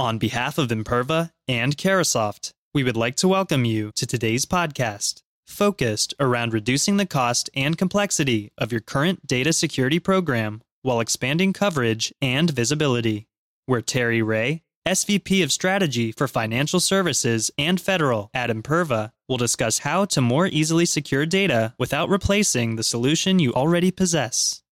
On 0.00 0.16
behalf 0.16 0.56
of 0.56 0.68
Imperva 0.70 1.30
and 1.46 1.76
Carahsoft, 1.76 2.54
we 2.72 2.82
would 2.82 2.96
like 2.96 3.16
to 3.16 3.28
welcome 3.28 3.66
you 3.66 3.90
to 3.96 4.06
today's 4.06 4.46
podcast, 4.46 5.20
focused 5.46 6.14
around 6.18 6.54
reducing 6.54 6.96
the 6.96 7.04
cost 7.04 7.50
and 7.54 7.76
complexity 7.76 8.50
of 8.56 8.72
your 8.72 8.80
current 8.80 9.26
data 9.26 9.52
security 9.52 9.98
program 9.98 10.62
while 10.80 11.00
expanding 11.00 11.52
coverage 11.52 12.14
and 12.22 12.48
visibility. 12.48 13.28
Where 13.66 13.82
Terry 13.82 14.22
Ray, 14.22 14.62
SVP 14.88 15.44
of 15.44 15.52
Strategy 15.52 16.12
for 16.12 16.26
Financial 16.26 16.80
Services 16.80 17.50
and 17.58 17.78
Federal 17.78 18.30
at 18.32 18.48
Imperva, 18.48 19.10
will 19.28 19.36
discuss 19.36 19.80
how 19.80 20.06
to 20.06 20.22
more 20.22 20.46
easily 20.46 20.86
secure 20.86 21.26
data 21.26 21.74
without 21.78 22.08
replacing 22.08 22.76
the 22.76 22.82
solution 22.82 23.38
you 23.38 23.52
already 23.52 23.90
possess. 23.90 24.62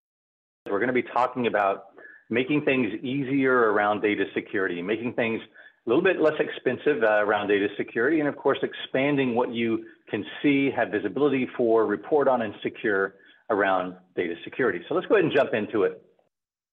We're 0.64 0.78
going 0.78 0.86
to 0.86 0.94
be 0.94 1.02
talking 1.02 1.46
about 1.46 1.87
making 2.30 2.62
things 2.64 2.92
easier 3.02 3.72
around 3.72 4.02
data 4.02 4.24
security, 4.34 4.82
making 4.82 5.14
things 5.14 5.40
a 5.86 5.88
little 5.88 6.04
bit 6.04 6.20
less 6.20 6.34
expensive 6.38 7.02
uh, 7.02 7.24
around 7.24 7.48
data 7.48 7.68
security, 7.76 8.20
and 8.20 8.28
of 8.28 8.36
course, 8.36 8.58
expanding 8.62 9.34
what 9.34 9.52
you 9.52 9.84
can 10.10 10.24
see, 10.42 10.70
have 10.70 10.90
visibility 10.90 11.48
for, 11.56 11.86
report 11.86 12.28
on, 12.28 12.42
and 12.42 12.54
secure 12.62 13.14
around 13.50 13.94
data 14.14 14.34
security. 14.44 14.80
So 14.88 14.94
let's 14.94 15.06
go 15.06 15.14
ahead 15.14 15.24
and 15.24 15.34
jump 15.34 15.54
into 15.54 15.84
it. 15.84 16.02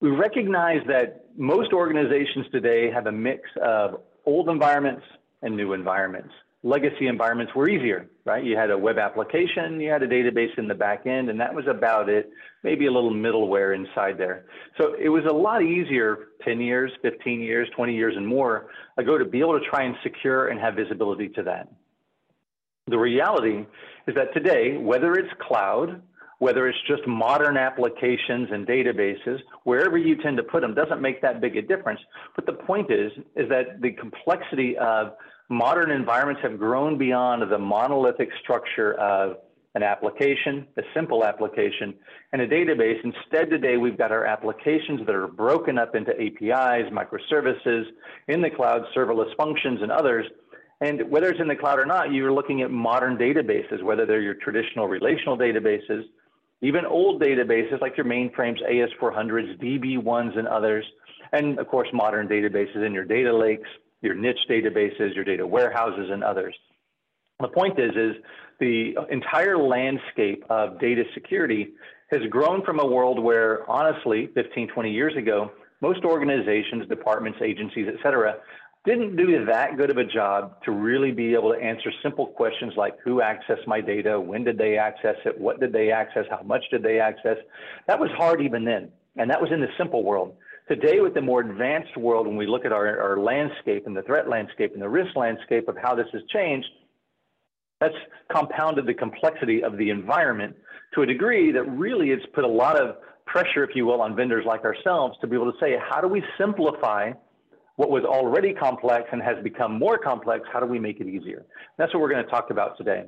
We 0.02 0.09
recognize 0.09 0.81
that 0.88 1.27
most 1.38 1.72
organizations 1.72 2.45
today 2.52 2.91
have 2.91 3.08
a 3.08 3.11
mix 3.11 3.49
of 3.63 4.02
old 4.25 4.49
environments 4.49 5.03
and 5.41 5.55
new 5.55 5.72
environments 5.73 6.33
legacy 6.65 7.07
environments 7.07 7.53
were 7.53 7.69
easier, 7.69 8.09
right? 8.25 8.43
You 8.43 8.57
had 8.57 8.71
a 8.71 8.77
web 8.77 8.97
application, 8.97 9.79
you 9.79 9.91
had 9.91 10.01
a 10.01 10.07
database 10.07 10.57
in 10.57 10.67
the 10.67 10.73
back 10.73 11.05
end, 11.05 11.29
and 11.29 11.39
that 11.39 11.53
was 11.53 11.67
about 11.67 12.09
it, 12.09 12.31
maybe 12.63 12.88
a 12.88 12.91
little 12.91 13.13
middleware 13.13 13.75
inside 13.75 14.17
there. 14.17 14.45
So 14.79 14.95
it 14.99 15.09
was 15.09 15.23
a 15.29 15.33
lot 15.33 15.61
easier 15.61 16.29
10 16.43 16.59
years, 16.59 16.91
15 17.03 17.39
years, 17.39 17.69
20 17.75 17.95
years, 17.95 18.15
and 18.17 18.27
more 18.27 18.71
ago 18.97 19.15
to 19.15 19.25
be 19.25 19.41
able 19.41 19.59
to 19.59 19.65
try 19.69 19.83
and 19.83 19.95
secure 20.01 20.47
and 20.47 20.59
have 20.59 20.73
visibility 20.73 21.29
to 21.29 21.43
that. 21.43 21.71
The 22.88 22.97
reality 22.97 23.67
is 24.07 24.16
that 24.16 24.33
today, 24.33 24.75
whether 24.77 25.13
it's 25.13 25.31
cloud, 25.47 26.02
whether 26.39 26.67
it's 26.67 26.77
just 26.88 27.05
modern 27.05 27.57
applications 27.57 28.50
and 28.52 28.67
databases, 28.67 29.38
wherever 29.66 30.00
you 30.00 30.16
tend 30.16 30.38
to 30.38 30.44
put 30.44 30.61
them 30.61 30.73
doesn't 30.73 31.02
make 31.02 31.22
that 31.22 31.41
big 31.41 31.57
a 31.57 31.61
difference. 31.61 32.00
But 32.35 32.47
the 32.47 32.53
point 32.53 32.91
is, 32.91 33.11
is 33.35 33.47
that 33.50 33.81
the 33.81 33.91
complexity 33.91 34.75
of 34.77 35.13
modern 35.49 35.91
environments 35.91 36.41
have 36.41 36.57
grown 36.57 36.97
beyond 36.97 37.49
the 37.49 37.57
monolithic 37.57 38.29
structure 38.41 38.93
of 38.95 39.38
an 39.75 39.83
application, 39.83 40.65
a 40.77 40.81
simple 40.93 41.25
application, 41.25 41.93
and 42.31 42.41
a 42.41 42.47
database. 42.47 42.97
Instead, 43.03 43.49
today 43.49 43.75
we've 43.77 43.97
got 43.97 44.11
our 44.11 44.25
applications 44.25 45.05
that 45.05 45.13
are 45.13 45.27
broken 45.27 45.77
up 45.77 45.95
into 45.95 46.11
APIs, 46.11 46.89
microservices, 46.91 47.83
in 48.29 48.41
the 48.41 48.49
cloud, 48.49 48.83
serverless 48.95 49.35
functions, 49.35 49.79
and 49.81 49.91
others. 49.91 50.25
And 50.81 51.09
whether 51.09 51.29
it's 51.29 51.41
in 51.41 51.47
the 51.47 51.55
cloud 51.55 51.79
or 51.79 51.85
not, 51.85 52.13
you're 52.13 52.31
looking 52.31 52.61
at 52.61 52.71
modern 52.71 53.17
databases, 53.17 53.83
whether 53.83 54.05
they're 54.05 54.21
your 54.21 54.35
traditional 54.35 54.88
relational 54.88 55.38
databases, 55.38 56.03
even 56.61 56.85
old 56.85 57.21
databases 57.21 57.81
like 57.81 57.97
your 57.97 58.05
mainframes, 58.05 58.57
AS400s, 58.63 59.59
DB1s, 59.61 60.38
and 60.38 60.47
others, 60.47 60.85
and 61.33 61.59
of 61.59 61.67
course, 61.67 61.89
modern 61.93 62.27
databases 62.27 62.85
in 62.85 62.93
your 62.93 63.03
data 63.03 63.35
lakes, 63.35 63.69
your 64.06 64.16
niche 64.16 64.39
databases, 64.50 65.14
your 65.16 65.25
data 65.25 65.45
warehouses, 65.45 66.09
and 66.11 66.23
others. 66.23 66.56
The 67.42 67.50
point 67.50 67.78
is, 67.80 67.92
is 67.95 68.16
the 68.59 68.95
entire 69.12 69.58
landscape 69.58 70.45
of 70.50 70.80
data 70.80 71.03
security 71.14 71.73
has 72.12 72.22
grown 72.30 72.64
from 72.64 72.80
a 72.80 72.86
world 72.86 73.22
where, 73.22 73.70
honestly, 73.70 74.30
15, 74.34 74.70
20 74.70 74.92
years 74.92 75.16
ago, 75.17 75.52
most 75.81 76.06
organizations, 76.06 76.88
departments, 76.88 77.39
agencies, 77.44 77.88
et 77.89 77.95
cetera, 78.02 78.36
didn't 78.86 79.16
do 79.16 79.45
that 79.45 79.78
good 79.78 79.89
of 79.89 79.97
a 79.97 80.03
job 80.06 80.62
to 80.64 80.72
really 80.72 81.12
be 81.12 81.34
able 81.34 81.52
to 81.52 81.59
answer 81.59 81.92
simple 82.03 82.28
questions 82.28 82.73
like 82.78 82.94
who 83.03 83.19
accessed 83.19 83.66
my 83.67 83.81
data, 83.81 84.19
when 84.19 84.44
did 84.44 84.58
they 84.58 84.78
access 84.78 85.16
it, 85.25 85.40
what 85.40 85.59
did 85.59 85.73
they 85.73 85.92
access, 85.92 86.25
how 86.30 86.41
much 86.44 86.63
did 86.69 86.84
they 86.84 87.00
access. 87.00 87.38
That 87.88 88.00
was 88.00 88.09
hard 88.16 88.41
even 88.41 88.63
then. 88.63 88.91
And 89.18 89.29
that 89.31 89.41
was 89.41 89.52
in 89.52 89.59
the 89.59 89.69
simple 89.78 90.03
world. 90.03 90.35
Today, 90.68 91.00
with 91.00 91.14
the 91.14 91.22
more 91.22 91.42
advanced 91.42 91.96
world, 91.96 92.26
when 92.26 92.38
we 92.38 92.48
look 92.48 92.66
at 92.66 92.72
our, 92.72 93.00
our 93.00 93.20
landscape 93.20 93.86
and 93.86 93.96
the 93.96 94.02
threat 94.02 94.28
landscape 94.28 94.74
and 94.74 94.81
the 94.81 94.90
risk 94.90 95.16
landscape 95.16 95.68
of 95.68 95.78
how 95.78 95.94
this 95.94 96.08
has 96.12 96.24
changed, 96.34 96.68
that's 97.80 97.94
compounded 98.36 98.88
the 98.88 98.94
complexity 98.94 99.64
of 99.64 99.78
the 99.78 99.92
environment 99.92 100.56
to 100.96 101.03
a 101.03 101.06
degree 101.06 101.52
that 101.52 101.64
really 101.64 102.09
it's 102.09 102.26
put 102.34 102.44
a 102.44 102.48
lot 102.48 102.81
of 102.81 102.96
pressure, 103.28 103.64
if 103.64 103.76
you 103.76 103.86
will, 103.86 104.02
on 104.02 104.16
vendors 104.16 104.44
like 104.48 104.64
ourselves 104.64 105.16
to 105.22 105.28
be 105.28 105.36
able 105.36 105.52
to 105.52 105.58
say, 105.59 105.76
how 105.88 106.02
do 106.02 106.08
we 106.08 106.24
simplify 106.36 107.12
what 107.76 107.92
was 107.92 108.03
already 108.03 108.53
complex 108.53 109.03
and 109.12 109.22
has 109.22 109.36
become 109.44 109.78
more 109.78 110.00
complex? 110.00 110.47
How 110.52 110.59
do 110.59 110.66
we 110.66 110.80
make 110.80 111.00
it 111.00 111.08
easier? 111.08 111.46
That's 111.78 111.94
what 111.94 112.02
we're 112.02 112.12
going 112.12 112.24
to 112.24 112.32
talk 112.32 112.50
about 112.50 112.78
today. 112.78 113.06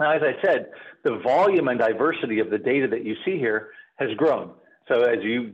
Now, 0.00 0.12
as 0.12 0.22
I 0.22 0.40
said, 0.42 0.70
the 1.04 1.18
volume 1.18 1.68
and 1.68 1.78
diversity 1.78 2.38
of 2.38 2.48
the 2.48 2.58
data 2.58 2.88
that 2.88 3.04
you 3.04 3.14
see 3.26 3.36
here 3.36 3.70
has 3.96 4.08
grown. 4.16 4.52
So 4.88 5.02
as 5.02 5.22
you, 5.22 5.52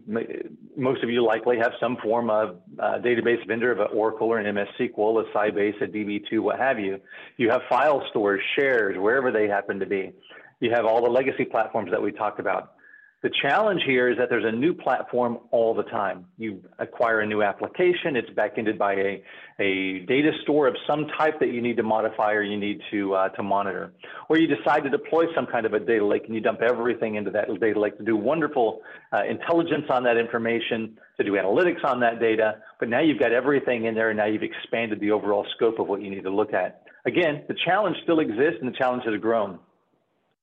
most 0.76 1.02
of 1.02 1.10
you 1.10 1.24
likely 1.24 1.58
have 1.58 1.72
some 1.78 1.96
form 1.98 2.30
of 2.30 2.56
uh, 2.78 2.98
database 2.98 3.46
vendor 3.46 3.70
of 3.70 3.78
an 3.78 3.88
Oracle 3.92 4.28
or 4.28 4.38
an 4.38 4.54
MS 4.54 4.68
SQL, 4.78 5.22
a 5.22 5.32
Sybase, 5.36 5.80
a 5.82 5.86
DB2, 5.86 6.40
what 6.40 6.58
have 6.58 6.80
you. 6.80 6.98
You 7.36 7.50
have 7.50 7.60
file 7.68 8.02
stores, 8.10 8.40
shares, 8.56 8.96
wherever 8.98 9.30
they 9.30 9.46
happen 9.46 9.78
to 9.80 9.86
be. 9.86 10.12
You 10.60 10.70
have 10.70 10.86
all 10.86 11.02
the 11.04 11.10
legacy 11.10 11.44
platforms 11.44 11.90
that 11.90 12.00
we 12.00 12.10
talked 12.10 12.40
about. 12.40 12.72
The 13.20 13.30
challenge 13.42 13.82
here 13.84 14.08
is 14.08 14.16
that 14.18 14.28
there's 14.30 14.44
a 14.44 14.52
new 14.52 14.72
platform 14.72 15.38
all 15.50 15.74
the 15.74 15.82
time. 15.82 16.26
You 16.36 16.62
acquire 16.78 17.20
a 17.20 17.26
new 17.26 17.42
application, 17.42 18.14
it's 18.14 18.30
backended 18.30 18.78
by 18.78 18.94
a, 18.94 19.22
a 19.58 19.98
data 20.06 20.30
store 20.42 20.68
of 20.68 20.76
some 20.86 21.08
type 21.18 21.40
that 21.40 21.48
you 21.48 21.60
need 21.60 21.78
to 21.78 21.82
modify 21.82 22.34
or 22.34 22.42
you 22.42 22.56
need 22.56 22.80
to, 22.92 23.14
uh, 23.14 23.28
to 23.30 23.42
monitor. 23.42 23.92
Or 24.28 24.38
you 24.38 24.46
decide 24.46 24.84
to 24.84 24.90
deploy 24.90 25.24
some 25.34 25.46
kind 25.46 25.66
of 25.66 25.72
a 25.72 25.80
data 25.80 26.06
lake 26.06 26.26
and 26.26 26.34
you 26.36 26.40
dump 26.40 26.60
everything 26.62 27.16
into 27.16 27.32
that 27.32 27.48
data 27.60 27.80
lake 27.80 27.98
to 27.98 28.04
do 28.04 28.16
wonderful 28.16 28.82
uh, 29.12 29.24
intelligence 29.28 29.86
on 29.90 30.04
that 30.04 30.16
information, 30.16 30.96
to 31.16 31.24
do 31.24 31.32
analytics 31.32 31.84
on 31.84 31.98
that 31.98 32.20
data. 32.20 32.58
But 32.78 32.88
now 32.88 33.00
you've 33.00 33.18
got 33.18 33.32
everything 33.32 33.86
in 33.86 33.96
there 33.96 34.10
and 34.10 34.16
now 34.16 34.26
you've 34.26 34.44
expanded 34.44 35.00
the 35.00 35.10
overall 35.10 35.44
scope 35.56 35.80
of 35.80 35.88
what 35.88 36.02
you 36.02 36.10
need 36.10 36.22
to 36.22 36.30
look 36.30 36.54
at. 36.54 36.84
Again, 37.04 37.42
the 37.48 37.56
challenge 37.64 37.96
still 38.04 38.20
exists 38.20 38.58
and 38.60 38.72
the 38.72 38.76
challenge 38.78 39.02
has 39.06 39.20
grown. 39.20 39.58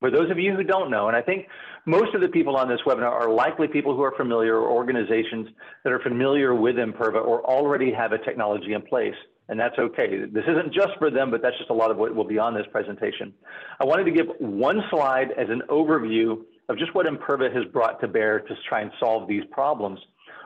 For 0.01 0.11
those 0.11 0.29
of 0.29 0.37
you 0.37 0.53
who 0.53 0.63
don't 0.63 0.91
know, 0.91 1.07
and 1.07 1.15
I 1.15 1.21
think 1.21 1.47
most 1.85 2.15
of 2.15 2.21
the 2.21 2.27
people 2.27 2.55
on 2.55 2.67
this 2.67 2.79
webinar 2.85 3.11
are 3.11 3.29
likely 3.29 3.67
people 3.67 3.95
who 3.95 4.01
are 4.01 4.13
familiar 4.17 4.57
or 4.57 4.69
organizations 4.69 5.47
that 5.83 5.93
are 5.93 5.99
familiar 5.99 6.55
with 6.55 6.75
Imperva 6.75 7.23
or 7.23 7.43
already 7.45 7.91
have 7.93 8.11
a 8.11 8.17
technology 8.17 8.73
in 8.73 8.81
place. 8.81 9.15
And 9.47 9.59
that's 9.59 9.77
okay. 9.77 10.25
This 10.25 10.43
isn't 10.47 10.73
just 10.73 10.97
for 10.97 11.11
them, 11.11 11.29
but 11.29 11.41
that's 11.43 11.57
just 11.57 11.69
a 11.69 11.73
lot 11.73 11.91
of 11.91 11.97
what 11.97 12.15
will 12.15 12.25
be 12.25 12.39
on 12.39 12.55
this 12.55 12.65
presentation. 12.71 13.31
I 13.79 13.85
wanted 13.85 14.05
to 14.05 14.11
give 14.11 14.25
one 14.39 14.81
slide 14.89 15.27
as 15.37 15.47
an 15.49 15.61
overview 15.69 16.41
of 16.67 16.79
just 16.79 16.95
what 16.95 17.05
Imperva 17.05 17.53
has 17.53 17.63
brought 17.71 18.01
to 18.01 18.07
bear 18.07 18.39
to 18.39 18.55
try 18.67 18.81
and 18.81 18.91
solve 18.99 19.27
these 19.27 19.43
problems. 19.51 19.99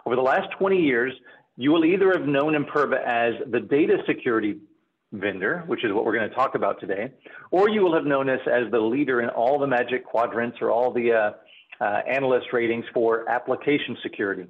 Over 0.06 0.18
the 0.18 0.22
last 0.22 0.50
20 0.58 0.78
years, 0.78 1.14
you 1.56 1.72
will 1.72 1.86
either 1.86 2.12
have 2.12 2.28
known 2.28 2.54
Imperva 2.54 3.02
as 3.06 3.34
the 3.50 3.62
data 3.62 3.98
security 4.06 4.58
vendor, 5.12 5.64
which 5.68 5.84
is 5.84 5.92
what 5.92 6.06
we're 6.06 6.16
going 6.16 6.30
to 6.30 6.36
talk 6.36 6.56
about 6.56 6.80
today, 6.80 7.12
or 7.52 7.70
you 7.70 7.82
will 7.82 7.94
have 7.94 8.06
known 8.06 8.30
us 8.30 8.42
as 8.46 8.72
the 8.72 8.80
leader 8.80 9.22
in 9.22 9.30
all 9.30 9.60
the 9.60 9.68
magic 9.68 10.06
quadrants 10.06 10.58
or 10.62 10.72
all 10.72 10.94
the 10.94 11.12
uh, 11.12 11.84
uh, 11.84 12.02
analyst 12.08 12.48
ratings 12.54 12.86
for 12.94 13.28
application 13.30 13.98
security. 14.04 14.46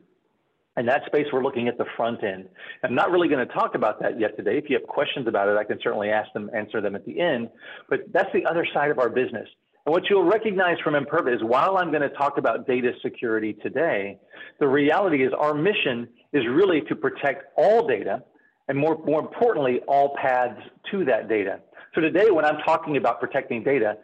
In 0.78 0.86
that 0.86 1.02
space, 1.08 1.26
we're 1.34 1.44
looking 1.44 1.68
at 1.68 1.78
the 1.78 1.86
front 1.98 2.24
end. 2.24 2.48
I'm 2.84 2.96
not 2.96 3.12
really 3.12 3.28
going 3.28 3.46
to 3.46 3.54
talk 3.54 3.76
about 3.76 4.00
that 4.02 4.20
yet 4.20 4.38
today. 4.38 4.58
If 4.58 4.70
you 4.70 4.78
have 4.80 4.88
questions 4.88 5.28
about 5.28 5.50
it, 5.50 5.58
I 5.58 5.64
can 5.64 5.80
certainly 5.84 6.10
ask 6.10 6.32
them, 6.34 6.50
answer 6.56 6.80
them 6.80 6.96
at 6.96 7.06
the 7.06 7.20
end. 7.20 7.50
But 7.90 8.02
that's 8.14 8.32
the 8.34 8.46
other 8.46 8.66
side 8.74 8.90
of 8.90 9.00
our 9.00 9.10
business. 9.10 9.48
And 9.86 9.94
what 9.94 10.04
you'll 10.10 10.24
recognize 10.24 10.78
from 10.84 10.94
Imperva 10.94 11.36
is 11.36 11.42
while 11.44 11.78
I'm 11.78 11.90
going 11.90 12.04
to 12.04 12.16
talk 12.16 12.38
about 12.38 12.68
data 12.68 12.92
security 13.02 13.54
today, 13.54 14.20
the 14.60 14.68
reality 14.68 15.24
is 15.24 15.34
our 15.38 15.54
mission 15.54 16.08
is 16.32 16.44
really 16.48 16.82
to 16.82 16.96
protect 16.96 17.46
all 17.58 17.88
data 17.88 18.24
and 18.70 18.78
more, 18.78 18.98
more 19.04 19.20
importantly, 19.20 19.82
all 19.88 20.16
paths 20.16 20.62
to 20.92 21.04
that 21.06 21.28
data. 21.28 21.60
So 21.94 22.02
today, 22.02 22.30
when 22.30 22.46
I'm 22.46 22.60
talking 22.60 22.96
about 22.96 23.20
protecting 23.20 23.64
data, 23.64 23.98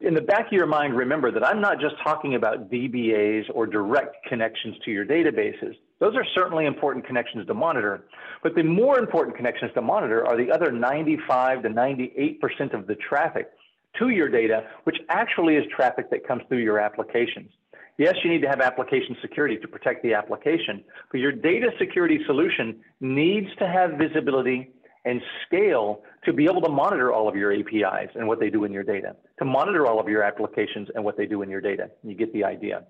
in 0.00 0.14
the 0.14 0.20
back 0.20 0.46
of 0.46 0.52
your 0.52 0.66
mind, 0.66 0.96
remember 0.96 1.32
that 1.32 1.44
I'm 1.44 1.60
not 1.60 1.80
just 1.80 1.96
talking 2.02 2.36
about 2.36 2.70
DBAs 2.70 3.50
or 3.52 3.66
direct 3.66 4.24
connections 4.28 4.76
to 4.84 4.92
your 4.92 5.04
databases. 5.04 5.74
Those 5.98 6.14
are 6.14 6.24
certainly 6.34 6.66
important 6.66 7.04
connections 7.04 7.46
to 7.48 7.54
monitor, 7.54 8.04
but 8.44 8.54
the 8.54 8.62
more 8.62 8.98
important 8.98 9.36
connections 9.36 9.72
to 9.74 9.82
monitor 9.82 10.24
are 10.26 10.36
the 10.36 10.52
other 10.52 10.70
95 10.70 11.62
to 11.62 11.68
98% 11.68 12.74
of 12.74 12.86
the 12.86 12.94
traffic 12.94 13.50
to 13.98 14.10
your 14.10 14.28
data, 14.28 14.64
which 14.84 14.96
actually 15.08 15.56
is 15.56 15.64
traffic 15.74 16.10
that 16.10 16.26
comes 16.26 16.42
through 16.48 16.58
your 16.58 16.78
applications. 16.78 17.50
Yes, 17.98 18.14
you 18.24 18.30
need 18.30 18.42
to 18.42 18.48
have 18.48 18.60
application 18.60 19.16
security 19.20 19.58
to 19.58 19.68
protect 19.68 20.02
the 20.02 20.14
application, 20.14 20.82
but 21.10 21.20
your 21.20 21.32
data 21.32 21.70
security 21.78 22.20
solution 22.26 22.80
needs 23.00 23.48
to 23.58 23.68
have 23.68 23.92
visibility 23.92 24.70
and 25.04 25.20
scale 25.46 26.02
to 26.24 26.32
be 26.32 26.44
able 26.44 26.62
to 26.62 26.70
monitor 26.70 27.12
all 27.12 27.28
of 27.28 27.36
your 27.36 27.52
APIs 27.52 28.08
and 28.14 28.26
what 28.26 28.40
they 28.40 28.50
do 28.50 28.64
in 28.64 28.72
your 28.72 28.84
data, 28.84 29.16
to 29.38 29.44
monitor 29.44 29.86
all 29.86 30.00
of 30.00 30.08
your 30.08 30.22
applications 30.22 30.88
and 30.94 31.04
what 31.04 31.16
they 31.16 31.26
do 31.26 31.42
in 31.42 31.50
your 31.50 31.60
data. 31.60 31.90
You 32.02 32.14
get 32.14 32.32
the 32.32 32.44
idea. 32.44 32.84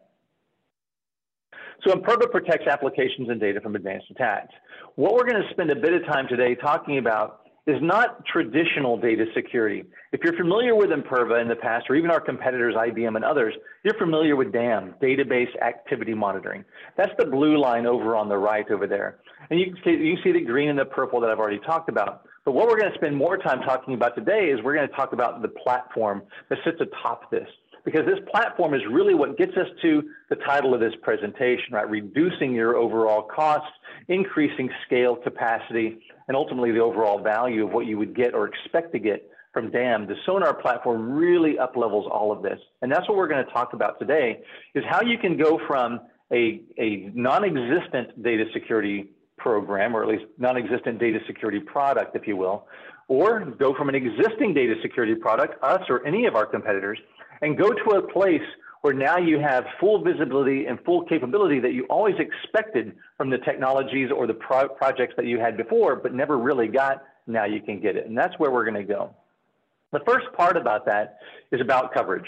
So 1.84 1.92
Imperva 1.92 2.30
protects 2.30 2.66
applications 2.68 3.28
and 3.28 3.40
data 3.40 3.60
from 3.60 3.74
advanced 3.74 4.06
attacks. 4.10 4.52
What 4.94 5.14
we're 5.14 5.28
going 5.28 5.42
to 5.42 5.50
spend 5.50 5.70
a 5.70 5.76
bit 5.76 5.94
of 5.94 6.04
time 6.04 6.28
today 6.28 6.54
talking 6.54 6.98
about 6.98 7.41
is 7.66 7.76
not 7.80 8.24
traditional 8.26 8.96
data 8.96 9.24
security. 9.34 9.84
If 10.12 10.20
you're 10.24 10.36
familiar 10.36 10.74
with 10.74 10.90
Imperva 10.90 11.40
in 11.40 11.48
the 11.48 11.54
past, 11.54 11.86
or 11.88 11.94
even 11.94 12.10
our 12.10 12.20
competitors, 12.20 12.74
IBM 12.74 13.14
and 13.14 13.24
others, 13.24 13.54
you're 13.84 13.94
familiar 13.94 14.34
with 14.34 14.52
DAM, 14.52 14.94
Database 15.00 15.50
Activity 15.62 16.12
Monitoring. 16.12 16.64
That's 16.96 17.12
the 17.18 17.26
blue 17.26 17.58
line 17.58 17.86
over 17.86 18.16
on 18.16 18.28
the 18.28 18.36
right 18.36 18.68
over 18.70 18.86
there. 18.88 19.18
And 19.50 19.60
you 19.60 19.66
can 19.66 19.76
see, 19.84 19.90
you 19.90 20.16
see 20.24 20.32
the 20.32 20.40
green 20.40 20.70
and 20.70 20.78
the 20.78 20.84
purple 20.84 21.20
that 21.20 21.30
I've 21.30 21.38
already 21.38 21.60
talked 21.60 21.88
about. 21.88 22.24
But 22.44 22.52
what 22.52 22.66
we're 22.66 22.78
going 22.78 22.90
to 22.90 22.98
spend 22.98 23.16
more 23.16 23.36
time 23.38 23.60
talking 23.60 23.94
about 23.94 24.16
today 24.16 24.50
is 24.50 24.60
we're 24.64 24.74
going 24.74 24.88
to 24.88 24.94
talk 24.94 25.12
about 25.12 25.42
the 25.42 25.48
platform 25.48 26.22
that 26.48 26.58
sits 26.64 26.80
atop 26.80 27.30
this 27.30 27.48
because 27.84 28.06
this 28.06 28.18
platform 28.30 28.74
is 28.74 28.80
really 28.90 29.14
what 29.14 29.36
gets 29.38 29.52
us 29.56 29.66
to 29.82 30.02
the 30.30 30.36
title 30.36 30.74
of 30.74 30.80
this 30.80 30.92
presentation, 31.02 31.72
right? 31.72 31.88
Reducing 31.88 32.52
your 32.52 32.76
overall 32.76 33.22
costs, 33.22 33.70
increasing 34.08 34.70
scale 34.86 35.16
capacity, 35.16 35.98
and 36.28 36.36
ultimately 36.36 36.72
the 36.72 36.80
overall 36.80 37.18
value 37.18 37.66
of 37.66 37.72
what 37.72 37.86
you 37.86 37.98
would 37.98 38.14
get 38.14 38.34
or 38.34 38.46
expect 38.46 38.92
to 38.92 38.98
get 38.98 39.28
from 39.52 39.70
DAM. 39.70 40.06
The 40.06 40.16
Sonar 40.24 40.54
platform 40.54 41.12
really 41.12 41.54
uplevels 41.54 42.10
all 42.10 42.32
of 42.32 42.42
this. 42.42 42.58
And 42.80 42.90
that's 42.90 43.08
what 43.08 43.18
we're 43.18 43.28
going 43.28 43.44
to 43.44 43.52
talk 43.52 43.74
about 43.74 43.98
today 43.98 44.40
is 44.74 44.82
how 44.88 45.02
you 45.02 45.18
can 45.18 45.36
go 45.36 45.60
from 45.66 46.00
a, 46.32 46.62
a 46.78 47.10
non-existent 47.14 48.22
data 48.22 48.44
security 48.52 49.10
program, 49.36 49.94
or 49.94 50.02
at 50.02 50.08
least 50.08 50.24
non-existent 50.38 50.98
data 50.98 51.18
security 51.26 51.60
product, 51.60 52.16
if 52.16 52.26
you 52.26 52.36
will, 52.36 52.66
or 53.08 53.44
go 53.44 53.74
from 53.74 53.88
an 53.88 53.94
existing 53.94 54.54
data 54.54 54.74
security 54.80 55.14
product, 55.14 55.62
us 55.62 55.82
or 55.90 56.06
any 56.06 56.24
of 56.26 56.34
our 56.34 56.46
competitors, 56.46 56.98
and 57.42 57.58
go 57.58 57.72
to 57.72 57.90
a 57.96 58.12
place 58.12 58.40
where 58.82 58.92
now 58.92 59.16
you 59.16 59.38
have 59.38 59.64
full 59.80 60.02
visibility 60.02 60.66
and 60.66 60.78
full 60.84 61.04
capability 61.04 61.60
that 61.60 61.72
you 61.72 61.84
always 61.88 62.16
expected 62.18 62.94
from 63.16 63.30
the 63.30 63.38
technologies 63.38 64.10
or 64.14 64.26
the 64.26 64.34
pro 64.34 64.68
projects 64.68 65.14
that 65.16 65.24
you 65.24 65.38
had 65.38 65.56
before, 65.56 65.96
but 65.96 66.12
never 66.12 66.36
really 66.36 66.68
got. 66.68 67.02
Now 67.26 67.44
you 67.44 67.62
can 67.62 67.80
get 67.80 67.96
it. 67.96 68.06
And 68.06 68.18
that's 68.18 68.36
where 68.38 68.50
we're 68.50 68.64
going 68.64 68.86
to 68.86 68.92
go. 68.92 69.14
The 69.92 70.00
first 70.06 70.26
part 70.36 70.56
about 70.56 70.86
that 70.86 71.18
is 71.52 71.60
about 71.60 71.94
coverage. 71.94 72.26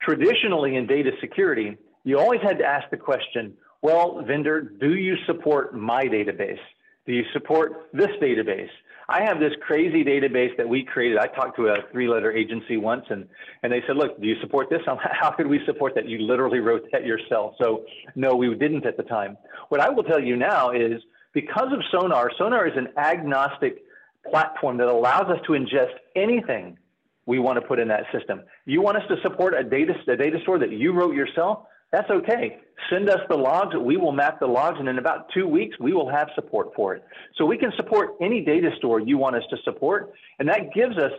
Traditionally 0.00 0.76
in 0.76 0.86
data 0.86 1.10
security, 1.20 1.76
you 2.04 2.18
always 2.18 2.40
had 2.42 2.58
to 2.58 2.64
ask 2.64 2.88
the 2.90 2.96
question, 2.96 3.54
well, 3.82 4.22
vendor, 4.22 4.60
do 4.60 4.94
you 4.94 5.16
support 5.26 5.74
my 5.74 6.04
database? 6.04 6.60
Do 7.06 7.12
you 7.12 7.24
support 7.32 7.88
this 7.92 8.10
database? 8.22 8.70
I 9.08 9.22
have 9.24 9.38
this 9.38 9.52
crazy 9.64 10.04
database 10.04 10.56
that 10.56 10.68
we 10.68 10.84
created. 10.84 11.18
I 11.18 11.28
talked 11.28 11.56
to 11.56 11.68
a 11.68 11.76
three 11.92 12.08
letter 12.08 12.32
agency 12.32 12.76
once 12.76 13.04
and, 13.08 13.28
and 13.62 13.72
they 13.72 13.82
said, 13.86 13.96
look, 13.96 14.20
do 14.20 14.26
you 14.26 14.34
support 14.40 14.68
this? 14.68 14.80
How 14.86 15.30
could 15.30 15.46
we 15.46 15.60
support 15.64 15.94
that? 15.94 16.08
You 16.08 16.18
literally 16.18 16.58
wrote 16.58 16.86
that 16.92 17.06
yourself. 17.06 17.54
So 17.58 17.84
no, 18.16 18.34
we 18.34 18.52
didn't 18.54 18.84
at 18.84 18.96
the 18.96 19.04
time. 19.04 19.36
What 19.68 19.80
I 19.80 19.88
will 19.90 20.02
tell 20.02 20.20
you 20.20 20.36
now 20.36 20.70
is 20.70 21.00
because 21.32 21.72
of 21.72 21.80
Sonar, 21.92 22.30
Sonar 22.36 22.66
is 22.66 22.76
an 22.76 22.88
agnostic 22.96 23.84
platform 24.30 24.78
that 24.78 24.88
allows 24.88 25.30
us 25.30 25.38
to 25.46 25.52
ingest 25.52 25.94
anything 26.16 26.78
we 27.26 27.38
want 27.38 27.60
to 27.60 27.66
put 27.66 27.78
in 27.78 27.88
that 27.88 28.04
system. 28.12 28.42
You 28.64 28.80
want 28.80 28.96
us 28.96 29.02
to 29.08 29.16
support 29.22 29.54
a 29.54 29.62
data, 29.62 29.94
a 30.08 30.16
data 30.16 30.38
store 30.42 30.58
that 30.58 30.72
you 30.72 30.92
wrote 30.92 31.14
yourself? 31.14 31.66
That's 31.92 32.10
okay. 32.10 32.58
Send 32.90 33.08
us 33.08 33.20
the 33.28 33.36
logs. 33.36 33.74
We 33.74 33.96
will 33.96 34.12
map 34.12 34.40
the 34.40 34.46
logs, 34.46 34.78
and 34.78 34.88
in 34.88 34.98
about 34.98 35.28
two 35.32 35.46
weeks, 35.46 35.76
we 35.80 35.92
will 35.92 36.10
have 36.10 36.28
support 36.34 36.68
for 36.74 36.94
it. 36.94 37.04
So 37.36 37.46
we 37.46 37.56
can 37.56 37.72
support 37.76 38.10
any 38.20 38.44
data 38.44 38.70
store 38.78 39.00
you 39.00 39.16
want 39.18 39.36
us 39.36 39.44
to 39.50 39.56
support, 39.64 40.12
and 40.38 40.48
that 40.48 40.74
gives 40.74 40.96
us 40.98 41.12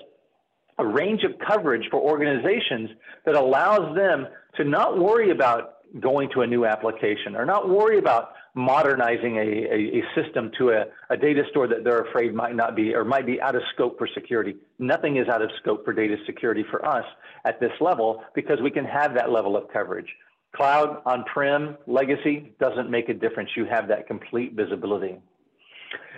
a 0.77 0.85
range 0.85 1.23
of 1.23 1.31
coverage 1.39 1.83
for 1.89 1.99
organizations 1.99 2.91
that 3.25 3.35
allows 3.35 3.95
them 3.95 4.27
to 4.55 4.63
not 4.63 4.99
worry 4.99 5.31
about 5.31 5.73
going 5.99 6.29
to 6.33 6.41
a 6.41 6.47
new 6.47 6.65
application 6.65 7.35
or 7.35 7.45
not 7.45 7.69
worry 7.69 7.97
about 7.97 8.33
modernizing 8.53 9.37
a, 9.37 9.41
a, 9.41 9.99
a 9.99 10.03
system 10.15 10.51
to 10.57 10.69
a, 10.71 10.85
a, 11.09 11.17
data 11.17 11.43
store 11.49 11.67
that 11.67 11.83
they're 11.83 12.01
afraid 12.01 12.33
might 12.33 12.55
not 12.55 12.75
be 12.75 12.93
or 12.93 13.05
might 13.05 13.25
be 13.25 13.39
out 13.41 13.55
of 13.55 13.61
scope 13.73 13.97
for 13.97 14.07
security. 14.13 14.55
Nothing 14.79 15.17
is 15.17 15.27
out 15.27 15.41
of 15.41 15.49
scope 15.61 15.85
for 15.85 15.93
data 15.93 16.17
security 16.25 16.65
for 16.69 16.85
us 16.85 17.05
at 17.45 17.59
this 17.59 17.71
level 17.79 18.23
because 18.35 18.59
we 18.61 18.71
can 18.71 18.83
have 18.83 19.13
that 19.13 19.31
level 19.31 19.55
of 19.55 19.71
coverage. 19.71 20.09
Cloud, 20.57 21.01
on-prem, 21.05 21.77
legacy, 21.85 22.51
doesn't 22.59 22.89
make 22.89 23.09
a 23.09 23.13
difference. 23.13 23.51
You 23.55 23.65
have 23.65 23.87
that 23.89 24.07
complete 24.07 24.53
visibility. 24.53 25.15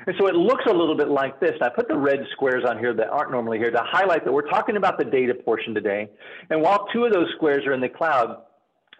And 0.08 0.16
so 0.18 0.28
it 0.28 0.36
looks 0.36 0.64
a 0.66 0.74
little 0.74 0.96
bit 0.96 1.10
like 1.10 1.42
this. 1.42 1.56
I 1.62 1.68
put 1.68 1.90
the 1.90 1.98
red 1.98 2.26
squares 2.32 2.64
on 2.66 2.80
here 2.80 2.94
that 2.94 3.10
aren't 3.10 3.32
normally 3.32 3.58
here 3.58 3.70
to 3.70 3.84
highlight 3.84 4.24
that 4.24 4.32
we're 4.32 4.50
talking 4.50 4.78
about 4.78 4.98
the 4.98 5.04
data 5.04 5.34
portion 5.34 5.74
today. 5.74 6.10
And 6.50 6.62
while 6.62 6.88
two 6.94 7.04
of 7.04 7.12
those 7.12 7.28
squares 7.36 7.66
are 7.68 7.74
in 7.74 7.82
the 7.82 7.90
cloud, 7.90 8.38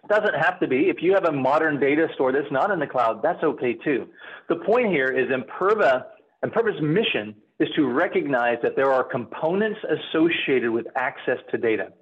doesn't 0.08 0.34
have 0.34 0.60
to 0.60 0.68
be. 0.68 0.88
If 0.88 1.02
you 1.02 1.14
have 1.14 1.24
a 1.24 1.32
modern 1.32 1.80
data 1.80 2.08
store 2.14 2.32
that's 2.32 2.50
not 2.50 2.70
in 2.70 2.78
the 2.78 2.86
cloud, 2.86 3.22
that's 3.22 3.42
okay 3.42 3.74
too. 3.74 4.08
The 4.48 4.56
point 4.56 4.88
here 4.88 5.08
is 5.08 5.28
Imperva, 5.28 6.04
Imperva's 6.44 6.80
mission 6.82 7.34
is 7.58 7.68
to 7.76 7.86
recognize 7.86 8.58
that 8.62 8.76
there 8.76 8.92
are 8.92 9.04
components 9.04 9.80
associated 9.84 10.70
with 10.70 10.86
access 10.96 11.38
to 11.50 11.58
data. 11.58 11.92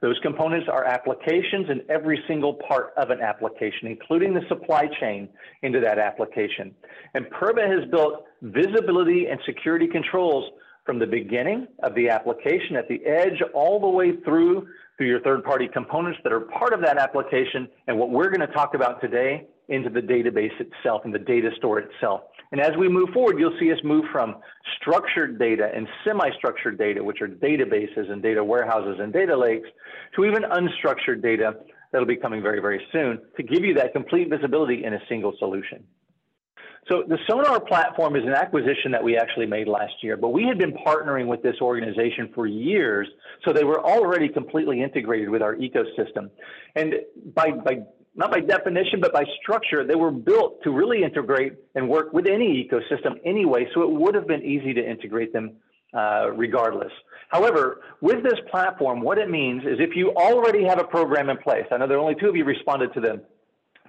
Those 0.00 0.18
components 0.22 0.68
are 0.70 0.84
applications 0.84 1.68
and 1.68 1.82
every 1.88 2.22
single 2.28 2.54
part 2.54 2.92
of 2.96 3.10
an 3.10 3.20
application, 3.20 3.88
including 3.88 4.34
the 4.34 4.42
supply 4.48 4.88
chain 5.00 5.28
into 5.62 5.80
that 5.80 5.98
application. 5.98 6.74
And 7.14 7.26
Imperva 7.26 7.66
has 7.66 7.90
built 7.90 8.24
visibility 8.42 9.26
and 9.26 9.40
security 9.46 9.86
controls 9.86 10.50
from 10.84 10.98
the 10.98 11.06
beginning 11.06 11.66
of 11.82 11.94
the 11.94 12.08
application 12.08 12.76
at 12.76 12.88
the 12.88 13.04
edge 13.04 13.42
all 13.54 13.80
the 13.80 13.88
way 13.88 14.12
through 14.24 14.68
through 14.96 15.08
your 15.08 15.20
third-party 15.20 15.68
components 15.72 16.18
that 16.24 16.32
are 16.32 16.40
part 16.40 16.72
of 16.72 16.80
that 16.80 16.96
application 16.96 17.68
and 17.86 17.98
what 17.98 18.10
we're 18.10 18.30
going 18.30 18.40
to 18.40 18.54
talk 18.54 18.74
about 18.74 19.00
today 19.00 19.46
into 19.68 19.90
the 19.90 20.00
database 20.00 20.52
itself 20.60 21.02
and 21.04 21.14
the 21.14 21.18
data 21.18 21.50
store 21.56 21.80
itself. 21.80 22.20
And 22.52 22.60
as 22.60 22.76
we 22.78 22.88
move 22.88 23.10
forward, 23.10 23.38
you'll 23.38 23.58
see 23.58 23.72
us 23.72 23.78
move 23.82 24.04
from 24.12 24.36
structured 24.80 25.38
data 25.38 25.70
and 25.74 25.88
semi-structured 26.04 26.78
data, 26.78 27.02
which 27.02 27.20
are 27.20 27.28
databases 27.28 28.10
and 28.10 28.22
data 28.22 28.42
warehouses 28.42 28.98
and 29.00 29.12
data 29.12 29.36
lakes, 29.36 29.68
to 30.14 30.24
even 30.24 30.42
unstructured 30.42 31.22
data 31.22 31.56
that'll 31.90 32.06
be 32.06 32.16
coming 32.16 32.42
very, 32.42 32.60
very 32.60 32.80
soon 32.92 33.20
to 33.36 33.42
give 33.42 33.64
you 33.64 33.74
that 33.74 33.92
complete 33.92 34.30
visibility 34.30 34.84
in 34.84 34.94
a 34.94 35.00
single 35.08 35.34
solution. 35.38 35.84
So 36.88 37.02
the 37.08 37.18
Sonar 37.28 37.58
platform 37.58 38.14
is 38.14 38.22
an 38.22 38.34
acquisition 38.34 38.92
that 38.92 39.02
we 39.02 39.16
actually 39.16 39.46
made 39.46 39.66
last 39.66 39.94
year, 40.02 40.16
but 40.16 40.28
we 40.28 40.44
had 40.44 40.56
been 40.56 40.72
partnering 40.72 41.26
with 41.26 41.42
this 41.42 41.56
organization 41.60 42.30
for 42.32 42.46
years, 42.46 43.08
so 43.44 43.52
they 43.52 43.64
were 43.64 43.84
already 43.84 44.28
completely 44.28 44.80
integrated 44.80 45.28
with 45.28 45.42
our 45.42 45.56
ecosystem. 45.56 46.30
And 46.76 46.94
by, 47.34 47.50
by 47.50 47.80
not 48.16 48.30
by 48.30 48.40
definition, 48.40 49.00
but 49.00 49.12
by 49.12 49.24
structure, 49.42 49.86
they 49.86 49.94
were 49.94 50.10
built 50.10 50.62
to 50.64 50.70
really 50.70 51.02
integrate 51.02 51.52
and 51.74 51.88
work 51.88 52.12
with 52.12 52.26
any 52.26 52.66
ecosystem 52.66 53.20
anyway, 53.24 53.66
so 53.74 53.82
it 53.82 53.90
would 53.90 54.14
have 54.14 54.26
been 54.26 54.42
easy 54.42 54.72
to 54.72 54.90
integrate 54.90 55.32
them 55.32 55.52
uh, 55.92 56.30
regardless. 56.34 56.92
However, 57.28 57.82
with 58.00 58.22
this 58.22 58.38
platform, 58.50 59.00
what 59.02 59.18
it 59.18 59.28
means 59.28 59.64
is 59.64 59.78
if 59.78 59.94
you 59.94 60.12
already 60.12 60.64
have 60.64 60.80
a 60.80 60.84
program 60.84 61.28
in 61.28 61.36
place, 61.36 61.66
I 61.70 61.76
know 61.76 61.86
there 61.86 61.98
are 61.98 62.00
only 62.00 62.14
two 62.14 62.28
of 62.28 62.36
you 62.36 62.44
responded 62.44 62.94
to 62.94 63.00
the, 63.00 63.22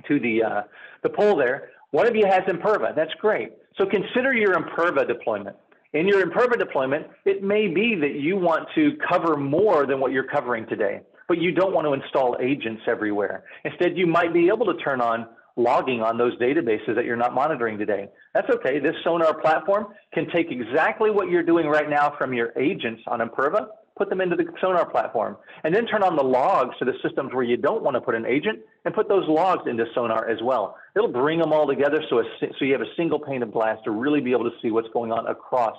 to 0.07 0.19
the, 0.19 0.43
uh, 0.43 0.61
the 1.03 1.09
poll 1.09 1.37
there, 1.37 1.69
one 1.91 2.05
of 2.05 2.15
you 2.15 2.25
has 2.25 2.43
Imperva, 2.43 2.93
that's 2.95 3.13
great. 3.21 3.53
So 3.77 3.85
consider 3.85 4.33
your 4.33 4.55
Imperva 4.55 5.07
deployment. 5.07 5.55
In 5.93 6.05
your 6.05 6.25
Imperva 6.25 6.59
deployment, 6.59 7.07
it 7.23 7.43
may 7.43 7.67
be 7.67 7.95
that 7.95 8.19
you 8.19 8.35
want 8.35 8.67
to 8.75 8.97
cover 9.09 9.37
more 9.37 9.85
than 9.85 10.01
what 10.01 10.11
you're 10.11 10.27
covering 10.27 10.65
today 10.67 10.99
but 11.27 11.39
you 11.39 11.51
don't 11.51 11.73
want 11.73 11.85
to 11.85 11.93
install 11.93 12.37
agents 12.39 12.83
everywhere. 12.87 13.43
Instead, 13.63 13.97
you 13.97 14.07
might 14.07 14.33
be 14.33 14.47
able 14.47 14.65
to 14.65 14.75
turn 14.75 15.01
on 15.01 15.27
logging 15.57 16.01
on 16.01 16.17
those 16.17 16.37
databases 16.37 16.95
that 16.95 17.05
you're 17.05 17.17
not 17.17 17.33
monitoring 17.33 17.77
today. 17.77 18.07
That's 18.33 18.49
okay. 18.49 18.79
This 18.79 18.95
Sonar 19.03 19.33
platform 19.41 19.87
can 20.13 20.29
take 20.29 20.51
exactly 20.51 21.09
what 21.09 21.29
you're 21.29 21.43
doing 21.43 21.67
right 21.67 21.89
now 21.89 22.13
from 22.17 22.33
your 22.33 22.53
agents 22.57 23.01
on 23.07 23.19
Imperva, 23.19 23.67
put 23.97 24.09
them 24.09 24.21
into 24.21 24.35
the 24.35 24.45
Sonar 24.61 24.87
platform, 24.87 25.35
and 25.63 25.73
then 25.73 25.87
turn 25.87 26.03
on 26.03 26.15
the 26.15 26.23
logs 26.23 26.77
to 26.77 26.85
the 26.85 26.93
systems 27.03 27.33
where 27.33 27.43
you 27.43 27.57
don't 27.57 27.81
want 27.81 27.95
to 27.95 28.01
put 28.01 28.13
an 28.13 28.25
agent 28.25 28.59
and 28.85 28.93
put 28.93 29.09
those 29.09 29.27
logs 29.27 29.67
into 29.67 29.85
Sonar 29.95 30.29
as 30.29 30.37
well. 30.43 30.77
It'll 30.95 31.11
bring 31.11 31.39
them 31.39 31.51
all 31.51 31.65
together 31.65 32.03
so, 32.07 32.19
a, 32.19 32.23
so 32.39 32.63
you 32.63 32.73
have 32.73 32.81
a 32.81 32.95
single 32.95 33.19
pane 33.19 33.41
of 33.41 33.51
glass 33.51 33.79
to 33.85 33.91
really 33.91 34.21
be 34.21 34.31
able 34.31 34.45
to 34.45 34.55
see 34.61 34.69
what's 34.69 34.89
going 34.93 35.11
on 35.11 35.25
across 35.27 35.75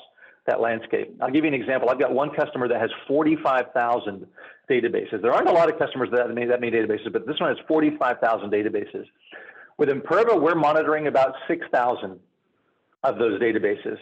that 0.48 0.60
landscape. 0.60 1.16
I'll 1.20 1.30
give 1.30 1.44
you 1.44 1.48
an 1.48 1.54
example. 1.54 1.90
I've 1.90 2.00
got 2.00 2.12
one 2.12 2.30
customer 2.34 2.66
that 2.68 2.80
has 2.80 2.90
45,000 3.06 4.26
databases. 4.68 5.22
There 5.22 5.32
aren't 5.32 5.48
a 5.48 5.52
lot 5.52 5.70
of 5.70 5.78
customers 5.78 6.08
that 6.10 6.26
have 6.26 6.28
that 6.34 6.60
many 6.60 6.72
databases, 6.72 7.12
but 7.12 7.26
this 7.26 7.38
one 7.38 7.54
has 7.54 7.64
45,000 7.68 8.50
databases. 8.50 9.04
With 9.76 9.88
Imperva, 9.88 10.40
we're 10.40 10.56
monitoring 10.56 11.06
about 11.06 11.34
6,000 11.46 12.18
of 13.04 13.18
those 13.18 13.40
databases. 13.40 13.96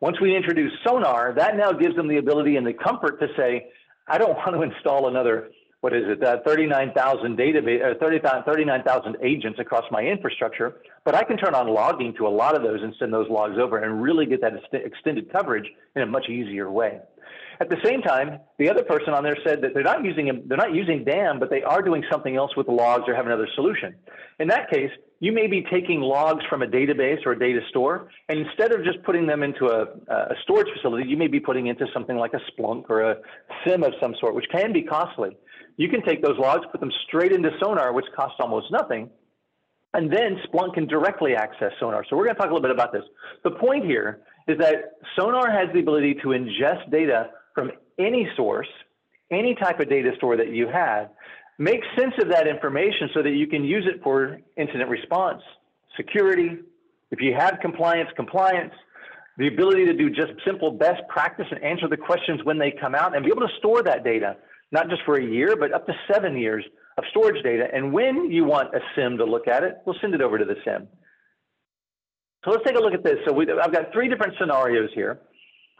Once 0.00 0.20
we 0.20 0.34
introduce 0.34 0.72
Sonar, 0.84 1.34
that 1.34 1.56
now 1.56 1.72
gives 1.72 1.94
them 1.96 2.08
the 2.08 2.16
ability 2.16 2.56
and 2.56 2.66
the 2.66 2.72
comfort 2.72 3.20
to 3.20 3.28
say, 3.36 3.68
I 4.08 4.18
don't 4.18 4.34
want 4.34 4.54
to 4.54 4.62
install 4.74 5.08
another 5.08 5.50
what 5.82 5.92
is 5.92 6.04
it, 6.06 6.22
uh, 6.22 6.36
39,000 6.46 7.36
database, 7.36 7.84
uh, 7.84 7.98
39,000 7.98 9.16
agents 9.20 9.58
across 9.58 9.84
my 9.90 10.00
infrastructure, 10.00 10.76
but 11.04 11.16
I 11.16 11.24
can 11.24 11.36
turn 11.36 11.56
on 11.56 11.66
logging 11.66 12.14
to 12.18 12.26
a 12.28 12.30
lot 12.30 12.54
of 12.54 12.62
those 12.62 12.80
and 12.82 12.94
send 13.00 13.12
those 13.12 13.28
logs 13.28 13.58
over 13.58 13.78
and 13.78 14.00
really 14.00 14.24
get 14.24 14.40
that 14.42 14.52
extended 14.72 15.32
coverage 15.32 15.66
in 15.96 16.02
a 16.02 16.06
much 16.06 16.28
easier 16.28 16.70
way. 16.70 17.00
At 17.60 17.68
the 17.68 17.78
same 17.84 18.00
time, 18.00 18.38
the 18.58 18.70
other 18.70 18.84
person 18.84 19.12
on 19.12 19.24
there 19.24 19.36
said 19.44 19.60
that 19.62 19.74
they're 19.74 19.82
not 19.82 20.04
using 20.04 20.44
they're 20.46 20.56
not 20.56 20.72
using 20.72 21.04
DAM, 21.04 21.38
but 21.38 21.50
they 21.50 21.62
are 21.62 21.82
doing 21.82 22.04
something 22.10 22.36
else 22.36 22.56
with 22.56 22.66
the 22.66 22.72
logs 22.72 23.04
or 23.08 23.14
have 23.14 23.26
another 23.26 23.48
solution. 23.54 23.94
In 24.38 24.48
that 24.48 24.70
case, 24.70 24.90
you 25.18 25.32
may 25.32 25.46
be 25.48 25.64
taking 25.70 26.00
logs 26.00 26.44
from 26.48 26.62
a 26.62 26.66
database 26.66 27.24
or 27.26 27.32
a 27.32 27.38
data 27.38 27.60
store, 27.70 28.08
and 28.28 28.38
instead 28.40 28.72
of 28.72 28.84
just 28.84 29.02
putting 29.04 29.26
them 29.26 29.42
into 29.42 29.66
a, 29.66 29.82
a 30.08 30.34
storage 30.42 30.66
facility, 30.74 31.08
you 31.08 31.16
may 31.16 31.28
be 31.28 31.38
putting 31.40 31.66
into 31.66 31.86
something 31.92 32.16
like 32.16 32.32
a 32.34 32.40
Splunk 32.50 32.88
or 32.88 33.02
a 33.02 33.16
SIEM 33.64 33.84
of 33.84 33.92
some 34.00 34.14
sort, 34.20 34.34
which 34.34 34.46
can 34.50 34.72
be 34.72 34.82
costly. 34.82 35.36
You 35.76 35.88
can 35.88 36.02
take 36.02 36.22
those 36.22 36.38
logs, 36.38 36.64
put 36.70 36.80
them 36.80 36.92
straight 37.06 37.32
into 37.32 37.50
Sonar, 37.60 37.92
which 37.92 38.06
costs 38.14 38.36
almost 38.40 38.66
nothing, 38.70 39.10
and 39.94 40.10
then 40.12 40.38
Splunk 40.46 40.74
can 40.74 40.86
directly 40.86 41.34
access 41.34 41.72
Sonar. 41.80 42.04
So 42.08 42.16
we're 42.16 42.24
going 42.24 42.36
to 42.36 42.40
talk 42.40 42.50
a 42.50 42.54
little 42.54 42.62
bit 42.62 42.70
about 42.70 42.92
this. 42.92 43.02
The 43.44 43.52
point 43.52 43.84
here 43.84 44.20
is 44.48 44.58
that 44.58 44.96
Sonar 45.16 45.50
has 45.50 45.68
the 45.72 45.80
ability 45.80 46.14
to 46.22 46.28
ingest 46.28 46.90
data 46.90 47.30
from 47.54 47.70
any 47.98 48.28
source, 48.36 48.68
any 49.30 49.54
type 49.54 49.80
of 49.80 49.88
data 49.88 50.12
store 50.16 50.36
that 50.36 50.50
you 50.50 50.68
have, 50.68 51.10
make 51.58 51.80
sense 51.98 52.14
of 52.20 52.28
that 52.30 52.46
information 52.46 53.10
so 53.14 53.22
that 53.22 53.32
you 53.32 53.46
can 53.46 53.64
use 53.64 53.86
it 53.86 54.02
for 54.02 54.38
incident 54.56 54.88
response, 54.88 55.42
security, 55.96 56.58
if 57.10 57.20
you 57.20 57.34
have 57.38 57.58
compliance, 57.60 58.08
compliance, 58.16 58.72
the 59.38 59.46
ability 59.46 59.86
to 59.86 59.94
do 59.94 60.10
just 60.10 60.32
simple 60.46 60.70
best 60.70 61.02
practice 61.08 61.46
and 61.50 61.62
answer 61.62 61.88
the 61.88 61.96
questions 61.96 62.40
when 62.44 62.58
they 62.58 62.70
come 62.70 62.94
out 62.94 63.14
and 63.14 63.24
be 63.24 63.30
able 63.30 63.46
to 63.46 63.54
store 63.58 63.82
that 63.82 64.04
data, 64.04 64.36
not 64.72 64.88
just 64.88 65.02
for 65.04 65.16
a 65.16 65.24
year, 65.24 65.56
but 65.56 65.72
up 65.72 65.86
to 65.86 65.92
seven 66.12 66.36
years 66.36 66.64
of 66.98 67.04
storage 67.10 67.42
data. 67.42 67.68
And 67.72 67.92
when 67.92 68.30
you 68.30 68.44
want 68.44 68.74
a 68.74 68.80
SIEM 68.94 69.18
to 69.18 69.24
look 69.24 69.46
at 69.48 69.62
it, 69.62 69.78
we'll 69.86 69.96
send 70.00 70.14
it 70.14 70.20
over 70.20 70.38
to 70.38 70.44
the 70.44 70.56
SIEM. 70.64 70.88
So 72.44 72.50
let's 72.50 72.64
take 72.64 72.76
a 72.76 72.80
look 72.80 72.94
at 72.94 73.04
this. 73.04 73.18
So 73.26 73.32
we, 73.32 73.46
I've 73.50 73.72
got 73.72 73.92
three 73.92 74.08
different 74.08 74.34
scenarios 74.40 74.90
here. 74.94 75.20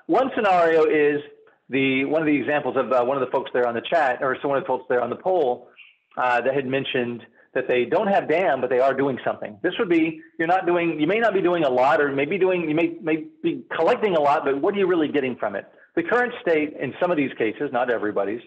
One 0.06 0.30
scenario 0.36 0.84
is 0.84 1.20
the 1.68 2.04
one 2.04 2.22
of 2.22 2.26
the 2.26 2.36
examples 2.36 2.76
of 2.76 2.92
uh, 2.92 3.04
one 3.04 3.16
of 3.16 3.24
the 3.24 3.30
folks 3.30 3.50
there 3.52 3.66
on 3.66 3.74
the 3.74 3.80
chat, 3.80 4.18
or 4.20 4.36
so 4.40 4.48
one 4.48 4.58
of 4.58 4.64
the 4.64 4.68
folks 4.68 4.84
there 4.88 5.00
on 5.00 5.10
the 5.10 5.16
poll 5.16 5.68
uh, 6.16 6.40
that 6.40 6.54
had 6.54 6.66
mentioned 6.66 7.22
that 7.54 7.68
they 7.68 7.84
don't 7.84 8.06
have 8.06 8.28
DAM, 8.28 8.60
but 8.60 8.70
they 8.70 8.78
are 8.78 8.94
doing 8.94 9.18
something. 9.24 9.58
This 9.62 9.74
would 9.78 9.88
be 9.88 10.20
you're 10.38 10.48
not 10.48 10.66
doing, 10.66 10.98
you 10.98 11.06
may 11.06 11.18
not 11.18 11.34
be 11.34 11.42
doing 11.42 11.64
a 11.64 11.68
lot, 11.68 12.00
or 12.00 12.10
maybe 12.10 12.38
doing, 12.38 12.68
you 12.68 12.74
may, 12.74 12.96
may 13.02 13.24
be 13.42 13.64
collecting 13.76 14.16
a 14.16 14.20
lot, 14.20 14.44
but 14.44 14.60
what 14.60 14.74
are 14.74 14.78
you 14.78 14.86
really 14.86 15.08
getting 15.08 15.36
from 15.36 15.54
it? 15.54 15.66
The 15.94 16.02
current 16.02 16.32
state 16.40 16.74
in 16.80 16.94
some 17.00 17.10
of 17.10 17.18
these 17.18 17.32
cases, 17.36 17.68
not 17.70 17.90
everybody's, 17.90 18.40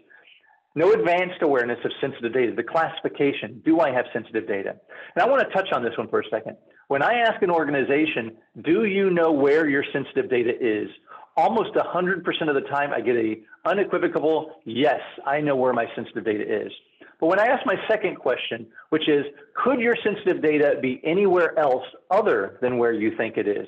no 0.75 0.91
advanced 0.91 1.41
awareness 1.41 1.79
of 1.85 1.91
sensitive 2.01 2.33
data, 2.33 2.53
the 2.55 2.63
classification. 2.63 3.61
Do 3.65 3.79
I 3.79 3.91
have 3.91 4.05
sensitive 4.11 4.47
data? 4.47 4.75
And 5.15 5.23
I 5.23 5.27
want 5.27 5.41
to 5.41 5.53
touch 5.55 5.71
on 5.73 5.83
this 5.83 5.97
one 5.97 6.09
for 6.09 6.19
a 6.19 6.29
second. 6.29 6.57
When 6.89 7.01
I 7.01 7.13
ask 7.13 7.41
an 7.41 7.49
organization, 7.49 8.37
do 8.63 8.83
you 8.85 9.09
know 9.09 9.31
where 9.31 9.67
your 9.67 9.83
sensitive 9.91 10.29
data 10.29 10.51
is? 10.59 10.89
Almost 11.37 11.73
100% 11.73 12.49
of 12.49 12.55
the 12.55 12.69
time, 12.69 12.91
I 12.93 13.01
get 13.01 13.15
a 13.15 13.37
unequivocal, 13.65 14.51
yes, 14.65 14.99
I 15.25 15.41
know 15.41 15.55
where 15.55 15.73
my 15.73 15.85
sensitive 15.95 16.25
data 16.25 16.65
is. 16.65 16.71
But 17.19 17.27
when 17.27 17.39
I 17.39 17.47
ask 17.47 17.65
my 17.65 17.75
second 17.87 18.17
question, 18.17 18.67
which 18.89 19.07
is, 19.07 19.25
could 19.55 19.79
your 19.79 19.95
sensitive 20.03 20.41
data 20.41 20.75
be 20.81 21.01
anywhere 21.03 21.57
else 21.57 21.83
other 22.11 22.57
than 22.61 22.77
where 22.77 22.91
you 22.91 23.15
think 23.17 23.37
it 23.37 23.47
is? 23.47 23.67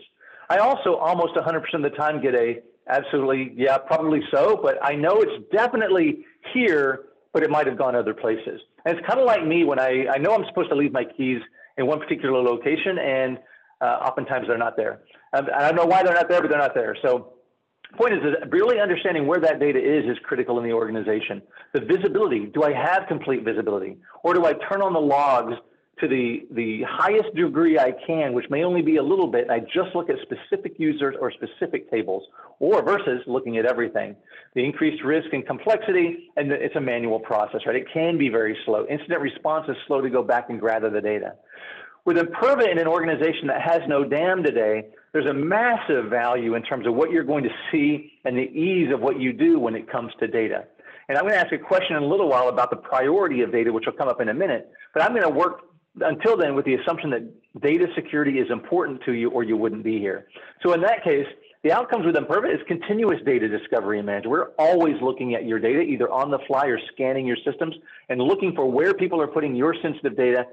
I 0.49 0.57
also 0.57 0.95
almost 0.95 1.35
100% 1.35 1.61
of 1.73 1.81
the 1.81 1.89
time 1.89 2.21
get 2.21 2.35
a 2.35 2.59
absolutely, 2.89 3.53
yeah, 3.55 3.77
probably 3.77 4.21
so, 4.31 4.59
but 4.61 4.77
I 4.83 4.95
know 4.95 5.21
it's 5.21 5.45
definitely 5.51 6.25
here, 6.53 7.05
but 7.33 7.43
it 7.43 7.49
might 7.49 7.67
have 7.67 7.77
gone 7.77 7.95
other 7.95 8.13
places. 8.13 8.61
And 8.85 8.97
it's 8.97 9.07
kind 9.07 9.19
of 9.19 9.25
like 9.25 9.45
me 9.45 9.63
when 9.63 9.79
I, 9.79 10.07
I 10.07 10.17
know 10.17 10.33
I'm 10.33 10.45
supposed 10.47 10.69
to 10.69 10.75
leave 10.75 10.91
my 10.91 11.03
keys 11.03 11.41
in 11.77 11.85
one 11.85 11.99
particular 11.99 12.41
location, 12.41 12.97
and 12.97 13.37
uh, 13.81 13.85
oftentimes 13.85 14.47
they're 14.47 14.57
not 14.57 14.75
there. 14.77 15.01
Um, 15.33 15.47
I 15.55 15.67
don't 15.67 15.75
know 15.75 15.85
why 15.85 16.03
they're 16.03 16.13
not 16.13 16.29
there, 16.29 16.41
but 16.41 16.49
they're 16.49 16.59
not 16.59 16.73
there. 16.73 16.95
So 17.01 17.33
point 17.95 18.13
is 18.13 18.19
that 18.23 18.51
really 18.51 18.79
understanding 18.79 19.27
where 19.27 19.39
that 19.39 19.59
data 19.59 19.79
is 19.79 20.05
is 20.05 20.17
critical 20.23 20.57
in 20.57 20.63
the 20.63 20.73
organization. 20.73 21.41
The 21.73 21.81
visibility, 21.81 22.47
do 22.47 22.63
I 22.63 22.73
have 22.73 23.07
complete 23.07 23.43
visibility? 23.43 23.97
Or 24.23 24.33
do 24.33 24.45
I 24.45 24.53
turn 24.53 24.81
on 24.81 24.93
the 24.93 24.99
logs 24.99 25.53
to 25.99 26.07
the, 26.07 26.47
the 26.51 26.83
highest 26.87 27.33
degree 27.35 27.79
I 27.79 27.91
can, 28.05 28.33
which 28.33 28.49
may 28.49 28.63
only 28.63 28.81
be 28.81 28.97
a 28.97 29.03
little 29.03 29.27
bit, 29.27 29.49
I 29.49 29.59
just 29.59 29.95
look 29.95 30.09
at 30.09 30.17
specific 30.21 30.75
users 30.77 31.15
or 31.19 31.31
specific 31.31 31.89
tables, 31.89 32.23
or 32.59 32.83
versus 32.83 33.21
looking 33.25 33.57
at 33.57 33.65
everything. 33.65 34.15
The 34.53 34.63
increased 34.63 35.03
risk 35.03 35.27
and 35.33 35.45
complexity, 35.45 36.29
and 36.35 36.51
it's 36.51 36.75
a 36.75 36.81
manual 36.81 37.19
process, 37.19 37.61
right? 37.65 37.75
It 37.75 37.87
can 37.91 38.17
be 38.17 38.29
very 38.29 38.57
slow. 38.65 38.85
Incident 38.87 39.21
response 39.21 39.67
is 39.69 39.75
slow 39.87 40.01
to 40.01 40.09
go 40.09 40.23
back 40.23 40.49
and 40.49 40.61
gather 40.61 40.89
the 40.89 41.01
data. 41.01 41.35
With 42.05 42.17
Imperva 42.17 42.71
in 42.71 42.77
an 42.79 42.87
organization 42.87 43.47
that 43.47 43.61
has 43.61 43.81
no 43.87 44.05
DAM 44.05 44.43
today, 44.43 44.85
there's 45.11 45.25
a 45.25 45.33
massive 45.33 46.05
value 46.05 46.55
in 46.55 46.63
terms 46.63 46.87
of 46.87 46.93
what 46.93 47.11
you're 47.11 47.23
going 47.23 47.43
to 47.43 47.49
see 47.71 48.13
and 48.23 48.37
the 48.37 48.43
ease 48.43 48.93
of 48.93 49.01
what 49.01 49.19
you 49.19 49.33
do 49.33 49.59
when 49.59 49.75
it 49.75 49.91
comes 49.91 50.13
to 50.19 50.27
data. 50.27 50.65
And 51.09 51.17
I'm 51.17 51.23
going 51.23 51.33
to 51.33 51.39
ask 51.39 51.51
a 51.51 51.57
question 51.57 51.95
in 51.95 52.03
a 52.03 52.07
little 52.07 52.29
while 52.29 52.49
about 52.49 52.69
the 52.69 52.75
priority 52.75 53.41
of 53.41 53.51
data, 53.51 53.71
which 53.71 53.85
will 53.85 53.93
come 53.93 54.09
up 54.09 54.21
in 54.21 54.29
a 54.29 54.33
minute. 54.33 54.71
But 54.93 55.03
I'm 55.03 55.11
going 55.11 55.23
to 55.23 55.29
work 55.29 55.61
until 56.01 56.37
then 56.37 56.55
with 56.55 56.65
the 56.65 56.75
assumption 56.75 57.09
that 57.11 57.23
data 57.61 57.87
security 57.95 58.39
is 58.39 58.49
important 58.51 59.01
to 59.05 59.13
you 59.13 59.29
or 59.29 59.43
you 59.43 59.57
wouldn't 59.57 59.83
be 59.83 59.99
here. 59.99 60.27
So 60.63 60.73
in 60.73 60.81
that 60.81 61.03
case, 61.03 61.27
the 61.63 61.71
outcomes 61.71 62.05
with 62.05 62.15
Imperva 62.15 62.53
is 62.53 62.61
continuous 62.67 63.19
data 63.25 63.47
discovery 63.47 63.97
and 63.97 64.05
management. 64.05 64.31
We're 64.31 64.49
always 64.59 64.95
looking 65.01 65.35
at 65.35 65.45
your 65.45 65.59
data, 65.59 65.81
either 65.81 66.09
on 66.11 66.31
the 66.31 66.39
fly 66.47 66.67
or 66.67 66.79
scanning 66.93 67.25
your 67.25 67.37
systems 67.43 67.75
and 68.09 68.21
looking 68.21 68.53
for 68.53 68.69
where 68.69 68.93
people 68.93 69.19
are 69.21 69.27
putting 69.27 69.55
your 69.55 69.75
sensitive 69.81 70.15
data 70.15 70.45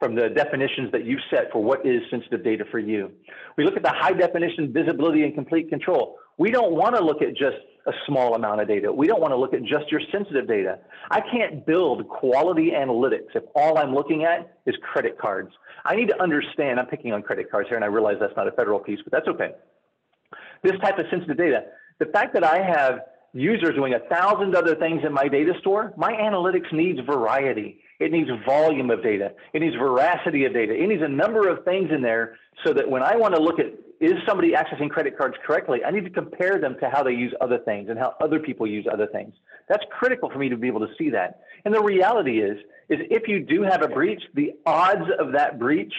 from 0.00 0.14
the 0.14 0.30
definitions 0.30 0.90
that 0.90 1.04
you've 1.04 1.20
set 1.30 1.52
for 1.52 1.62
what 1.62 1.86
is 1.86 2.00
sensitive 2.10 2.42
data 2.42 2.64
for 2.70 2.78
you. 2.78 3.12
We 3.56 3.64
look 3.64 3.76
at 3.76 3.82
the 3.82 3.92
high 3.94 4.14
definition 4.14 4.72
visibility 4.72 5.22
and 5.22 5.34
complete 5.34 5.68
control. 5.68 6.16
We 6.38 6.50
don't 6.50 6.72
want 6.72 6.96
to 6.96 7.04
look 7.04 7.20
at 7.20 7.36
just 7.36 7.58
a 7.86 7.92
small 8.06 8.34
amount 8.34 8.62
of 8.62 8.68
data. 8.68 8.90
We 8.90 9.06
don't 9.06 9.20
want 9.20 9.32
to 9.32 9.36
look 9.36 9.52
at 9.52 9.60
just 9.62 9.90
your 9.90 10.00
sensitive 10.10 10.48
data. 10.48 10.78
I 11.10 11.20
can't 11.20 11.66
build 11.66 12.08
quality 12.08 12.70
analytics 12.74 13.34
if 13.34 13.44
all 13.54 13.76
I'm 13.78 13.94
looking 13.94 14.24
at 14.24 14.58
is 14.64 14.74
credit 14.82 15.18
cards. 15.18 15.50
I 15.84 15.96
need 15.96 16.08
to 16.08 16.22
understand, 16.22 16.80
I'm 16.80 16.86
picking 16.86 17.12
on 17.12 17.22
credit 17.22 17.50
cards 17.50 17.68
here 17.68 17.76
and 17.76 17.84
I 17.84 17.88
realize 17.88 18.16
that's 18.18 18.36
not 18.36 18.48
a 18.48 18.52
federal 18.52 18.80
piece, 18.80 19.00
but 19.04 19.12
that's 19.12 19.28
okay. 19.28 19.52
This 20.62 20.78
type 20.82 20.98
of 20.98 21.06
sensitive 21.10 21.36
data, 21.36 21.64
the 21.98 22.06
fact 22.06 22.32
that 22.34 22.44
I 22.44 22.62
have 22.62 23.00
users 23.34 23.74
doing 23.74 23.94
a 23.94 24.00
thousand 24.14 24.56
other 24.56 24.74
things 24.76 25.02
in 25.04 25.12
my 25.12 25.28
data 25.28 25.52
store, 25.60 25.92
my 25.96 26.12
analytics 26.12 26.72
needs 26.72 27.00
variety. 27.00 27.80
It 28.00 28.10
needs 28.10 28.30
volume 28.46 28.90
of 28.90 29.02
data. 29.02 29.32
It 29.52 29.60
needs 29.60 29.76
veracity 29.76 30.46
of 30.46 30.54
data. 30.54 30.74
It 30.74 30.88
needs 30.88 31.02
a 31.02 31.08
number 31.08 31.48
of 31.48 31.64
things 31.64 31.90
in 31.94 32.00
there 32.02 32.36
so 32.64 32.72
that 32.72 32.90
when 32.90 33.02
I 33.02 33.16
want 33.16 33.34
to 33.34 33.40
look 33.40 33.60
at 33.60 33.66
is 34.00 34.14
somebody 34.26 34.52
accessing 34.52 34.88
credit 34.88 35.16
cards 35.18 35.36
correctly, 35.46 35.84
I 35.84 35.90
need 35.90 36.04
to 36.04 36.10
compare 36.10 36.58
them 36.58 36.76
to 36.80 36.88
how 36.88 37.02
they 37.02 37.12
use 37.12 37.34
other 37.42 37.58
things 37.58 37.90
and 37.90 37.98
how 37.98 38.14
other 38.22 38.38
people 38.38 38.66
use 38.66 38.86
other 38.90 39.06
things. 39.06 39.34
That's 39.68 39.84
critical 39.90 40.30
for 40.30 40.38
me 40.38 40.48
to 40.48 40.56
be 40.56 40.66
able 40.66 40.80
to 40.80 40.92
see 40.98 41.10
that. 41.10 41.40
And 41.66 41.74
the 41.74 41.82
reality 41.82 42.40
is, 42.40 42.56
is 42.88 42.98
if 43.10 43.28
you 43.28 43.40
do 43.40 43.62
have 43.62 43.82
a 43.82 43.88
breach, 43.88 44.22
the 44.34 44.52
odds 44.64 45.04
of 45.18 45.32
that 45.32 45.58
breach 45.58 45.92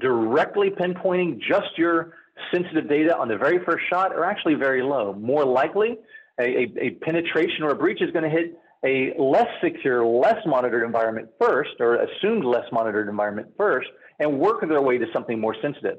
directly 0.00 0.70
pinpointing 0.70 1.38
just 1.38 1.78
your 1.78 2.14
sensitive 2.52 2.88
data 2.88 3.16
on 3.16 3.28
the 3.28 3.36
very 3.36 3.64
first 3.64 3.84
shot 3.88 4.12
are 4.12 4.24
actually 4.24 4.54
very 4.54 4.82
low. 4.82 5.12
More 5.12 5.44
likely, 5.44 5.96
a, 6.40 6.42
a, 6.42 6.72
a 6.80 6.90
penetration 7.02 7.62
or 7.62 7.70
a 7.70 7.76
breach 7.76 8.02
is 8.02 8.10
going 8.10 8.24
to 8.24 8.30
hit 8.30 8.58
a 8.84 9.14
less 9.18 9.48
secure, 9.62 10.04
less 10.04 10.38
monitored 10.46 10.84
environment 10.84 11.28
first, 11.40 11.70
or 11.80 11.96
assumed 11.96 12.44
less 12.44 12.66
monitored 12.72 13.08
environment 13.08 13.48
first, 13.56 13.88
and 14.18 14.38
work 14.38 14.66
their 14.68 14.82
way 14.82 14.98
to 14.98 15.06
something 15.12 15.40
more 15.40 15.56
sensitive. 15.60 15.98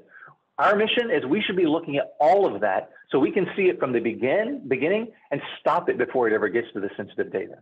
Our 0.58 0.76
mission 0.76 1.12
is 1.12 1.26
we 1.26 1.42
should 1.42 1.58
be 1.58 1.66
looking 1.66 1.98
at 1.98 2.14
all 2.20 2.54
of 2.54 2.62
that 2.62 2.90
so 3.12 3.20
we 3.20 3.32
can 3.32 3.46
see 3.56 3.64
it 3.64 3.80
from 3.80 3.92
the 3.92 4.00
begin, 4.00 4.62
beginning 4.68 5.08
and 5.32 5.42
stop 5.60 5.90
it 5.90 5.98
before 5.98 6.28
it 6.30 6.34
ever 6.34 6.48
gets 6.48 6.68
to 6.74 6.80
the 6.80 6.90
sensitive 6.96 7.32
data. 7.32 7.56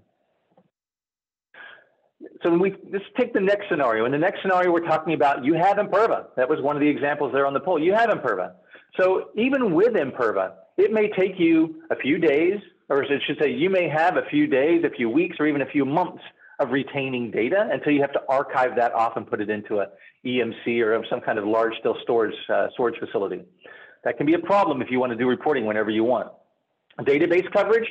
So 2.42 2.52
we 2.56 2.76
let's 2.92 3.04
take 3.20 3.34
the 3.34 3.42
next 3.42 3.68
scenario. 3.70 4.06
In 4.06 4.12
the 4.12 4.18
next 4.18 4.42
scenario, 4.42 4.72
we're 4.72 4.86
talking 4.86 5.14
about 5.14 5.44
you 5.44 5.56
have 5.56 5.78
Imperva. 5.78 6.28
That 6.38 6.48
was 6.50 6.62
one 6.62 6.76
of 6.76 6.82
the 6.82 6.88
examples 6.88 7.34
there 7.34 7.46
on 7.46 7.54
the 7.54 7.60
poll. 7.60 7.82
You 7.82 7.94
have 7.94 8.10
Imperva. 8.10 8.54
So 9.00 9.30
even 9.36 9.74
with 9.74 9.94
Imperva, 9.94 10.54
it 10.78 10.92
may 10.92 11.10
take 11.10 11.38
you 11.38 11.82
a 11.90 11.96
few 11.96 12.18
days, 12.18 12.60
or 12.94 13.04
it 13.04 13.22
should 13.26 13.38
say 13.42 13.52
you 13.52 13.70
may 13.70 13.90
have 13.90 14.18
a 14.18 14.24
few 14.30 14.48
days, 14.48 14.84
a 14.86 14.90
few 14.90 15.10
weeks, 15.10 15.38
or 15.40 15.48
even 15.48 15.62
a 15.62 15.66
few 15.66 15.86
months 15.86 16.22
of 16.60 16.70
retaining 16.70 17.32
data 17.32 17.68
until 17.72 17.92
you 17.92 18.02
have 18.02 18.14
to 18.14 18.22
archive 18.30 18.76
that 18.76 18.94
off 18.94 19.18
and 19.18 19.28
put 19.28 19.42
it 19.42 19.50
into 19.50 19.80
a 19.80 19.88
EMC 20.26 20.82
or 20.86 21.04
some 21.10 21.20
kind 21.20 21.40
of 21.40 21.46
large 21.46 21.74
still 21.80 21.98
storage 22.04 22.36
uh, 22.54 22.68
storage 22.74 22.98
facility. 23.00 23.42
That 24.04 24.18
can 24.18 24.26
be 24.26 24.34
a 24.34 24.40
problem 24.40 24.82
if 24.82 24.92
you 24.92 25.00
want 25.00 25.12
to 25.12 25.18
do 25.18 25.28
reporting 25.28 25.66
whenever 25.66 25.90
you 25.90 26.04
want. 26.04 26.32
Database 27.00 27.52
coverage, 27.52 27.88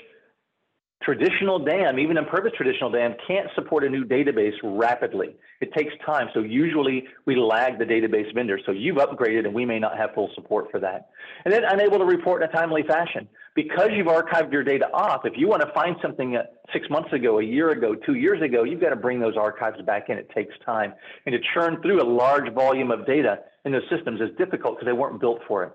traditional 1.03 1.59
DAM, 1.59 1.99
even 1.99 2.17
Imperva's 2.17 2.53
traditional 2.57 2.91
DAM, 2.91 3.15
can't 3.27 3.49
support 3.55 3.83
a 3.85 3.89
new 3.89 4.05
database 4.05 4.55
rapidly. 4.63 5.35
It 5.61 5.73
takes 5.75 5.93
time. 6.07 6.29
So 6.33 6.41
usually 6.41 7.05
we 7.27 7.35
lag 7.37 7.79
the 7.79 7.85
database 7.85 8.33
vendor. 8.35 8.61
So 8.65 8.73
you've 8.73 8.99
upgraded 8.99 9.45
and 9.47 9.55
we 9.55 9.65
may 9.65 9.79
not 9.79 9.97
have 9.97 10.15
full 10.15 10.31
support 10.35 10.71
for 10.71 10.79
that. 10.81 11.11
And 11.45 11.53
then 11.53 11.65
unable 11.65 11.99
to 11.99 12.05
report 12.05 12.43
in 12.43 12.49
a 12.49 12.53
timely 12.53 12.83
fashion. 12.83 13.29
Because 13.55 13.91
you've 13.93 14.07
archived 14.07 14.51
your 14.51 14.65
data 14.65 14.91
off, 14.95 15.27
if 15.27 15.35
you 15.37 15.47
want 15.47 15.61
to 15.61 15.71
find 15.75 15.97
something 16.01 16.39
six 16.73 16.89
months 16.89 17.13
ago, 17.13 17.39
a 17.39 17.45
year 17.45 17.71
ago, 17.71 17.95
two 17.95 18.15
years 18.15 18.41
ago, 18.41 18.65
you've 18.65 18.81
got 18.81 18.91
to 18.91 18.97
bring 18.97 19.21
those 19.21 19.37
archives 19.37 19.81
back 19.83 20.09
in. 20.09 20.17
It 20.17 20.31
takes 20.35 20.55
time. 20.65 20.95
And 21.27 21.35
to 21.35 21.39
churn 21.53 21.83
through 21.83 22.01
a 22.03 22.09
large 22.09 22.51
volume 22.55 22.91
of 22.91 23.07
data 23.07 23.41
in 23.67 23.73
those 23.73 23.83
systems 23.91 24.21
is 24.23 24.31
difficult 24.39 24.77
because 24.77 24.87
they 24.87 24.95
weren't 24.95 25.21
built 25.21 25.41
for 25.47 25.65
it. 25.65 25.73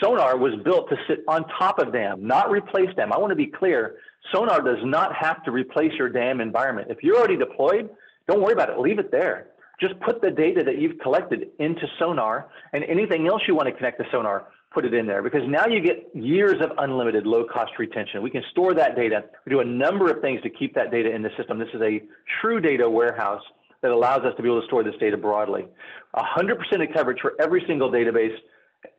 Sonar 0.00 0.36
was 0.36 0.54
built 0.64 0.88
to 0.90 0.96
sit 1.08 1.24
on 1.26 1.44
top 1.58 1.80
of 1.80 1.92
DAM, 1.92 2.24
not 2.24 2.48
replace 2.48 2.94
DAM. 2.94 3.12
I 3.12 3.18
want 3.18 3.30
to 3.30 3.36
be 3.36 3.46
clear. 3.46 3.96
Sonar 4.32 4.62
does 4.62 4.78
not 4.84 5.12
have 5.16 5.42
to 5.44 5.50
replace 5.50 5.92
your 5.98 6.08
DAM 6.08 6.40
environment. 6.40 6.88
If 6.90 7.02
you're 7.02 7.16
already 7.16 7.36
deployed, 7.36 7.90
don't 8.28 8.40
worry 8.40 8.52
about 8.52 8.70
it. 8.70 8.78
Leave 8.78 9.00
it 9.00 9.10
there. 9.10 9.48
just 9.80 9.98
put 10.00 10.20
the 10.20 10.30
data 10.30 10.62
that 10.62 10.78
you've 10.78 10.98
collected 11.00 11.48
into 11.58 11.86
Sonar 11.98 12.48
and 12.72 12.84
anything 12.84 13.26
else 13.26 13.42
you 13.48 13.54
want 13.54 13.66
to 13.68 13.74
connect 13.74 13.98
to 13.98 14.04
Sonar, 14.12 14.46
put 14.72 14.84
it 14.84 14.94
in 14.94 15.06
there 15.06 15.22
because 15.22 15.42
now 15.46 15.66
you 15.66 15.80
get 15.80 16.08
years 16.14 16.60
of 16.62 16.70
unlimited 16.78 17.26
low 17.26 17.44
cost 17.44 17.72
retention. 17.78 18.22
We 18.22 18.30
can 18.30 18.42
store 18.52 18.72
that 18.74 18.94
data. 18.96 19.24
We 19.44 19.50
do 19.50 19.60
a 19.60 19.64
number 19.64 20.10
of 20.10 20.20
things 20.20 20.40
to 20.42 20.50
keep 20.50 20.74
that 20.74 20.90
data 20.90 21.12
in 21.12 21.22
the 21.22 21.30
system. 21.36 21.58
This 21.58 21.68
is 21.74 21.82
a 21.82 22.02
true 22.40 22.60
data 22.60 22.88
warehouse 22.88 23.42
that 23.82 23.90
allows 23.90 24.24
us 24.24 24.34
to 24.36 24.42
be 24.42 24.48
able 24.48 24.60
to 24.60 24.66
store 24.66 24.84
this 24.84 24.94
data 25.00 25.16
broadly. 25.16 25.66
100% 26.14 26.52
of 26.88 26.94
coverage 26.94 27.18
for 27.20 27.34
every 27.40 27.64
single 27.66 27.90
database. 27.90 28.36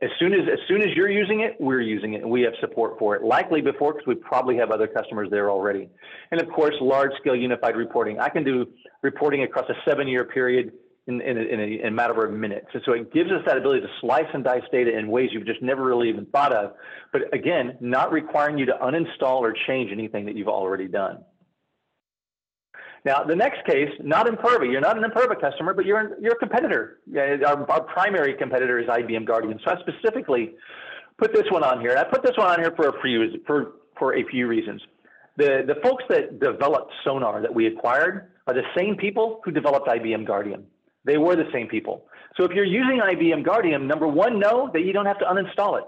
As 0.01 0.09
soon 0.19 0.33
as, 0.33 0.41
as 0.51 0.59
soon 0.67 0.81
as 0.81 0.89
you're 0.95 1.09
using 1.09 1.41
it, 1.41 1.55
we're 1.59 1.81
using 1.81 2.13
it 2.13 2.21
and 2.21 2.29
we 2.29 2.41
have 2.41 2.53
support 2.59 2.99
for 2.99 3.15
it. 3.15 3.23
Likely 3.23 3.61
before 3.61 3.93
because 3.93 4.07
we 4.07 4.15
probably 4.15 4.57
have 4.57 4.71
other 4.71 4.87
customers 4.87 5.29
there 5.31 5.49
already. 5.49 5.89
And 6.31 6.41
of 6.41 6.49
course, 6.49 6.75
large 6.81 7.11
scale 7.19 7.35
unified 7.35 7.75
reporting. 7.75 8.19
I 8.19 8.29
can 8.29 8.43
do 8.43 8.67
reporting 9.01 9.43
across 9.43 9.69
a 9.69 9.75
seven 9.89 10.07
year 10.07 10.25
period 10.25 10.73
in, 11.07 11.19
in, 11.21 11.37
a, 11.37 11.41
in, 11.41 11.59
a, 11.59 11.63
in 11.63 11.87
a 11.87 11.91
matter 11.91 12.25
of 12.25 12.33
minutes. 12.33 12.67
And 12.73 12.81
so 12.85 12.93
it 12.93 13.11
gives 13.13 13.31
us 13.31 13.41
that 13.45 13.57
ability 13.57 13.81
to 13.81 13.87
slice 13.99 14.27
and 14.33 14.43
dice 14.43 14.63
data 14.71 14.97
in 14.97 15.07
ways 15.07 15.29
you've 15.31 15.47
just 15.47 15.61
never 15.61 15.83
really 15.83 16.09
even 16.09 16.25
thought 16.27 16.53
of. 16.53 16.73
But 17.11 17.33
again, 17.33 17.77
not 17.79 18.11
requiring 18.11 18.57
you 18.57 18.65
to 18.67 18.73
uninstall 18.73 19.39
or 19.39 19.53
change 19.67 19.91
anything 19.91 20.25
that 20.25 20.35
you've 20.35 20.47
already 20.47 20.87
done. 20.87 21.23
Now, 23.03 23.23
the 23.23 23.35
next 23.35 23.65
case, 23.65 23.89
not 23.99 24.27
Imperva. 24.27 24.71
You're 24.71 24.81
not 24.81 24.95
an 24.95 25.03
Imperva 25.03 25.39
customer, 25.41 25.73
but 25.73 25.85
you're, 25.85 26.19
you're 26.21 26.33
a 26.33 26.37
competitor. 26.37 26.99
Our, 27.15 27.69
our 27.71 27.81
primary 27.81 28.35
competitor 28.35 28.77
is 28.77 28.87
IBM 28.87 29.25
Guardium. 29.25 29.59
So 29.65 29.71
I 29.71 29.79
specifically 29.81 30.51
put 31.17 31.33
this 31.33 31.45
one 31.49 31.63
on 31.63 31.81
here. 31.81 31.95
I 31.97 32.03
put 32.03 32.21
this 32.21 32.37
one 32.37 32.47
on 32.47 32.59
here 32.59 32.73
for 32.75 32.89
a 32.89 33.01
few, 33.01 33.41
for, 33.47 33.73
for 33.97 34.15
a 34.15 34.23
few 34.25 34.45
reasons. 34.45 34.81
The, 35.37 35.63
the 35.65 35.75
folks 35.81 36.03
that 36.09 36.39
developed 36.39 36.93
Sonar 37.03 37.41
that 37.41 37.53
we 37.53 37.65
acquired 37.65 38.31
are 38.45 38.53
the 38.53 38.63
same 38.77 38.95
people 38.95 39.41
who 39.43 39.51
developed 39.51 39.87
IBM 39.87 40.27
Guardium. 40.27 40.65
They 41.05 41.17
were 41.17 41.35
the 41.35 41.49
same 41.53 41.67
people. 41.67 42.05
So 42.37 42.43
if 42.43 42.51
you're 42.51 42.65
using 42.65 42.99
IBM 42.99 43.43
Guardium, 43.43 43.87
number 43.87 44.07
one, 44.07 44.39
know 44.39 44.69
that 44.73 44.81
you 44.81 44.93
don't 44.93 45.05
have 45.05 45.19
to 45.19 45.25
uninstall 45.25 45.79
it. 45.79 45.85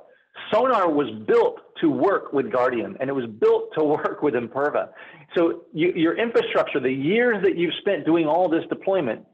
Sonar 0.52 0.90
was 0.90 1.10
built 1.28 1.60
to 1.82 1.90
work 1.90 2.34
with 2.34 2.52
Guardium 2.52 2.98
and 3.00 3.10
it 3.10 3.14
was 3.14 3.26
built 3.26 3.74
to 3.78 3.84
work 3.84 4.22
with 4.22 4.34
Imperva. 4.34 4.90
So 5.36 5.64
you, 5.74 5.94
your 5.96 6.18
infrastructure, 6.18 6.80
the 6.80 6.92
years 6.92 7.44
that 7.44 7.58
you've 7.58 7.74
spent 7.80 8.06
doing 8.06 8.26
all 8.26 8.50
this 8.50 8.64
deployment, 8.70 9.26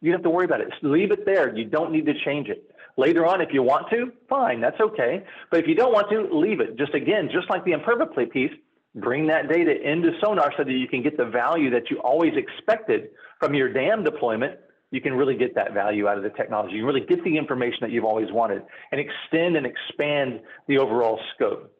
you 0.00 0.12
don't 0.12 0.20
have 0.20 0.24
to 0.24 0.30
worry 0.30 0.44
about 0.44 0.60
it. 0.60 0.70
Just 0.70 0.84
leave 0.84 1.10
it 1.10 1.24
there. 1.24 1.56
You 1.56 1.64
don't 1.64 1.92
need 1.92 2.06
to 2.06 2.14
change 2.24 2.48
it. 2.48 2.70
Later 2.98 3.26
on, 3.26 3.40
if 3.40 3.50
you 3.52 3.62
want 3.62 3.90
to, 3.90 4.12
fine, 4.28 4.60
that's 4.60 4.80
okay. 4.80 5.22
But 5.50 5.60
if 5.60 5.68
you 5.68 5.74
don't 5.74 5.92
want 5.92 6.10
to, 6.10 6.34
leave 6.34 6.60
it. 6.60 6.78
Just 6.78 6.94
again, 6.94 7.28
just 7.30 7.48
like 7.50 7.64
the 7.64 7.72
Imperva 7.72 8.12
play 8.12 8.24
piece, 8.24 8.52
bring 8.94 9.26
that 9.26 9.48
data 9.48 9.72
into 9.82 10.12
Sonar 10.22 10.52
so 10.56 10.64
that 10.64 10.72
you 10.72 10.88
can 10.88 11.02
get 11.02 11.18
the 11.18 11.26
value 11.26 11.70
that 11.70 11.90
you 11.90 11.98
always 11.98 12.32
expected 12.36 13.08
from 13.38 13.54
your 13.54 13.70
DAM 13.70 14.02
deployment 14.02 14.58
you 14.96 15.02
can 15.02 15.12
really 15.12 15.36
get 15.36 15.54
that 15.54 15.74
value 15.74 16.08
out 16.08 16.16
of 16.16 16.22
the 16.22 16.30
technology. 16.30 16.76
You 16.76 16.86
really 16.86 17.04
get 17.04 17.22
the 17.22 17.36
information 17.36 17.80
that 17.82 17.90
you've 17.90 18.06
always 18.06 18.32
wanted 18.32 18.62
and 18.90 18.98
extend 18.98 19.56
and 19.56 19.66
expand 19.66 20.40
the 20.68 20.78
overall 20.78 21.20
scope. 21.34 21.70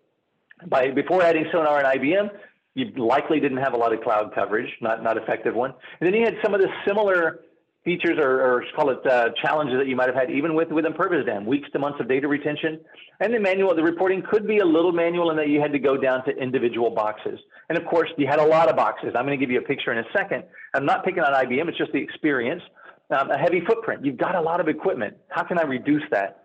By 0.68 0.90
before 0.90 1.23
adding 1.23 1.46
Sonar 1.50 1.82
and 1.82 2.00
IBM, 2.00 2.28
you 2.75 2.92
likely 2.96 3.40
didn't 3.40 3.58
have 3.58 3.73
a 3.73 3.76
lot 3.76 3.94
of 3.94 4.02
cloud 4.02 4.35
coverage, 4.35 4.68
not 4.82 5.02
not 5.02 5.16
effective 5.16 5.54
one. 5.54 5.73
And 5.99 6.06
then 6.06 6.14
you 6.14 6.25
had 6.26 6.37
some 6.44 6.54
of 6.54 6.61
the 6.61 6.68
similar 6.87 7.40
features 7.87 8.18
or, 8.18 8.42
or 8.42 8.64
call 8.75 8.90
it 8.90 8.99
uh, 9.06 9.30
challenges 9.40 9.78
that 9.78 9.87
you 9.87 9.94
might 9.94 10.08
have 10.08 10.14
had 10.14 10.30
even 10.30 10.54
with 10.54 10.68
with 10.68 10.85
Imperva's 10.85 11.25
DAM, 11.25 11.46
weeks 11.46 11.70
to 11.73 11.78
months 11.78 11.99
of 12.00 12.08
data 12.08 12.28
retention. 12.28 12.80
And 13.20 13.32
the 13.32 13.40
manual, 13.40 13.75
the 13.75 13.82
reporting 13.82 14.23
could 14.30 14.46
be 14.46 14.58
a 14.58 14.64
little 14.64 14.92
manual 14.92 15.30
in 15.30 15.37
that 15.38 15.49
you 15.49 15.61
had 15.61 15.73
to 15.73 15.78
go 15.78 15.96
down 15.96 16.23
to 16.26 16.37
individual 16.37 16.90
boxes. 16.90 17.38
And 17.70 17.78
of 17.78 17.87
course, 17.87 18.11
you 18.18 18.26
had 18.26 18.40
a 18.40 18.44
lot 18.44 18.68
of 18.68 18.76
boxes. 18.76 19.14
I'm 19.16 19.25
going 19.25 19.38
to 19.38 19.42
give 19.42 19.50
you 19.50 19.61
a 19.61 19.62
picture 19.62 19.92
in 19.92 19.99
a 19.99 20.04
second. 20.14 20.44
I'm 20.75 20.85
not 20.85 21.04
picking 21.04 21.23
on 21.23 21.32
IBM; 21.32 21.68
it's 21.68 21.78
just 21.78 21.92
the 21.92 22.02
experience 22.02 22.62
um, 23.10 23.30
a 23.30 23.38
heavy 23.38 23.60
footprint. 23.66 24.04
You've 24.04 24.16
got 24.16 24.34
a 24.34 24.40
lot 24.40 24.60
of 24.60 24.68
equipment. 24.68 25.16
How 25.28 25.42
can 25.42 25.58
I 25.58 25.62
reduce 25.62 26.02
that? 26.10 26.44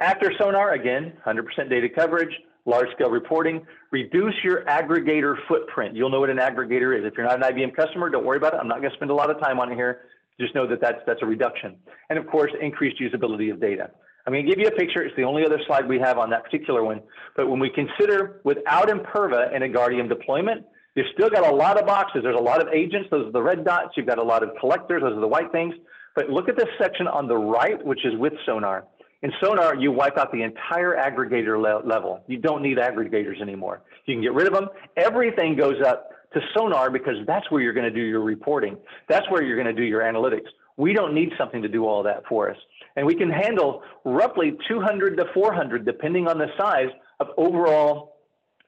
After 0.00 0.32
Sonar, 0.38 0.72
again, 0.72 1.12
100% 1.26 1.68
data 1.68 1.88
coverage, 1.88 2.32
large 2.64 2.90
scale 2.94 3.10
reporting, 3.10 3.66
reduce 3.90 4.34
your 4.42 4.64
aggregator 4.64 5.36
footprint. 5.46 5.94
You'll 5.94 6.10
know 6.10 6.20
what 6.20 6.30
an 6.30 6.38
aggregator 6.38 6.98
is. 6.98 7.04
If 7.04 7.14
you're 7.16 7.26
not 7.26 7.36
an 7.36 7.42
IBM 7.42 7.76
customer, 7.76 8.08
don't 8.08 8.24
worry 8.24 8.38
about 8.38 8.54
it. 8.54 8.60
I'm 8.60 8.68
not 8.68 8.78
going 8.78 8.90
to 8.90 8.96
spend 8.96 9.10
a 9.10 9.14
lot 9.14 9.30
of 9.30 9.40
time 9.40 9.60
on 9.60 9.70
it 9.70 9.74
here. 9.74 10.02
Just 10.40 10.54
know 10.54 10.66
that 10.66 10.80
that's, 10.80 11.00
that's 11.06 11.20
a 11.22 11.26
reduction. 11.26 11.76
And 12.08 12.18
of 12.18 12.26
course, 12.26 12.50
increased 12.60 13.00
usability 13.00 13.52
of 13.52 13.60
data. 13.60 13.90
I'm 14.26 14.32
going 14.32 14.44
to 14.44 14.50
give 14.50 14.58
you 14.58 14.68
a 14.68 14.78
picture. 14.78 15.02
It's 15.02 15.16
the 15.16 15.24
only 15.24 15.44
other 15.44 15.60
slide 15.66 15.88
we 15.88 15.98
have 15.98 16.18
on 16.18 16.30
that 16.30 16.44
particular 16.44 16.84
one. 16.84 17.02
But 17.36 17.48
when 17.48 17.58
we 17.58 17.70
consider 17.70 18.40
without 18.44 18.88
Imperva 18.88 19.54
and 19.54 19.64
a 19.64 19.68
Guardium 19.68 20.08
deployment, 20.08 20.64
you've 20.94 21.06
still 21.14 21.30
got 21.30 21.46
a 21.46 21.54
lot 21.54 21.78
of 21.78 21.86
boxes. 21.86 22.22
There's 22.22 22.36
a 22.36 22.42
lot 22.42 22.60
of 22.60 22.72
agents. 22.72 23.08
Those 23.10 23.26
are 23.26 23.32
the 23.32 23.42
red 23.42 23.64
dots. 23.64 23.96
You've 23.96 24.06
got 24.06 24.18
a 24.18 24.22
lot 24.22 24.42
of 24.42 24.50
collectors. 24.60 25.02
Those 25.02 25.16
are 25.16 25.20
the 25.20 25.28
white 25.28 25.52
things. 25.52 25.74
But 26.20 26.28
look 26.28 26.50
at 26.50 26.56
this 26.56 26.68
section 26.78 27.08
on 27.08 27.28
the 27.28 27.36
right, 27.36 27.82
which 27.82 28.04
is 28.04 28.14
with 28.18 28.34
Sonar. 28.44 28.84
In 29.22 29.32
Sonar, 29.42 29.74
you 29.76 29.90
wipe 29.90 30.18
out 30.18 30.30
the 30.32 30.42
entire 30.42 30.94
aggregator 30.94 31.58
le 31.58 31.80
level. 31.88 32.22
You 32.26 32.36
don't 32.36 32.62
need 32.62 32.76
aggregators 32.76 33.40
anymore. 33.40 33.80
You 34.04 34.16
can 34.16 34.22
get 34.22 34.34
rid 34.34 34.46
of 34.46 34.52
them. 34.52 34.68
Everything 34.98 35.56
goes 35.56 35.80
up 35.80 36.10
to 36.34 36.40
Sonar 36.54 36.90
because 36.90 37.14
that's 37.26 37.50
where 37.50 37.62
you're 37.62 37.72
going 37.72 37.90
to 37.90 37.90
do 37.90 38.02
your 38.02 38.20
reporting. 38.20 38.76
That's 39.08 39.24
where 39.30 39.42
you're 39.42 39.56
going 39.56 39.74
to 39.74 39.80
do 39.80 39.82
your 39.82 40.02
analytics. 40.02 40.48
We 40.76 40.92
don't 40.92 41.14
need 41.14 41.30
something 41.38 41.62
to 41.62 41.68
do 41.68 41.86
all 41.86 42.02
that 42.02 42.24
for 42.28 42.50
us. 42.50 42.56
And 42.96 43.06
we 43.06 43.14
can 43.14 43.30
handle 43.30 43.82
roughly 44.04 44.58
200 44.68 45.16
to 45.16 45.24
400, 45.32 45.86
depending 45.86 46.28
on 46.28 46.36
the 46.36 46.48
size 46.58 46.90
of 47.18 47.28
overall 47.38 48.18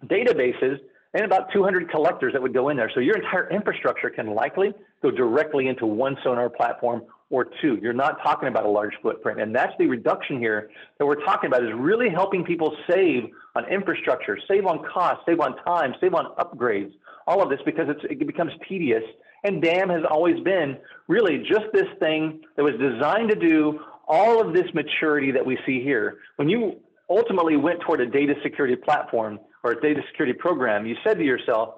databases 0.06 0.78
and 1.14 1.24
about 1.24 1.52
200 1.52 1.90
collectors 1.90 2.32
that 2.32 2.40
would 2.40 2.54
go 2.54 2.70
in 2.70 2.78
there. 2.78 2.90
So 2.94 3.00
your 3.00 3.16
entire 3.16 3.50
infrastructure 3.50 4.08
can 4.08 4.34
likely 4.34 4.72
go 5.02 5.10
directly 5.10 5.68
into 5.68 5.84
one 5.84 6.16
Sonar 6.24 6.48
platform 6.48 7.02
or 7.32 7.46
two. 7.62 7.78
You're 7.80 7.94
not 7.94 8.22
talking 8.22 8.46
about 8.46 8.66
a 8.66 8.68
large 8.68 8.92
footprint. 9.02 9.40
And 9.40 9.56
that's 9.56 9.72
the 9.78 9.86
reduction 9.86 10.38
here 10.38 10.70
that 10.98 11.06
we're 11.06 11.24
talking 11.24 11.48
about 11.48 11.64
is 11.64 11.70
really 11.74 12.10
helping 12.10 12.44
people 12.44 12.76
save 12.88 13.24
on 13.56 13.64
infrastructure, 13.72 14.38
save 14.46 14.66
on 14.66 14.84
cost, 14.84 15.22
save 15.26 15.40
on 15.40 15.56
time, 15.64 15.94
save 15.98 16.12
on 16.12 16.26
upgrades, 16.36 16.92
all 17.26 17.42
of 17.42 17.48
this 17.48 17.58
because 17.64 17.88
it 17.88 18.26
becomes 18.26 18.52
tedious. 18.68 19.02
And 19.44 19.62
DAM 19.62 19.88
has 19.88 20.02
always 20.08 20.38
been 20.40 20.76
really 21.08 21.38
just 21.38 21.72
this 21.72 21.88
thing 21.98 22.42
that 22.56 22.62
was 22.62 22.74
designed 22.74 23.30
to 23.30 23.34
do 23.36 23.80
all 24.06 24.46
of 24.46 24.52
this 24.52 24.66
maturity 24.74 25.32
that 25.32 25.44
we 25.44 25.58
see 25.64 25.82
here. 25.82 26.18
When 26.36 26.50
you 26.50 26.76
ultimately 27.08 27.56
went 27.56 27.80
toward 27.80 28.02
a 28.02 28.06
data 28.06 28.34
security 28.42 28.76
platform 28.76 29.40
or 29.64 29.72
a 29.72 29.80
data 29.80 30.02
security 30.10 30.38
program, 30.38 30.84
you 30.84 30.96
said 31.02 31.16
to 31.16 31.24
yourself, 31.24 31.76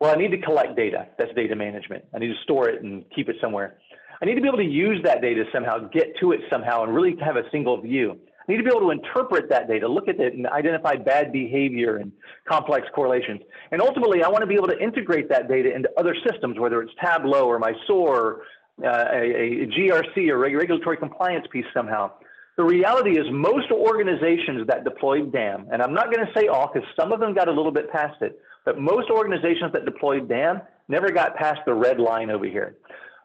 well, 0.00 0.14
I 0.14 0.16
need 0.16 0.30
to 0.30 0.38
collect 0.38 0.76
data. 0.76 1.08
That's 1.18 1.34
data 1.34 1.56
management. 1.56 2.04
I 2.14 2.18
need 2.18 2.28
to 2.28 2.42
store 2.44 2.70
it 2.70 2.82
and 2.82 3.04
keep 3.14 3.28
it 3.28 3.36
somewhere. 3.40 3.76
I 4.20 4.24
need 4.24 4.34
to 4.34 4.40
be 4.40 4.48
able 4.48 4.58
to 4.58 4.64
use 4.64 5.00
that 5.04 5.22
data 5.22 5.44
somehow, 5.52 5.88
get 5.88 6.16
to 6.20 6.32
it 6.32 6.40
somehow, 6.50 6.82
and 6.82 6.94
really 6.94 7.16
have 7.24 7.36
a 7.36 7.48
single 7.50 7.80
view. 7.80 8.18
I 8.48 8.52
need 8.52 8.58
to 8.58 8.64
be 8.64 8.70
able 8.70 8.80
to 8.80 8.90
interpret 8.90 9.50
that 9.50 9.68
data, 9.68 9.86
look 9.86 10.08
at 10.08 10.18
it, 10.18 10.34
and 10.34 10.46
identify 10.46 10.96
bad 10.96 11.32
behavior 11.32 11.98
and 11.98 12.10
complex 12.48 12.86
correlations. 12.94 13.42
And 13.70 13.82
ultimately, 13.82 14.22
I 14.22 14.28
want 14.28 14.40
to 14.40 14.46
be 14.46 14.54
able 14.54 14.68
to 14.68 14.78
integrate 14.78 15.28
that 15.28 15.48
data 15.48 15.74
into 15.74 15.90
other 15.98 16.16
systems, 16.28 16.58
whether 16.58 16.80
it's 16.80 16.92
Tableau 17.04 17.46
or 17.46 17.60
MySOAR, 17.60 18.38
uh, 18.82 18.86
a, 18.86 19.62
a 19.62 19.66
GRC 19.66 20.30
or 20.30 20.38
regulatory 20.38 20.96
compliance 20.96 21.46
piece 21.52 21.66
somehow. 21.74 22.10
The 22.56 22.64
reality 22.64 23.18
is 23.18 23.26
most 23.30 23.70
organizations 23.70 24.66
that 24.66 24.82
deployed 24.82 25.30
DAM, 25.30 25.68
and 25.70 25.82
I'm 25.82 25.94
not 25.94 26.10
going 26.10 26.26
to 26.26 26.32
say 26.34 26.48
all 26.48 26.70
because 26.72 26.88
some 26.98 27.12
of 27.12 27.20
them 27.20 27.34
got 27.34 27.48
a 27.48 27.52
little 27.52 27.70
bit 27.70 27.92
past 27.92 28.20
it, 28.22 28.40
but 28.64 28.78
most 28.80 29.10
organizations 29.10 29.72
that 29.74 29.84
deployed 29.84 30.28
DAM 30.28 30.62
never 30.88 31.10
got 31.10 31.36
past 31.36 31.60
the 31.66 31.74
red 31.74 32.00
line 32.00 32.30
over 32.30 32.46
here. 32.46 32.76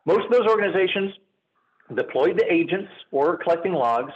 Most 0.06 0.26
of 0.26 0.32
those 0.32 0.48
organizations 0.48 1.14
deployed 1.96 2.38
the 2.38 2.52
agents 2.52 2.90
or 3.12 3.38
collecting 3.38 3.74
logs. 3.74 4.12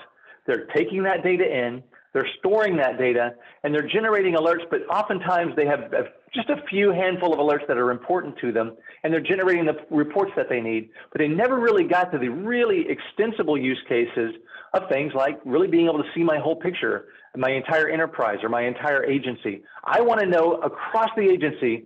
They're 0.46 0.66
taking 0.76 1.04
that 1.04 1.24
data 1.24 1.44
in, 1.46 1.84
they're 2.14 2.28
storing 2.40 2.78
that 2.78 2.98
data, 2.98 3.36
and 3.64 3.74
they're 3.74 3.88
generating 3.88 4.36
alerts, 4.36 4.64
but 4.72 4.82
oftentimes 4.90 5.56
they 5.56 5.66
have 5.66 5.92
just 6.34 6.50
a 6.50 6.66
few 6.70 6.92
handful 6.92 7.34
of 7.34 7.40
alerts 7.40 7.68
that 7.68 7.78
are 7.78 7.92
important 7.92 8.38
to 8.40 8.52
them, 8.52 8.76
and 9.04 9.14
they're 9.14 9.22
generating 9.22 9.66
the 9.66 9.76
reports 9.92 10.32
that 10.36 10.50
they 10.50 10.62
need. 10.62 10.90
But 11.12 11.20
they 11.20 11.28
never 11.28 11.60
really 11.60 11.84
got 11.84 12.12
to 12.14 12.18
the 12.18 12.30
really 12.30 12.86
extensible 12.90 13.58
use 13.58 13.80
cases 13.88 14.34
of 14.74 14.90
things 14.90 15.14
like 15.14 15.40
really 15.46 15.68
being 15.68 15.86
able 15.86 16.02
to 16.02 16.10
see 16.16 16.24
my 16.24 16.40
whole 16.40 16.56
picture, 16.56 17.06
my 17.36 17.52
entire 17.52 17.88
enterprise 17.88 18.40
or 18.42 18.50
my 18.50 18.66
entire 18.66 19.04
agency. 19.04 19.64
I 19.84 20.02
want 20.02 20.20
to 20.22 20.26
know 20.26 20.54
across 20.62 21.10
the 21.16 21.30
agency, 21.30 21.86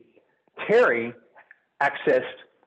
Terry 0.67 1.13
accessed 1.81 2.21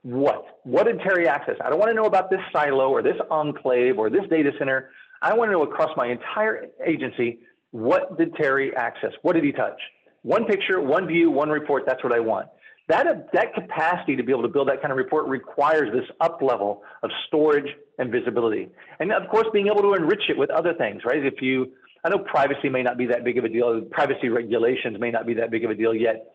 what? 0.05 0.61
What 0.65 0.87
did 0.87 1.01
Terry 1.01 1.27
access? 1.27 1.57
I 1.65 1.71
don't 1.71 1.79
want 1.79 1.91
to 1.91 1.95
know 1.95 2.05
about 2.05 2.31
this 2.31 2.41
silo 2.53 2.91
or 2.91 3.03
this 3.03 3.17
enclave 3.31 3.99
or 3.99 4.11
this 4.11 4.21
data 4.29 4.53
center. 4.59 4.91
I 5.23 5.33
want 5.33 5.49
to 5.49 5.53
know 5.53 5.63
across 5.63 5.91
my 5.97 6.09
entire 6.09 6.67
agency, 6.87 7.39
what 7.71 8.19
did 8.19 8.35
Terry 8.37 8.77
access? 8.77 9.13
What 9.23 9.33
did 9.33 9.45
he 9.45 9.53
touch? 9.53 9.81
One 10.21 10.45
picture, 10.45 10.81
one 10.81 11.07
view, 11.07 11.31
one 11.31 11.49
report. 11.49 11.85
That's 11.87 12.05
what 12.05 12.13
I 12.13 12.21
want. 12.21 12.49
That, 12.89 13.33
that 13.33 13.55
capacity 13.55 14.15
to 14.17 14.23
be 14.23 14.31
able 14.31 14.43
to 14.43 14.49
build 14.49 14.69
that 14.69 14.83
kind 14.83 14.93
of 14.93 14.99
report 14.99 15.27
requires 15.27 15.91
this 15.91 16.05
up 16.21 16.43
level 16.43 16.83
of 17.03 17.11
storage 17.27 17.71
and 17.99 18.13
visibility. 18.13 18.69
And 19.01 19.11
of 19.11 19.27
course, 19.31 19.47
being 19.55 19.69
able 19.69 19.81
to 19.81 19.95
enrich 19.95 20.25
it 20.29 20.37
with 20.37 20.51
other 20.51 20.75
things, 20.75 21.01
right? 21.07 21.25
If 21.25 21.41
you, 21.41 21.73
I 22.05 22.11
know 22.11 22.19
privacy 22.19 22.69
may 22.69 22.83
not 22.83 22.99
be 22.99 23.07
that 23.07 23.25
big 23.25 23.39
of 23.39 23.45
a 23.45 23.49
deal, 23.49 23.81
privacy 23.91 24.29
regulations 24.29 24.99
may 25.01 25.11
not 25.11 25.27
be 25.27 25.33
that 25.35 25.51
big 25.51 25.65
of 25.65 25.71
a 25.71 25.75
deal 25.75 25.95
yet, 25.95 26.34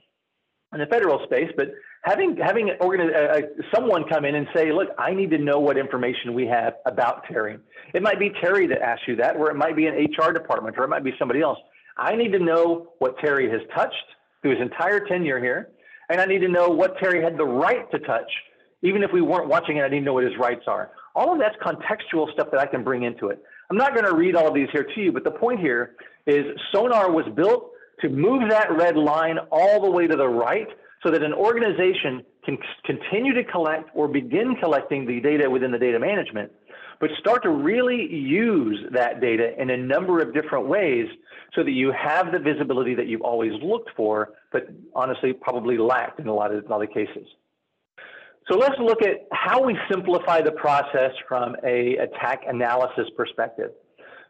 in 0.74 0.80
the 0.80 0.86
federal 0.86 1.24
space, 1.26 1.52
but 1.58 1.74
having 2.04 2.38
having 2.38 2.70
organi- 2.80 3.14
uh, 3.16 3.42
someone 3.74 4.04
come 4.08 4.26
in 4.26 4.36
and 4.36 4.48
say, 4.56 4.72
"Look, 4.72 4.90
I 4.98 5.14
need 5.14 5.32
to 5.32 5.38
know 5.38 5.60
what 5.60 5.78
information 5.78 6.34
we 6.34 6.46
have 6.48 6.76
about 6.86 7.26
Terry." 7.26 7.58
It 7.94 8.04
might 8.04 8.20
be 8.20 8.30
Terry 8.42 8.68
that 8.68 8.82
asks 8.82 9.08
you 9.08 9.16
that, 9.18 9.36
or 9.36 9.50
it 9.50 9.56
might 9.56 9.76
be 9.76 9.88
an 9.88 9.96
HR 9.96 10.32
department, 10.32 10.78
or 10.78 10.84
it 10.84 10.90
might 10.90 11.04
be 11.04 11.14
somebody 11.18 11.42
else. 11.42 11.60
I 11.98 12.16
need 12.16 12.32
to 12.34 12.40
know 12.40 12.94
what 13.00 13.18
Terry 13.20 13.50
has 13.50 13.62
touched 13.76 13.96
through 14.42 14.52
his 14.52 14.62
entire 14.62 15.00
tenure 15.02 15.40
here, 15.40 15.70
and 16.10 16.22
I 16.22 16.26
need 16.26 16.40
to 16.40 16.48
know 16.48 16.70
what 16.70 16.98
Terry 17.00 17.22
had 17.22 17.38
the 17.38 17.46
right 17.46 17.90
to 17.92 18.00
touch, 18.00 18.32
even 18.84 19.04
if 19.04 19.12
we 19.12 19.22
weren't 19.22 19.48
watching 19.48 19.78
it. 19.78 19.82
I 19.82 19.90
need 19.90 20.00
to 20.00 20.06
know 20.06 20.14
what 20.14 20.24
his 20.24 20.38
rights 20.38 20.64
are. 20.68 20.92
All 21.16 21.34
of 21.34 21.40
that's 21.40 21.56
contextual 21.58 22.32
stuff 22.34 22.50
that 22.52 22.60
I 22.60 22.68
can 22.68 22.84
bring 22.84 23.04
into 23.04 23.30
it. 23.30 23.44
I'm 23.70 23.78
not 23.78 23.94
going 23.94 24.06
to 24.06 24.16
read 24.16 24.36
all 24.36 24.48
of 24.48 24.54
these 24.54 24.70
here 24.72 24.84
to 24.84 25.02
you, 25.02 25.12
but 25.12 25.24
the 25.24 25.32
point 25.32 25.60
here 25.60 25.96
is 26.26 26.46
Sonar 26.72 27.12
was 27.12 27.26
built 27.36 27.72
to 28.02 28.10
move 28.10 28.50
that 28.50 28.72
red 28.72 28.96
line 28.96 29.38
all 29.52 29.82
the 29.82 29.90
way 29.90 30.08
to 30.08 30.16
the 30.16 30.28
right 30.28 30.68
so 31.04 31.12
that 31.12 31.24
an 31.24 31.34
organization 31.34 32.24
can 32.44 32.58
continue 32.86 33.34
to 33.34 33.44
collect 33.44 33.90
or 33.94 34.08
begin 34.08 34.56
collecting 34.60 35.06
the 35.06 35.20
data 35.22 35.50
within 35.50 35.72
the 35.72 35.78
data 35.78 36.00
management, 36.00 36.52
but 37.00 37.10
start 37.20 37.44
to 37.44 37.50
really 37.50 38.14
use 38.14 38.86
that 38.92 39.22
data 39.22 39.60
in 39.62 39.70
a 39.70 39.78
number 39.78 40.22
of 40.22 40.34
different 40.34 40.68
ways 40.68 41.08
so 41.56 41.64
that 41.64 41.72
you 41.72 41.92
have 41.92 42.32
the 42.32 42.40
visibility 42.40 42.96
that 42.96 43.08
you've 43.08 43.22
always 43.22 43.54
looked 43.62 43.90
for, 43.96 44.34
but 44.52 44.68
honestly 44.94 45.34
probably 45.34 45.78
lacked 45.78 46.20
in 46.20 46.28
a 46.28 46.34
lot 46.34 46.54
of, 46.54 46.66
of 46.70 46.90
cases. 46.94 47.28
So 48.50 48.58
let's 48.58 48.76
look 48.80 49.02
at 49.04 49.28
how 49.32 49.64
we 49.64 49.78
simplify 49.92 50.42
the 50.42 50.52
process 50.52 51.12
from 51.28 51.56
a 51.64 51.98
attack 51.98 52.42
analysis 52.48 53.06
perspective. 53.16 53.72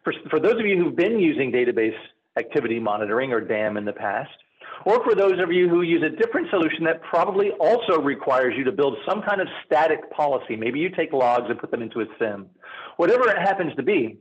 For, 0.04 0.14
for 0.30 0.40
those 0.40 0.60
of 0.60 0.66
you 0.66 0.78
who've 0.78 0.96
been 0.96 1.20
using 1.20 1.52
database 1.52 1.96
activity 2.40 2.80
monitoring 2.80 3.32
or 3.32 3.42
DAM 3.42 3.78
in 3.78 3.86
the 3.86 3.94
past, 3.94 4.32
or 4.86 5.04
for 5.04 5.14
those 5.14 5.40
of 5.40 5.52
you 5.52 5.68
who 5.70 5.82
use 5.82 6.04
a 6.04 6.10
different 6.10 6.50
solution 6.50 6.84
that 6.86 7.02
probably 7.02 7.52
also 7.60 8.02
requires 8.02 8.54
you 8.58 8.64
to 8.64 8.72
build 8.72 8.96
some 9.08 9.22
kind 9.22 9.42
of 9.42 9.48
static 9.66 10.10
policy. 10.12 10.56
Maybe 10.56 10.80
you 10.80 10.90
take 10.90 11.12
logs 11.14 11.46
and 11.50 11.60
put 11.60 11.70
them 11.72 11.82
into 11.82 12.00
a 12.02 12.06
SIEM. 12.18 12.48
Whatever 12.98 13.30
it 13.30 13.38
happens 13.38 13.76
to 13.76 13.84
be, 13.84 14.18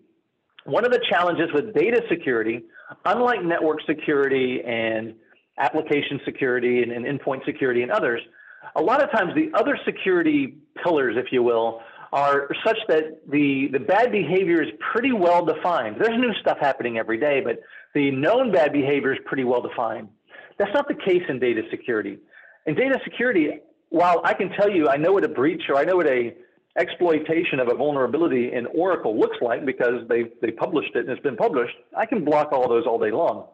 one 0.64 0.84
of 0.84 0.90
the 0.90 1.00
challenges 1.08 1.48
with 1.54 1.74
data 1.74 2.02
security, 2.10 2.64
unlike 3.04 3.42
network 3.42 3.78
security 3.86 4.60
and 4.66 5.14
application 5.58 6.20
security 6.24 6.82
and, 6.82 6.92
and 6.92 7.04
endpoint 7.06 7.44
security 7.44 7.82
and 7.82 7.90
others, 7.90 8.20
a 8.76 8.82
lot 8.82 9.02
of 9.02 9.10
times 9.10 9.32
the 9.34 9.50
other 9.56 9.78
security 9.84 10.58
pillars, 10.82 11.16
if 11.16 11.32
you 11.32 11.42
will, 11.42 11.80
are 12.12 12.48
such 12.64 12.78
that 12.88 13.20
the, 13.28 13.68
the 13.72 13.78
bad 13.78 14.10
behavior 14.10 14.62
is 14.62 14.68
pretty 14.92 15.12
well 15.12 15.44
defined. 15.44 15.96
There's 16.00 16.18
new 16.18 16.32
stuff 16.40 16.58
happening 16.60 16.98
every 16.98 17.18
day, 17.18 17.40
but 17.40 17.60
the 17.94 18.10
known 18.10 18.52
bad 18.52 18.72
behavior 18.72 19.12
is 19.12 19.18
pretty 19.24 19.44
well 19.44 19.62
defined. 19.62 20.08
That's 20.58 20.72
not 20.74 20.88
the 20.88 20.94
case 20.94 21.22
in 21.28 21.38
data 21.38 21.62
security. 21.70 22.18
In 22.66 22.74
data 22.74 22.98
security, 23.04 23.60
while 23.90 24.20
I 24.24 24.34
can 24.34 24.50
tell 24.50 24.70
you 24.70 24.88
I 24.88 24.96
know 24.96 25.12
what 25.12 25.24
a 25.24 25.28
breach 25.28 25.62
or 25.68 25.76
I 25.76 25.84
know 25.84 25.96
what 25.96 26.06
a 26.06 26.34
exploitation 26.76 27.58
of 27.58 27.68
a 27.68 27.74
vulnerability 27.74 28.52
in 28.52 28.66
Oracle 28.66 29.18
looks 29.18 29.36
like 29.40 29.66
because 29.66 30.06
they, 30.08 30.24
they 30.40 30.52
published 30.52 30.94
it 30.94 31.00
and 31.00 31.10
it's 31.10 31.22
been 31.22 31.36
published, 31.36 31.74
I 31.96 32.06
can 32.06 32.24
block 32.24 32.52
all 32.52 32.68
those 32.68 32.86
all 32.86 32.98
day 32.98 33.10
long. 33.10 33.46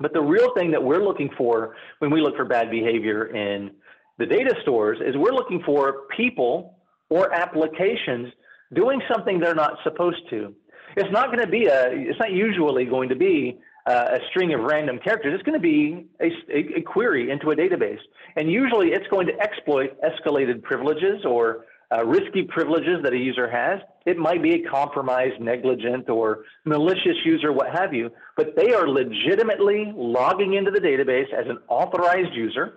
But 0.00 0.12
the 0.12 0.22
real 0.22 0.52
thing 0.54 0.70
that 0.70 0.82
we're 0.82 1.04
looking 1.04 1.30
for 1.36 1.76
when 1.98 2.10
we 2.10 2.20
look 2.20 2.36
for 2.36 2.44
bad 2.44 2.70
behavior 2.70 3.26
in 3.26 3.72
the 4.18 4.26
data 4.26 4.54
stores 4.62 4.98
is 5.04 5.16
we're 5.16 5.32
looking 5.32 5.62
for 5.64 6.06
people 6.16 6.78
or 7.08 7.32
applications 7.32 8.32
doing 8.72 9.00
something 9.12 9.38
they're 9.38 9.54
not 9.54 9.74
supposed 9.82 10.22
to. 10.30 10.54
It's 10.96 11.10
not 11.12 11.26
going 11.26 11.40
to 11.40 11.46
be 11.46 11.66
a, 11.66 11.90
it's 11.92 12.18
not 12.18 12.32
usually 12.32 12.84
going 12.84 13.08
to 13.08 13.16
be 13.16 13.58
uh, 13.86 14.08
a 14.12 14.18
string 14.30 14.52
of 14.54 14.60
random 14.60 14.98
characters. 14.98 15.34
It's 15.34 15.42
going 15.42 15.58
to 15.58 15.62
be 15.62 16.06
a, 16.20 16.26
a, 16.52 16.78
a, 16.78 16.82
query 16.82 17.30
into 17.30 17.50
a 17.50 17.56
database. 17.56 18.00
And 18.36 18.50
usually 18.50 18.88
it's 18.88 19.06
going 19.08 19.26
to 19.26 19.38
exploit 19.40 19.96
escalated 20.02 20.62
privileges 20.62 21.24
or 21.24 21.64
uh, 21.92 22.04
risky 22.04 22.42
privileges 22.42 23.02
that 23.02 23.12
a 23.12 23.18
user 23.18 23.50
has. 23.50 23.80
It 24.06 24.16
might 24.16 24.42
be 24.42 24.54
a 24.54 24.68
compromised, 24.68 25.40
negligent, 25.40 26.08
or 26.08 26.44
malicious 26.64 27.16
user, 27.24 27.52
what 27.52 27.74
have 27.74 27.92
you, 27.92 28.10
but 28.36 28.54
they 28.56 28.72
are 28.72 28.88
legitimately 28.88 29.92
logging 29.96 30.54
into 30.54 30.70
the 30.70 30.80
database 30.80 31.32
as 31.32 31.46
an 31.48 31.58
authorized 31.68 32.34
user. 32.34 32.74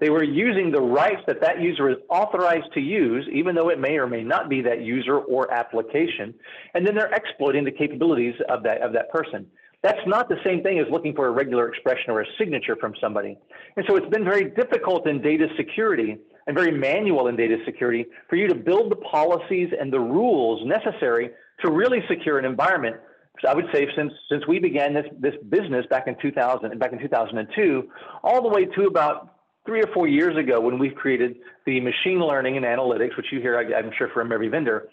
They 0.00 0.10
were 0.10 0.24
using 0.24 0.70
the 0.70 0.80
rights 0.80 1.22
that 1.26 1.40
that 1.40 1.60
user 1.60 1.88
is 1.88 1.96
authorized 2.08 2.72
to 2.74 2.80
use, 2.80 3.28
even 3.32 3.54
though 3.54 3.70
it 3.70 3.78
may 3.78 3.96
or 3.96 4.06
may 4.06 4.22
not 4.22 4.48
be 4.48 4.60
that 4.62 4.82
user 4.82 5.18
or 5.18 5.52
application. 5.52 6.34
And 6.74 6.86
then 6.86 6.94
they're 6.94 7.12
exploiting 7.14 7.64
the 7.64 7.72
capabilities 7.72 8.34
of 8.48 8.62
that, 8.64 8.82
of 8.82 8.92
that 8.92 9.10
person. 9.10 9.46
That's 9.82 10.00
not 10.06 10.30
the 10.30 10.38
same 10.44 10.62
thing 10.62 10.78
as 10.78 10.86
looking 10.90 11.14
for 11.14 11.26
a 11.26 11.30
regular 11.30 11.68
expression 11.68 12.10
or 12.10 12.22
a 12.22 12.26
signature 12.38 12.74
from 12.74 12.94
somebody. 13.00 13.36
And 13.76 13.84
so 13.86 13.96
it's 13.96 14.08
been 14.08 14.24
very 14.24 14.50
difficult 14.50 15.06
in 15.06 15.20
data 15.20 15.46
security 15.58 16.16
and 16.46 16.56
very 16.56 16.72
manual 16.72 17.28
in 17.28 17.36
data 17.36 17.58
security 17.66 18.06
for 18.30 18.36
you 18.36 18.48
to 18.48 18.54
build 18.54 18.90
the 18.90 18.96
policies 18.96 19.68
and 19.78 19.92
the 19.92 20.00
rules 20.00 20.66
necessary 20.66 21.30
to 21.62 21.70
really 21.70 22.00
secure 22.08 22.38
an 22.38 22.46
environment. 22.46 22.96
So 23.42 23.48
I 23.48 23.54
would 23.54 23.66
say 23.74 23.86
since 23.96 24.12
since 24.30 24.46
we 24.46 24.58
began 24.58 24.94
this 24.94 25.06
this 25.18 25.34
business 25.50 25.84
back 25.90 26.06
in 26.06 26.16
2000 26.22 26.78
back 26.78 26.92
in 26.92 26.98
2002, 26.98 27.90
all 28.22 28.42
the 28.42 28.48
way 28.48 28.64
to 28.64 28.86
about 28.86 29.33
three 29.66 29.80
or 29.80 29.86
four 29.94 30.06
years 30.06 30.36
ago 30.36 30.60
when 30.60 30.78
we've 30.78 30.94
created 30.94 31.36
the 31.66 31.80
machine 31.80 32.20
learning 32.20 32.56
and 32.56 32.66
analytics, 32.66 33.16
which 33.16 33.26
you 33.32 33.40
hear 33.40 33.58
I'm 33.58 33.90
sure 33.96 34.08
from 34.12 34.32
every 34.32 34.48
vendor, 34.48 34.88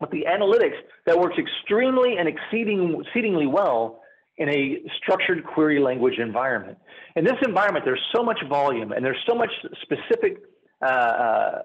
but 0.00 0.10
the 0.10 0.24
analytics 0.28 0.76
that 1.06 1.18
works 1.18 1.36
extremely 1.38 2.16
and 2.18 2.28
exceeding, 2.28 3.02
exceedingly 3.04 3.46
well 3.46 4.00
in 4.36 4.48
a 4.48 4.78
structured 4.96 5.44
query 5.44 5.80
language 5.80 6.18
environment. 6.18 6.78
In 7.16 7.24
this 7.24 7.36
environment, 7.46 7.84
there's 7.84 8.02
so 8.14 8.22
much 8.22 8.38
volume 8.48 8.92
and 8.92 9.04
there's 9.04 9.22
so 9.26 9.34
much 9.34 9.50
specific 9.82 10.38
uh, 10.80 10.86
uh, 10.86 11.62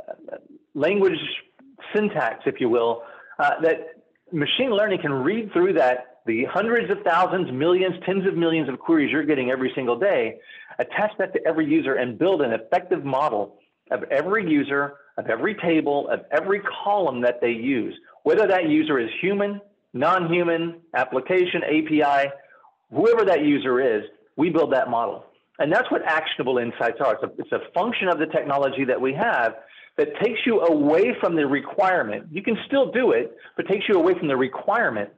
language 0.74 1.20
syntax, 1.96 2.42
if 2.46 2.60
you 2.60 2.70
will, 2.70 3.04
uh, 3.38 3.62
that 3.62 4.04
machine 4.32 4.72
learning 4.72 5.00
can 5.02 5.12
read 5.12 5.52
through 5.54 5.74
that, 5.74 6.13
the 6.26 6.46
hundreds 6.46 6.90
of 6.90 7.00
thousands, 7.04 7.52
millions, 7.52 7.96
tens 8.06 8.26
of 8.26 8.36
millions 8.36 8.70
of 8.70 8.80
queries 8.80 9.12
you're 9.12 9.26
getting 9.26 9.52
every 9.52 9.72
single 9.76 9.98
day, 9.98 10.40
attach 10.80 11.12
that 11.18 11.34
to 11.34 11.40
every 11.46 11.66
user 11.66 11.96
and 11.96 12.18
build 12.18 12.42
an 12.42 12.54
effective 12.54 13.04
model 13.04 13.60
of 13.92 14.04
every 14.04 14.50
user, 14.50 14.96
of 15.18 15.30
every 15.30 15.56
table, 15.56 16.08
of 16.10 16.22
every 16.32 16.62
column 16.84 17.22
that 17.22 17.42
they 17.42 17.52
use, 17.52 17.94
whether 18.24 18.48
that 18.48 18.70
user 18.70 19.00
is 19.00 19.10
human, 19.22 19.60
non-human, 19.94 20.80
application, 20.96 21.62
API, 21.64 22.30
whoever 22.92 23.26
that 23.26 23.44
user 23.44 23.82
is, 23.98 24.04
we 24.38 24.50
build 24.50 24.74
that 24.74 24.90
model. 24.90 25.26
And 25.60 25.72
that's 25.72 25.90
what 25.92 26.02
actionable 26.04 26.58
insights 26.58 27.00
are. 27.00 27.14
It's 27.16 27.24
a, 27.24 27.42
it's 27.42 27.52
a 27.52 27.72
function 27.74 28.08
of 28.08 28.18
the 28.18 28.26
technology 28.26 28.86
that 28.86 29.00
we 29.00 29.14
have 29.14 29.54
that 29.98 30.08
takes 30.24 30.40
you 30.46 30.62
away 30.62 31.16
from 31.20 31.36
the 31.36 31.46
requirement. 31.46 32.28
You 32.32 32.42
can 32.42 32.58
still 32.66 32.92
do 32.92 33.12
it, 33.12 33.38
but 33.56 33.68
takes 33.68 33.86
you 33.88 33.96
away 33.96 34.18
from 34.18 34.28
the 34.28 34.36
requirement 34.36 35.12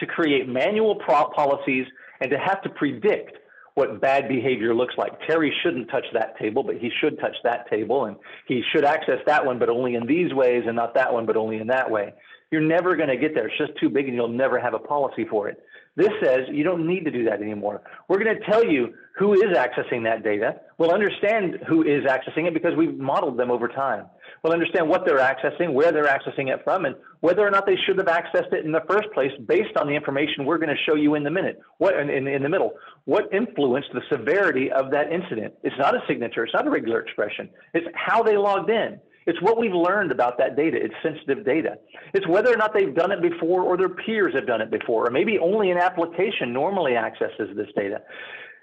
to 0.00 0.06
create 0.06 0.48
manual 0.48 0.96
policies 0.96 1.86
and 2.20 2.30
to 2.30 2.38
have 2.38 2.62
to 2.62 2.68
predict 2.70 3.36
what 3.74 4.00
bad 4.00 4.28
behavior 4.28 4.74
looks 4.74 4.94
like. 4.98 5.12
Terry 5.26 5.52
shouldn't 5.62 5.88
touch 5.90 6.04
that 6.12 6.38
table, 6.38 6.62
but 6.62 6.76
he 6.76 6.90
should 7.00 7.18
touch 7.20 7.36
that 7.44 7.70
table, 7.70 8.06
and 8.06 8.16
he 8.46 8.62
should 8.72 8.84
access 8.84 9.18
that 9.26 9.44
one, 9.46 9.58
but 9.58 9.68
only 9.68 9.94
in 9.94 10.06
these 10.06 10.34
ways, 10.34 10.64
and 10.66 10.76
not 10.76 10.94
that 10.94 11.12
one, 11.12 11.24
but 11.24 11.36
only 11.36 11.58
in 11.58 11.68
that 11.68 11.90
way. 11.90 12.12
You're 12.50 12.60
never 12.60 12.96
going 12.96 13.08
to 13.08 13.16
get 13.16 13.34
there. 13.34 13.46
It's 13.46 13.56
just 13.58 13.78
too 13.78 13.88
big, 13.88 14.06
and 14.06 14.14
you'll 14.14 14.28
never 14.28 14.58
have 14.58 14.74
a 14.74 14.78
policy 14.78 15.24
for 15.24 15.48
it. 15.48 15.62
This 16.00 16.12
says 16.24 16.46
you 16.50 16.64
don't 16.64 16.86
need 16.86 17.04
to 17.04 17.10
do 17.10 17.24
that 17.26 17.42
anymore. 17.42 17.82
We're 18.08 18.24
going 18.24 18.34
to 18.34 18.46
tell 18.46 18.64
you 18.64 18.94
who 19.18 19.34
is 19.34 19.54
accessing 19.54 20.02
that 20.04 20.24
data. 20.24 20.58
We'll 20.78 20.92
understand 20.92 21.58
who 21.68 21.82
is 21.82 22.04
accessing 22.04 22.46
it 22.46 22.54
because 22.54 22.74
we've 22.74 22.96
modeled 22.96 23.36
them 23.36 23.50
over 23.50 23.68
time. 23.68 24.06
We'll 24.42 24.54
understand 24.54 24.88
what 24.88 25.04
they're 25.04 25.18
accessing, 25.18 25.74
where 25.74 25.92
they're 25.92 26.06
accessing 26.06 26.48
it 26.48 26.64
from, 26.64 26.86
and 26.86 26.96
whether 27.20 27.46
or 27.46 27.50
not 27.50 27.66
they 27.66 27.76
should 27.84 27.98
have 27.98 28.06
accessed 28.06 28.50
it 28.54 28.64
in 28.64 28.72
the 28.72 28.80
first 28.88 29.12
place 29.12 29.30
based 29.46 29.76
on 29.76 29.88
the 29.88 29.92
information 29.92 30.46
we're 30.46 30.56
going 30.56 30.74
to 30.74 30.82
show 30.88 30.96
you 30.96 31.16
in 31.16 31.22
the 31.22 31.30
minute. 31.30 31.60
What 31.76 31.94
in, 32.00 32.08
in, 32.08 32.26
in 32.26 32.42
the 32.42 32.48
middle? 32.48 32.72
What 33.04 33.28
influenced 33.34 33.90
the 33.92 34.00
severity 34.10 34.72
of 34.72 34.90
that 34.92 35.12
incident? 35.12 35.52
It's 35.62 35.76
not 35.78 35.94
a 35.94 36.00
signature. 36.08 36.44
It's 36.44 36.54
not 36.54 36.66
a 36.66 36.70
regular 36.70 37.02
expression. 37.02 37.50
It's 37.74 37.86
how 37.94 38.22
they 38.22 38.38
logged 38.38 38.70
in. 38.70 39.00
It's 39.30 39.40
what 39.40 39.58
we've 39.58 39.72
learned 39.72 40.10
about 40.10 40.38
that 40.38 40.56
data. 40.56 40.76
It's 40.76 40.94
sensitive 41.04 41.44
data. 41.44 41.78
It's 42.14 42.26
whether 42.26 42.52
or 42.52 42.56
not 42.56 42.74
they've 42.74 42.92
done 42.92 43.12
it 43.12 43.22
before 43.22 43.62
or 43.62 43.76
their 43.76 43.88
peers 43.88 44.34
have 44.34 44.44
done 44.44 44.60
it 44.60 44.72
before, 44.72 45.06
or 45.06 45.10
maybe 45.12 45.38
only 45.38 45.70
an 45.70 45.78
application 45.78 46.52
normally 46.52 46.96
accesses 46.96 47.48
this 47.54 47.68
data. 47.76 48.02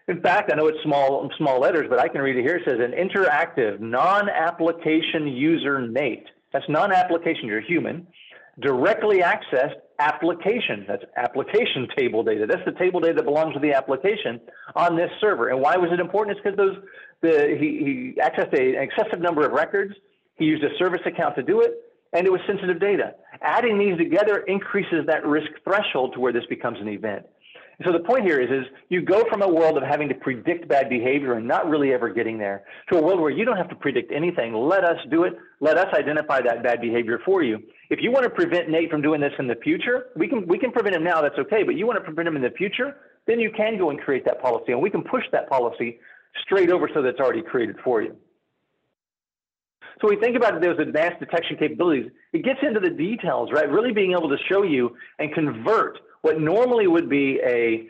In 0.10 0.22
fact, 0.22 0.52
I 0.52 0.58
know 0.58 0.68
it's 0.68 0.84
small, 0.84 1.30
small 1.38 1.62
letters, 1.62 1.88
but 1.90 2.00
I 2.00 2.10
can 2.10 2.20
read 2.20 2.36
it 2.36 2.42
here. 2.42 2.58
It 2.58 2.64
says 2.68 2.80
an 2.82 2.92
interactive, 2.92 3.80
non-application 3.80 5.28
user 5.28 5.88
Nate. 5.88 6.28
That's 6.52 6.66
non-application, 6.68 7.46
you're 7.46 7.62
human. 7.62 8.06
Directly 8.60 9.20
accessed 9.20 9.76
application. 10.00 10.84
That's 10.86 11.04
application 11.16 11.88
table 11.98 12.24
data. 12.24 12.46
That's 12.46 12.66
the 12.66 12.78
table 12.78 13.00
data 13.00 13.14
that 13.16 13.26
belongs 13.26 13.54
to 13.54 13.62
the 13.62 13.72
application 13.72 14.42
on 14.76 14.98
this 14.98 15.12
server. 15.22 15.48
And 15.48 15.62
why 15.62 15.78
was 15.78 15.92
it 15.94 16.02
important? 16.02 16.38
It's 16.38 16.44
because 16.44 16.58
those 16.58 16.84
the, 17.22 17.56
he, 17.58 18.14
he 18.16 18.22
accessed 18.22 18.54
a, 18.54 18.78
an 18.78 18.84
excessive 18.84 19.22
number 19.22 19.46
of 19.46 19.54
records 19.54 19.94
he 20.38 20.46
used 20.46 20.64
a 20.64 20.76
service 20.78 21.02
account 21.06 21.36
to 21.36 21.44
do 21.44 21.62
it, 21.62 21.74
and 22.14 22.26
it 22.26 22.32
was 22.32 22.42
sensitive 22.48 22.80
data. 22.80 23.16
Adding 23.42 23.78
these 23.78 23.98
together 23.98 24.40
increases 24.48 25.06
that 25.08 25.26
risk 25.26 25.50
threshold 25.64 26.14
to 26.14 26.20
where 26.20 26.34
this 26.34 26.46
becomes 26.50 26.80
an 26.80 26.88
event. 26.88 27.26
so 27.86 27.92
the 27.92 28.00
point 28.00 28.24
here 28.24 28.40
is, 28.40 28.50
is 28.50 28.66
you 28.90 29.02
go 29.02 29.24
from 29.30 29.42
a 29.42 29.48
world 29.48 29.78
of 29.78 29.84
having 29.84 30.08
to 30.10 30.16
predict 30.16 30.68
bad 30.68 30.90
behavior 30.90 31.34
and 31.34 31.48
not 31.48 31.70
really 31.70 31.94
ever 31.94 32.10
getting 32.10 32.38
there 32.38 32.64
to 32.90 32.98
a 32.98 33.02
world 33.02 33.20
where 33.20 33.30
you 33.30 33.46
don't 33.46 33.58
have 33.58 33.70
to 33.70 33.76
predict 33.76 34.12
anything. 34.12 34.54
Let 34.54 34.84
us 34.84 34.98
do 35.12 35.24
it. 35.24 35.38
Let 35.60 35.78
us 35.78 35.94
identify 35.94 36.42
that 36.42 36.64
bad 36.64 36.82
behavior 36.82 37.20
for 37.26 37.44
you. 37.44 37.62
If 37.90 38.00
you 38.02 38.12
want 38.12 38.24
to 38.24 38.30
prevent 38.30 38.70
Nate 38.70 38.90
from 38.90 39.02
doing 39.02 39.22
this 39.22 39.34
in 39.38 39.48
the 39.48 39.56
future, 39.56 40.08
we 40.16 40.28
can 40.28 40.48
we 40.48 40.58
can 40.58 40.72
prevent 40.72 40.96
him 40.96 41.04
now. 41.04 41.22
That's 41.22 41.38
okay. 41.40 41.64
But 41.64 41.76
you 41.76 41.86
want 41.86 41.98
to 41.98 42.04
prevent 42.04 42.28
him 42.28 42.36
in 42.36 42.42
the 42.42 42.52
future, 42.52 42.96
then 43.28 43.40
you 43.40 43.52
can 43.52 43.78
go 43.78 43.90
and 43.90 44.00
create 44.00 44.26
that 44.26 44.42
policy, 44.42 44.72
and 44.72 44.82
we 44.82 44.90
can 44.90 45.04
push 45.04 45.24
that 45.32 45.50
policy 45.50 46.00
straight 46.44 46.70
over 46.70 46.90
so 46.94 47.02
that 47.02 47.10
it's 47.10 47.20
already 47.20 47.42
created 47.42 47.78
for 47.84 48.02
you. 48.02 48.16
So 50.02 50.08
we 50.08 50.16
think 50.18 50.36
about 50.36 50.62
those 50.62 50.78
advanced 50.80 51.20
detection 51.20 51.58
capabilities. 51.58 52.12
It 52.34 52.44
gets 52.44 52.60
into 52.62 52.80
the 52.80 52.90
details, 52.90 53.50
right? 53.52 53.70
Really 53.70 53.94
being 53.94 54.12
able 54.12 54.30
to 54.30 54.38
show 54.50 54.64
you 54.64 54.96
and 55.20 55.34
convert 55.34 56.00
what 56.22 56.40
normally 56.40 56.88
would 56.88 57.10
be 57.10 57.40
a 57.44 57.88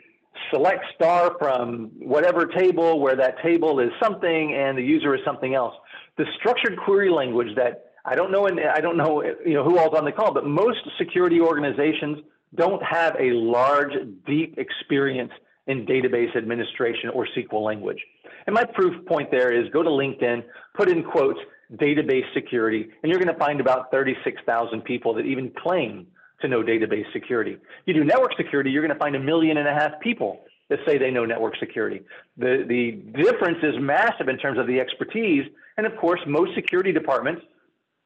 select 0.50 0.84
star 0.94 1.36
from 1.38 1.90
whatever 1.98 2.46
table 2.46 3.00
where 3.00 3.16
that 3.16 3.42
table 3.42 3.80
is 3.80 3.90
something 4.02 4.54
and 4.54 4.78
the 4.78 4.82
user 4.82 5.14
is 5.14 5.20
something 5.24 5.54
else. 5.54 5.74
The 6.16 6.24
structured 6.38 6.78
query 6.78 7.10
language 7.10 7.54
that 7.56 7.84
I 8.04 8.14
don't 8.14 8.30
know, 8.30 8.46
and 8.46 8.58
I 8.60 8.80
don't 8.80 8.96
know, 8.96 9.22
you 9.22 9.54
know, 9.54 9.64
who 9.64 9.78
all's 9.78 9.96
on 9.96 10.04
the 10.04 10.12
call, 10.12 10.32
but 10.32 10.46
most 10.46 10.78
security 10.96 11.40
organizations 11.40 12.18
don't 12.54 12.82
have 12.82 13.14
a 13.20 13.32
large, 13.32 13.92
deep 14.26 14.56
experience 14.56 15.32
in 15.66 15.84
database 15.84 16.34
administration 16.34 17.10
or 17.10 17.28
SQL 17.36 17.62
language. 17.62 17.98
And 18.46 18.54
my 18.54 18.64
proof 18.64 19.04
point 19.06 19.30
there 19.30 19.52
is 19.52 19.70
go 19.72 19.82
to 19.82 19.90
LinkedIn, 19.90 20.42
put 20.74 20.88
in 20.88 21.02
quotes, 21.02 21.38
database 21.74 22.24
security, 22.34 22.88
and 23.02 23.10
you're 23.10 23.20
going 23.20 23.32
to 23.32 23.38
find 23.38 23.60
about 23.60 23.90
36,000 23.90 24.82
people 24.82 25.14
that 25.14 25.26
even 25.26 25.50
claim 25.62 26.06
to 26.40 26.48
know 26.48 26.62
database 26.62 27.10
security. 27.12 27.56
You 27.86 27.94
do 27.94 28.04
network 28.04 28.32
security, 28.36 28.70
you're 28.70 28.82
going 28.82 28.94
to 28.94 28.98
find 28.98 29.16
a 29.16 29.20
million 29.20 29.58
and 29.58 29.68
a 29.68 29.74
half 29.74 30.00
people 30.00 30.40
that 30.68 30.78
say 30.86 30.98
they 30.98 31.10
know 31.10 31.24
network 31.24 31.56
security. 31.58 32.02
The, 32.36 32.64
the 32.68 33.22
difference 33.22 33.58
is 33.62 33.74
massive 33.80 34.28
in 34.28 34.38
terms 34.38 34.58
of 34.58 34.66
the 34.66 34.80
expertise. 34.80 35.44
And 35.76 35.86
of 35.86 35.96
course, 35.96 36.20
most 36.26 36.54
security 36.54 36.92
departments 36.92 37.42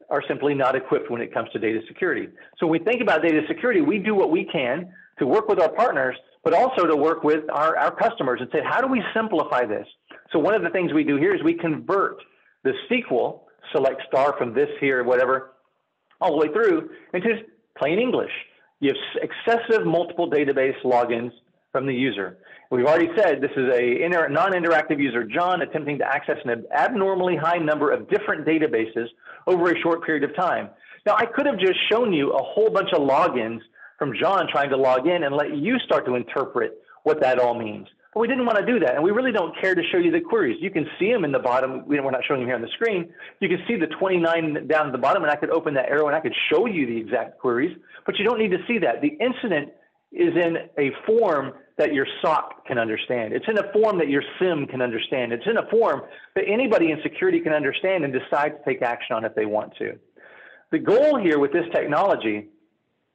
are 0.09 0.23
simply 0.29 0.55
not 0.55 0.77
equipped 0.77 1.11
when 1.11 1.21
it 1.21 1.33
comes 1.33 1.49
to 1.51 1.59
data 1.59 1.81
security. 1.89 2.29
So 2.59 2.67
when 2.67 2.81
we 2.81 2.85
think 2.85 3.03
about 3.03 3.23
data 3.23 3.41
security, 3.49 3.81
we 3.81 3.99
do 3.99 4.15
what 4.15 4.31
we 4.31 4.45
can 4.45 4.93
to 5.19 5.27
work 5.27 5.49
with 5.49 5.61
our 5.61 5.71
partners, 5.71 6.17
but 6.45 6.55
also 6.55 6.87
to 6.87 6.97
work 6.97 7.25
with 7.25 7.45
our, 7.51 7.77
our 7.77 7.95
customers 7.95 8.41
and 8.41 8.49
say, 8.53 8.61
how 8.65 8.81
do 8.81 8.87
we 8.87 9.03
simplify 9.15 9.65
this? 9.65 9.87
So 10.33 10.39
one 10.39 10.55
of 10.55 10.63
the 10.63 10.71
things 10.71 10.93
we 10.93 11.05
do 11.05 11.17
here 11.17 11.35
is 11.35 11.43
we 11.43 11.55
convert 11.55 12.19
the 12.63 12.73
SQL 12.91 13.41
select 13.73 14.03
star 14.09 14.35
from 14.39 14.55
this 14.55 14.69
here, 14.81 15.05
whatever, 15.05 15.53
all 16.21 16.39
the 16.39 16.47
way 16.47 16.53
through 16.53 16.91
into 17.13 17.29
just 17.29 17.43
plain 17.77 17.99
English. 17.99 18.31
You 18.81 18.93
have 18.93 19.23
excessive 19.31 19.87
multiple 19.87 20.31
database 20.31 20.81
logins 20.85 21.33
from 21.71 21.87
the 21.87 21.95
user. 21.95 22.39
We've 22.71 22.87
already 22.87 23.11
said 23.17 23.41
this 23.41 23.51
is 23.57 23.71
a 23.73 24.09
non-interactive 24.09 24.99
user, 24.99 25.25
John, 25.25 25.63
attempting 25.63 25.99
to 25.99 26.07
access 26.07 26.37
an 26.45 26.65
abnormally 26.75 27.37
high 27.37 27.59
number 27.59 27.91
of 27.91 28.09
different 28.09 28.47
databases 28.47 29.07
over 29.47 29.71
a 29.71 29.79
short 29.81 30.05
period 30.05 30.25
of 30.25 30.35
time. 30.37 30.71
Now, 31.05 31.17
I 31.17 31.27
could 31.27 31.47
have 31.47 31.59
just 31.59 31.79
shown 31.91 32.13
you 32.13 32.31
a 32.31 32.43
whole 32.43 32.71
bunch 32.71 32.91
of 32.93 33.01
logins 33.01 33.61
from 33.99 34.15
John 34.19 34.49
trying 34.51 34.71
to 34.71 34.77
log 34.77 35.07
in 35.07 35.25
and 35.25 35.35
let 35.35 35.57
you 35.57 35.79
start 35.81 36.07
to 36.07 36.15
interpret 36.15 36.79
what 37.03 37.21
that 37.21 37.39
all 37.39 37.55
means. 37.55 37.89
But 38.13 38.21
we 38.21 38.29
didn't 38.29 38.45
want 38.45 38.59
to 38.59 38.67
do 38.67 38.79
that, 38.81 38.95
and 38.95 39.03
we 39.03 39.11
really 39.11 39.33
don't 39.33 39.59
care 39.59 39.75
to 39.75 39.83
show 39.91 39.97
you 39.97 40.11
the 40.11 40.21
queries. 40.21 40.59
You 40.61 40.71
can 40.71 40.87
see 40.99 41.11
them 41.11 41.25
in 41.25 41.33
the 41.33 41.39
bottom. 41.39 41.87
We're 41.87 42.03
not 42.11 42.21
showing 42.29 42.41
them 42.41 42.49
here 42.49 42.57
on 42.57 42.61
the 42.61 42.69
screen. 42.75 43.11
You 43.41 43.49
can 43.49 43.59
see 43.67 43.77
the 43.77 43.87
29 43.87 44.67
down 44.67 44.87
at 44.87 44.93
the 44.93 44.99
bottom, 44.99 45.23
and 45.23 45.33
I 45.33 45.37
could 45.37 45.49
open 45.51 45.73
that 45.75 45.89
arrow 45.89 46.09
and 46.09 46.15
I 46.15 46.21
could 46.21 46.35
show 46.51 46.67
you 46.67 46.87
the 46.87 46.97
exact 46.97 47.39
queries, 47.39 47.75
but 48.05 48.19
you 48.19 48.25
don't 48.25 48.39
need 48.39 48.51
to 48.51 48.63
see 48.69 48.79
that. 48.79 49.01
The 49.01 49.17
incident 49.19 49.73
is 50.13 50.37
in 50.37 50.69
a 50.79 50.91
form 51.07 51.53
that 51.79 51.95
your 51.95 52.07
SOC 52.21 52.67
can 52.67 52.77
understand. 52.77 53.33
It's 53.33 53.47
in 53.49 53.57
a 53.57 53.73
form 53.73 53.97
that 53.99 54.09
your 54.09 54.23
SIEM 54.39 54.67
can 54.67 54.83
understand. 54.83 55.33
It's 55.33 55.47
in 55.47 55.57
a 55.57 55.67
form 55.71 56.03
that 56.35 56.45
anybody 56.47 56.91
in 56.91 56.99
security 57.03 57.41
can 57.41 57.55
understand 57.55 58.05
and 58.05 58.13
decide 58.13 58.51
to 58.51 58.65
take 58.67 58.83
action 58.83 59.17
on 59.17 59.25
if 59.25 59.35
they 59.35 59.47
want 59.47 59.75
to. 59.79 59.99
The 60.71 60.79
goal 60.79 61.19
here 61.19 61.39
with 61.39 61.53
this 61.53 61.65
technology 61.73 62.49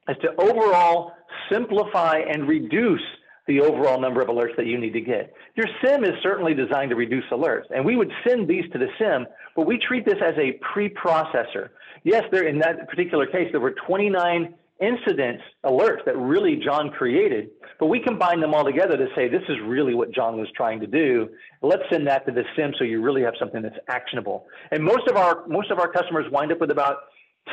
is 0.10 0.18
to 0.24 0.30
overall 0.42 1.14
simplify 1.52 2.18
and 2.18 2.48
reduce 2.48 3.02
the 3.48 3.62
overall 3.62 4.00
number 4.00 4.22
of 4.22 4.28
alerts 4.28 4.56
that 4.58 4.66
you 4.66 4.78
need 4.78 4.94
to 4.94 5.02
get. 5.02 5.34
Your 5.56 5.68
SIEM 5.84 6.04
is 6.04 6.12
certainly 6.22 6.54
designed 6.54 6.90
to 6.90 6.96
reduce 6.96 7.24
alerts, 7.32 7.66
and 7.70 7.86
we 7.86 7.96
would 7.96 8.12
send 8.28 8.48
these 8.48 8.66
to 8.74 8.78
the 8.78 8.88
SIEM, 9.00 9.26
but 9.56 9.66
we 9.66 9.78
treat 9.78 10.06
this 10.06 10.18
as 10.22 10.36
a 10.38 10.60
preprocessor. 10.74 11.70
Yes, 12.04 12.24
there 12.32 12.48
in 12.48 12.60
that 12.60 12.88
particular 12.90 13.26
case, 13.26 13.48
there 13.52 13.62
were 13.62 13.76
29 13.88 14.54
incidents, 14.80 15.44
alerts 15.66 16.06
that 16.06 16.16
really 16.18 16.58
John 16.64 16.90
created, 16.92 17.50
but 17.80 17.88
we 17.88 18.00
combine 18.00 18.42
them 18.42 18.54
all 18.54 18.64
together 18.64 18.98
to 18.98 19.08
say 19.16 19.28
this 19.28 19.42
is 19.50 19.58
really 19.66 19.96
what 19.96 20.12
John 20.14 20.38
was 20.38 20.48
trying 20.56 20.80
to 20.82 20.88
do. 20.88 21.30
Let's 21.62 21.84
send 21.92 22.06
that 22.08 22.26
to 22.28 22.32
the 22.32 22.44
SIEM 22.56 22.74
so 22.78 22.84
you 22.84 23.02
really 23.02 23.24
have 23.24 23.34
something 23.40 23.62
that's 23.62 23.78
actionable. 23.88 24.46
And 24.72 24.84
most 24.84 25.08
of 25.10 25.16
our 25.16 25.48
most 25.48 25.72
of 25.72 25.80
our 25.80 25.92
customers 25.92 26.26
wind 26.32 26.52
up 26.52 26.60
with 26.60 26.72
about 26.72 26.98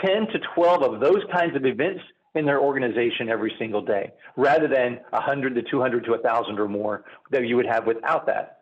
10 0.05 0.27
to 0.33 0.39
12 0.55 0.83
of 0.83 1.01
those 1.01 1.23
kinds 1.33 1.57
of 1.57 1.65
events 1.65 2.03
in 2.35 2.45
their 2.45 2.61
organization 2.61 3.29
every 3.29 3.55
single 3.59 3.83
day, 3.83 4.13
rather 4.37 4.69
than 4.69 5.01
100 5.11 5.55
to 5.55 5.63
200 5.63 6.05
to 6.05 6.11
1,000 6.13 6.59
or 6.59 6.69
more 6.69 7.05
that 7.31 7.47
you 7.47 7.57
would 7.57 7.67
have 7.67 7.87
without 7.87 8.27
that. 8.27 8.59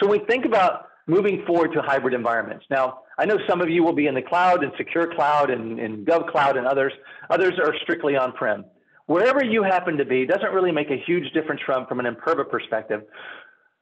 So 0.00 0.08
when 0.08 0.20
we 0.20 0.26
think 0.26 0.44
about 0.44 0.86
moving 1.06 1.44
forward 1.46 1.72
to 1.72 1.82
hybrid 1.82 2.14
environments. 2.14 2.64
Now, 2.70 3.00
I 3.18 3.26
know 3.26 3.38
some 3.48 3.60
of 3.60 3.68
you 3.68 3.82
will 3.82 3.92
be 3.92 4.06
in 4.06 4.14
the 4.14 4.22
cloud 4.22 4.64
and 4.64 4.72
secure 4.76 5.14
cloud 5.14 5.50
and, 5.50 5.78
and 5.78 6.06
gov 6.06 6.30
cloud 6.30 6.56
and 6.56 6.66
others. 6.66 6.92
Others 7.30 7.54
are 7.62 7.74
strictly 7.82 8.16
on-prem. 8.16 8.64
Wherever 9.06 9.44
you 9.44 9.62
happen 9.62 9.98
to 9.98 10.04
be 10.04 10.24
doesn't 10.24 10.52
really 10.52 10.72
make 10.72 10.90
a 10.90 10.96
huge 11.06 11.30
difference 11.34 11.60
from, 11.66 11.86
from 11.86 12.00
an 12.00 12.06
Imperva 12.06 12.48
perspective. 12.48 13.02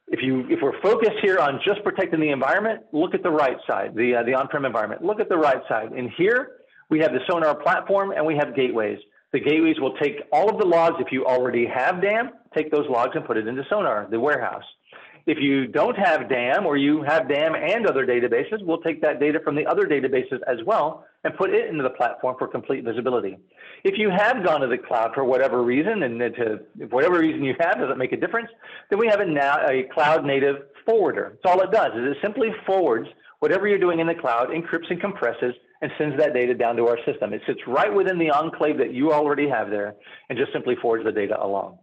If, 0.09 0.21
you, 0.21 0.47
if 0.51 0.59
we're 0.61 0.81
focused 0.83 1.18
here 1.23 1.38
on 1.38 1.61
just 1.64 1.85
protecting 1.85 2.21
the 2.21 2.31
environment, 2.31 2.83
look 2.92 3.14
at 3.14 3.23
the 3.23 3.31
right 3.31 3.57
side, 3.68 3.95
the, 3.95 4.16
uh, 4.16 4.23
the 4.25 4.35
on-prem 4.35 4.64
environment. 4.64 5.05
Look 5.05 5.21
at 5.21 5.29
the 5.29 5.37
right 5.37 5.62
side. 5.68 5.92
And 5.92 6.11
here, 6.18 6.51
we 6.92 7.00
have 7.00 7.12
the 7.12 7.20
Sonar 7.26 7.55
platform 7.55 8.12
and 8.12 8.24
we 8.24 8.37
have 8.37 8.55
gateways. 8.55 8.98
The 9.33 9.40
gateways 9.40 9.81
will 9.81 9.96
take 9.96 10.16
all 10.31 10.50
of 10.50 10.59
the 10.59 10.66
logs. 10.66 10.96
If 11.00 11.11
you 11.11 11.24
already 11.24 11.66
have 11.66 12.02
DAM, 12.02 12.33
take 12.55 12.70
those 12.70 12.87
logs 12.88 13.12
and 13.14 13.24
put 13.24 13.38
it 13.38 13.48
into 13.48 13.64
Sonar, 13.70 14.07
the 14.11 14.20
warehouse. 14.20 14.62
If 15.24 15.38
you 15.40 15.68
don't 15.68 15.96
have 15.96 16.28
DAM 16.28 16.66
or 16.66 16.76
you 16.76 17.02
have 17.02 17.31
DAM 17.31 17.55
and 17.55 17.87
other 17.87 18.05
databases, 18.05 18.62
we'll 18.62 18.83
take 18.83 19.00
that 19.00 19.20
data 19.20 19.40
from 19.42 19.55
the 19.55 19.64
other 19.66 19.87
databases 19.87 20.40
as 20.46 20.59
well 20.66 21.07
and 21.24 21.35
put 21.35 21.48
it 21.48 21.70
into 21.70 21.83
the 21.83 21.90
platform 21.90 22.37
for 22.38 22.46
complete 22.46 22.85
visibility. 22.85 23.38
If 23.85 23.96
you 23.96 24.11
have 24.11 24.44
gone 24.44 24.61
to 24.61 24.66
the 24.66 24.76
cloud 24.76 25.12
for 25.14 25.24
whatever 25.24 25.62
reason, 25.62 26.02
and 26.02 26.18
to, 26.20 26.61
whatever 26.90 27.20
reason 27.20 27.42
you 27.42 27.55
have 27.59 27.78
doesn't 27.78 27.96
make 27.96 28.12
a 28.12 28.18
difference, 28.18 28.50
then 28.90 28.98
we 28.98 29.07
have 29.07 29.20
a, 29.20 29.24
now, 29.24 29.66
a 29.66 29.85
cloud 29.94 30.26
native 30.26 30.57
forwarder. 30.85 31.38
So 31.42 31.52
all 31.52 31.61
it 31.62 31.70
does 31.70 31.92
is 31.92 32.11
it 32.11 32.16
simply 32.20 32.48
forwards 32.66 33.09
whatever 33.38 33.66
you're 33.66 33.78
doing 33.78 34.00
in 34.00 34.07
the 34.07 34.14
cloud, 34.14 34.48
encrypts 34.48 34.90
and 34.90 35.00
compresses, 35.00 35.55
and 35.83 35.90
sends 35.99 36.16
that 36.16 36.33
data 36.33 36.55
down 36.55 36.77
to 36.77 36.87
our 36.87 36.97
system. 37.05 37.35
It 37.35 37.42
sits 37.47 37.61
right 37.66 37.92
within 37.92 38.18
the 38.18 38.31
enclave 38.31 38.79
that 38.79 38.95
you 38.95 39.12
already 39.12 39.49
have 39.49 39.68
there 39.68 39.97
and 40.29 40.38
just 40.38 40.53
simply 40.53 40.77
forwards 40.81 41.05
the 41.05 41.12
data 41.12 41.42
along. 41.42 41.79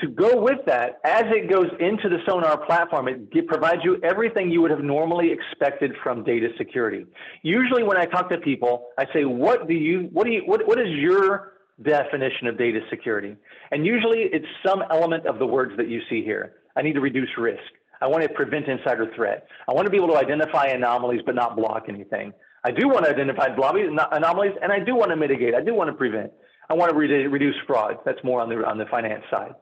To 0.00 0.08
go 0.08 0.40
with 0.40 0.60
that, 0.64 0.98
as 1.04 1.24
it 1.26 1.50
goes 1.50 1.68
into 1.78 2.08
the 2.08 2.20
Sonar 2.26 2.56
platform, 2.64 3.06
it 3.06 3.46
provides 3.46 3.82
you 3.84 4.00
everything 4.02 4.50
you 4.50 4.62
would 4.62 4.70
have 4.70 4.80
normally 4.80 5.30
expected 5.30 5.92
from 6.02 6.24
data 6.24 6.48
security. 6.56 7.04
Usually 7.42 7.82
when 7.82 7.98
I 7.98 8.06
talk 8.06 8.30
to 8.30 8.38
people, 8.38 8.86
I 8.96 9.04
say, 9.12 9.26
what 9.26 9.68
do 9.68 9.74
you, 9.74 10.08
what 10.10 10.24
do 10.24 10.32
you, 10.32 10.40
what, 10.46 10.66
what 10.66 10.80
is 10.80 10.88
your 10.88 11.52
definition 11.82 12.46
of 12.46 12.56
data 12.56 12.80
security? 12.88 13.36
And 13.72 13.84
usually 13.84 14.20
it's 14.32 14.46
some 14.64 14.82
element 14.90 15.26
of 15.26 15.38
the 15.38 15.46
words 15.46 15.72
that 15.76 15.88
you 15.88 16.00
see 16.08 16.24
here. 16.24 16.54
I 16.76 16.80
need 16.80 16.94
to 16.94 17.00
reduce 17.00 17.28
risk. 17.36 17.60
I 18.00 18.06
want 18.06 18.22
to 18.22 18.28
prevent 18.30 18.66
insider 18.66 19.12
threat. 19.14 19.46
I 19.68 19.72
want 19.72 19.86
to 19.86 19.90
be 19.90 19.96
able 19.96 20.08
to 20.08 20.16
identify 20.16 20.66
anomalies 20.66 21.20
but 21.24 21.34
not 21.34 21.56
block 21.56 21.84
anything. 21.88 22.32
I 22.64 22.70
do 22.70 22.88
want 22.88 23.04
to 23.04 23.10
identify 23.10 23.48
anomalies 23.48 24.52
and 24.62 24.72
I 24.72 24.78
do 24.80 24.94
want 24.94 25.10
to 25.10 25.16
mitigate. 25.16 25.54
I 25.54 25.62
do 25.62 25.74
want 25.74 25.88
to 25.88 25.94
prevent. 25.94 26.32
I 26.68 26.74
want 26.74 26.90
to 26.90 26.96
re 26.96 27.26
reduce 27.26 27.56
fraud. 27.66 27.98
That's 28.04 28.22
more 28.22 28.40
on 28.40 28.48
the, 28.48 28.56
on 28.66 28.78
the 28.78 28.86
finance 28.86 29.24
side. 29.30 29.54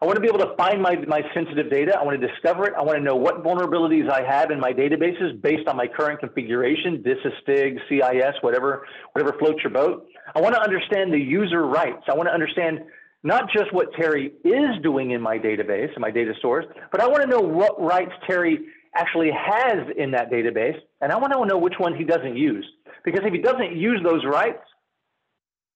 I 0.00 0.04
want 0.04 0.16
to 0.16 0.20
be 0.20 0.28
able 0.28 0.40
to 0.40 0.54
find 0.56 0.82
my, 0.82 0.96
my 1.06 1.22
sensitive 1.32 1.70
data. 1.70 1.96
I 1.98 2.04
want 2.04 2.20
to 2.20 2.26
discover 2.26 2.66
it. 2.66 2.74
I 2.76 2.82
want 2.82 2.98
to 2.98 3.02
know 3.02 3.16
what 3.16 3.42
vulnerabilities 3.42 4.10
I 4.10 4.22
have 4.22 4.50
in 4.50 4.60
my 4.60 4.72
databases 4.72 5.40
based 5.40 5.68
on 5.68 5.76
my 5.76 5.86
current 5.86 6.20
configuration, 6.20 7.02
DISA, 7.02 7.30
CIS, 7.88 8.34
whatever, 8.42 8.86
whatever 9.12 9.38
floats 9.38 9.62
your 9.62 9.72
boat. 9.72 10.06
I 10.34 10.40
want 10.40 10.54
to 10.54 10.60
understand 10.60 11.14
the 11.14 11.18
user 11.18 11.64
rights. 11.64 12.02
I 12.08 12.14
want 12.14 12.28
to 12.28 12.32
understand 12.34 12.80
not 13.22 13.50
just 13.52 13.72
what 13.72 13.88
Terry 13.94 14.32
is 14.44 14.82
doing 14.82 15.10
in 15.10 15.20
my 15.20 15.38
database, 15.38 15.94
in 15.94 16.00
my 16.00 16.10
data 16.10 16.32
source, 16.40 16.64
but 16.92 17.00
I 17.00 17.08
want 17.08 17.22
to 17.22 17.28
know 17.28 17.40
what 17.40 17.80
rights 17.80 18.12
Terry 18.26 18.58
actually 18.94 19.30
has 19.30 19.86
in 19.96 20.12
that 20.12 20.30
database, 20.30 20.78
and 21.00 21.12
I 21.12 21.16
want 21.16 21.32
to 21.32 21.44
know 21.46 21.58
which 21.58 21.74
ones 21.78 21.96
he 21.98 22.04
doesn't 22.04 22.36
use. 22.36 22.66
Because 23.04 23.20
if 23.24 23.32
he 23.32 23.40
doesn't 23.40 23.76
use 23.76 24.00
those 24.02 24.24
rights, 24.24 24.62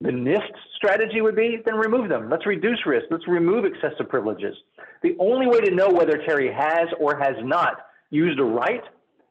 the 0.01 0.11
NIST 0.11 0.53
strategy 0.77 1.21
would 1.21 1.37
be 1.37 1.59
then 1.65 1.75
remove 1.75 2.09
them. 2.09 2.31
Let's 2.31 2.47
reduce 2.47 2.87
risk. 2.87 3.07
Let's 3.11 3.29
remove 3.29 3.67
excessive 3.67 4.09
privileges. 4.09 4.57
The 5.03 5.15
only 5.19 5.47
way 5.47 5.61
to 5.61 5.75
know 5.75 5.89
whether 5.89 6.17
Terry 6.27 6.51
has 6.53 6.89
or 6.99 7.19
has 7.19 7.37
not 7.43 7.75
used 8.11 8.41
a 8.41 8.45
right 8.45 8.83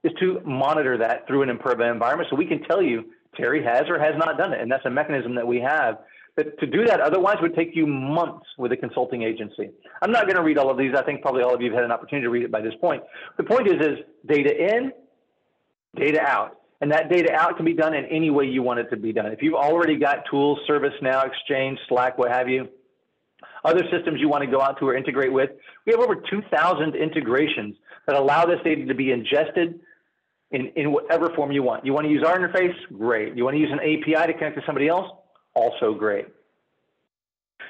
is 0.04 0.12
to 0.20 0.40
monitor 0.46 0.98
that 0.98 1.28
through 1.28 1.42
an 1.42 1.50
Imperva 1.50 1.92
environment 1.92 2.30
so 2.30 2.36
we 2.36 2.46
can 2.46 2.64
tell 2.64 2.82
you 2.82 3.06
Terry 3.36 3.64
has 3.64 3.84
or 3.90 4.00
has 4.00 4.14
not 4.18 4.38
done 4.38 4.54
it. 4.54 4.62
And 4.62 4.72
that's 4.72 4.86
a 4.86 4.90
mechanism 4.90 5.36
that 5.36 5.46
we 5.46 5.60
have 5.60 6.00
to 6.44 6.68
do 6.68 6.86
that 6.86 7.02
otherwise 7.02 7.38
would 7.42 7.56
take 7.56 7.76
you 7.76 7.88
months 7.88 8.46
with 8.58 8.72
a 8.72 8.78
consulting 8.78 9.24
agency. 9.24 9.70
I'm 10.02 10.12
not 10.12 10.24
going 10.24 10.36
to 10.36 10.44
read 10.44 10.58
all 10.58 10.70
of 10.70 10.78
these. 10.78 10.94
I 10.96 11.04
think 11.04 11.22
probably 11.22 11.44
all 11.44 11.54
of 11.54 11.62
you 11.62 11.68
have 11.72 11.76
had 11.76 11.86
an 11.86 11.92
opportunity 11.92 12.26
to 12.26 12.30
read 12.30 12.44
it 12.44 12.52
by 12.52 12.62
this 12.62 12.74
point. 12.82 13.04
The 13.38 13.44
point 13.44 13.68
is, 13.68 13.76
is 13.76 13.98
data 14.28 14.76
in, 14.76 14.92
data 15.96 16.22
out. 16.22 16.58
And 16.82 16.92
that 16.92 17.10
data 17.10 17.34
out 17.34 17.58
can 17.58 17.66
be 17.66 17.74
done 17.74 17.94
in 17.94 18.06
any 18.06 18.30
way 18.30 18.46
you 18.46 18.64
want 18.64 18.80
it 18.80 18.90
to 18.90 18.98
be 18.98 19.12
done. 19.12 19.28
If 19.28 19.42
you've 19.42 19.56
already 19.56 19.98
got 19.98 20.24
tools, 20.30 20.60
ServiceNow, 20.70 21.28
Exchange, 21.28 21.78
Slack, 21.90 22.18
what 22.18 22.32
have 22.32 22.48
you, 22.48 22.70
other 23.66 23.84
systems 23.92 24.22
you 24.22 24.30
want 24.30 24.44
to 24.44 24.50
go 24.50 24.62
out 24.62 24.80
to 24.80 24.88
or 24.88 24.96
integrate 24.96 25.34
with, 25.34 25.50
we 25.86 25.92
have 25.92 26.00
over 26.00 26.16
2,000 26.16 26.96
integrations 26.96 27.76
that 28.08 28.16
allow 28.16 28.46
this 28.46 28.60
data 28.64 28.86
to 28.86 28.94
be 28.94 29.12
ingested 29.12 29.80
in, 30.52 30.68
in 30.76 30.92
whatever 30.92 31.30
form 31.36 31.52
you 31.52 31.64
want. 31.64 31.86
You 31.86 31.94
want 31.94 32.06
to 32.06 32.12
use 32.12 32.24
our 32.26 32.40
interface? 32.40 32.74
Great. 32.98 33.36
You 33.36 33.44
want 33.44 33.56
to 33.56 33.60
use 33.60 33.72
an 33.72 33.80
API 33.80 34.32
to 34.32 34.34
connect 34.34 34.56
to 34.58 34.64
somebody 34.66 34.88
else? 34.88 35.10
Also 35.54 35.94
great. 35.94 36.28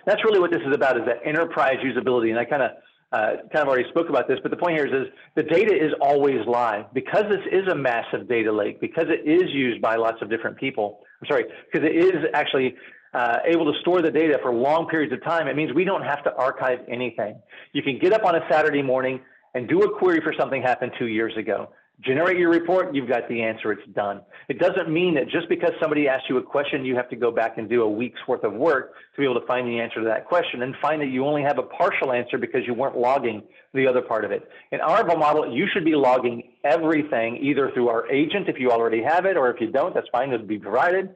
That's 0.05 0.23
really 0.23 0.39
what 0.39 0.51
this 0.51 0.61
is 0.61 0.73
about, 0.73 0.97
is 0.97 1.05
that 1.05 1.17
enterprise 1.25 1.77
usability. 1.83 2.29
And 2.29 2.39
I 2.39 2.45
kind 2.45 2.63
of 2.63 2.71
uh, 3.11 3.31
kind 3.51 3.63
of 3.63 3.67
already 3.67 3.89
spoke 3.89 4.09
about 4.09 4.27
this, 4.27 4.37
but 4.41 4.51
the 4.51 4.57
point 4.57 4.77
here 4.77 4.85
is, 4.85 4.93
is 4.93 5.13
the 5.35 5.43
data 5.43 5.73
is 5.73 5.91
always 5.99 6.45
live. 6.45 6.93
Because 6.93 7.23
this 7.29 7.41
is 7.51 7.67
a 7.67 7.75
massive 7.75 8.27
data 8.27 8.51
lake, 8.51 8.79
because 8.79 9.05
it 9.07 9.27
is 9.27 9.49
used 9.51 9.81
by 9.81 9.95
lots 9.95 10.21
of 10.21 10.29
different 10.29 10.57
people, 10.57 10.99
I'm 11.21 11.27
sorry, 11.27 11.45
because 11.71 11.87
it 11.87 11.95
is 11.95 12.25
actually 12.33 12.75
uh, 13.13 13.37
able 13.45 13.71
to 13.71 13.79
store 13.81 14.01
the 14.01 14.11
data 14.11 14.37
for 14.41 14.53
long 14.53 14.87
periods 14.87 15.11
of 15.11 15.23
time, 15.23 15.47
it 15.47 15.55
means 15.55 15.73
we 15.73 15.85
don't 15.85 16.03
have 16.03 16.23
to 16.23 16.33
archive 16.35 16.79
anything. 16.87 17.39
You 17.73 17.81
can 17.81 17.97
get 17.97 18.13
up 18.13 18.23
on 18.23 18.35
a 18.35 18.41
Saturday 18.49 18.83
morning 18.83 19.21
and 19.55 19.67
do 19.67 19.81
a 19.81 19.97
query 19.97 20.21
for 20.21 20.33
something 20.37 20.61
happened 20.61 20.91
two 20.99 21.07
years 21.07 21.35
ago 21.35 21.69
generate 22.01 22.37
your 22.37 22.49
report, 22.49 22.95
you've 22.95 23.09
got 23.09 23.27
the 23.27 23.41
answer, 23.41 23.71
it's 23.71 23.87
done. 23.93 24.21
It 24.47 24.59
doesn't 24.59 24.89
mean 24.89 25.15
that 25.15 25.29
just 25.29 25.49
because 25.49 25.71
somebody 25.81 26.07
asks 26.07 26.25
you 26.29 26.37
a 26.37 26.43
question, 26.43 26.85
you 26.85 26.95
have 26.95 27.09
to 27.09 27.15
go 27.15 27.31
back 27.31 27.57
and 27.57 27.69
do 27.69 27.81
a 27.83 27.89
week's 27.89 28.19
worth 28.27 28.43
of 28.43 28.53
work 28.53 28.93
to 29.15 29.21
be 29.21 29.25
able 29.25 29.39
to 29.39 29.45
find 29.45 29.67
the 29.67 29.79
answer 29.79 29.99
to 29.99 30.05
that 30.05 30.25
question 30.25 30.61
and 30.61 30.75
find 30.81 31.01
that 31.01 31.07
you 31.07 31.25
only 31.25 31.41
have 31.41 31.57
a 31.57 31.63
partial 31.63 32.11
answer 32.13 32.37
because 32.37 32.61
you 32.65 32.73
weren't 32.73 32.97
logging 32.97 33.43
the 33.73 33.85
other 33.87 34.01
part 34.01 34.23
of 34.23 34.31
it. 34.31 34.49
In 34.71 34.79
our 34.79 35.05
model, 35.05 35.53
you 35.53 35.67
should 35.71 35.85
be 35.85 35.95
logging 35.95 36.51
everything 36.63 37.37
either 37.37 37.71
through 37.73 37.89
our 37.89 38.09
agent 38.09 38.47
if 38.47 38.59
you 38.59 38.71
already 38.71 39.03
have 39.03 39.25
it, 39.25 39.35
or 39.35 39.49
if 39.51 39.59
you 39.59 39.67
don't, 39.67 39.93
that's 39.93 40.07
fine, 40.11 40.31
it'll 40.31 40.45
be 40.45 40.57
provided. 40.57 41.09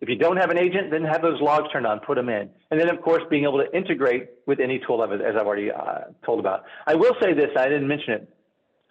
If 0.00 0.10
you 0.10 0.16
don't 0.16 0.36
have 0.36 0.50
an 0.50 0.58
agent, 0.58 0.90
then 0.90 1.04
have 1.04 1.22
those 1.22 1.40
logs 1.40 1.72
turned 1.72 1.86
on, 1.86 2.00
put 2.00 2.16
them 2.16 2.28
in. 2.28 2.50
And 2.70 2.78
then, 2.78 2.90
of 2.90 3.00
course, 3.00 3.22
being 3.30 3.44
able 3.44 3.64
to 3.64 3.76
integrate 3.76 4.28
with 4.46 4.60
any 4.60 4.78
tool, 4.78 5.02
as 5.02 5.10
I've 5.10 5.46
already 5.46 5.70
uh, 5.70 6.00
told 6.24 6.38
about. 6.38 6.64
I 6.86 6.94
will 6.94 7.14
say 7.20 7.32
this, 7.32 7.48
I 7.56 7.68
didn't 7.68 7.88
mention 7.88 8.12
it 8.14 8.35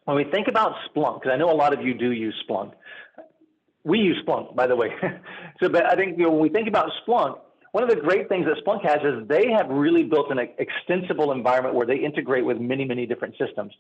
when 0.06 0.18
we 0.18 0.24
think 0.24 0.48
about 0.48 0.74
Splunk, 0.90 1.22
because 1.22 1.34
I 1.34 1.38
know 1.38 1.52
a 1.52 1.54
lot 1.54 1.74
of 1.74 1.82
you 1.82 1.94
do 1.94 2.12
use 2.12 2.36
Splunk, 2.48 2.74
we 3.84 4.00
use 4.00 4.18
Splunk, 4.26 4.56
by 4.56 4.68
the 4.68 4.76
way. 4.76 4.90
so, 5.62 5.70
but 5.70 5.86
I 5.86 5.96
think 5.96 6.18
you 6.18 6.26
know, 6.26 6.32
when 6.32 6.42
we 6.42 6.50
think 6.50 6.68
about 6.68 6.90
Splunk, 7.06 7.40
one 7.72 7.84
of 7.84 7.90
the 7.90 7.98
great 7.98 8.30
things 8.30 8.46
that 8.46 8.64
Splunk 8.64 8.86
has 8.86 9.00
is 9.04 9.28
they 9.28 9.52
have 9.52 9.68
really 9.70 10.04
built 10.04 10.32
an 10.32 10.40
extensible 10.60 11.34
environment 11.34 11.76
where 11.76 11.86
they 11.86 11.98
integrate 11.98 12.46
with 12.46 12.58
many, 12.58 12.86
many 12.86 13.06
different 13.06 13.36
systems. 13.38 13.74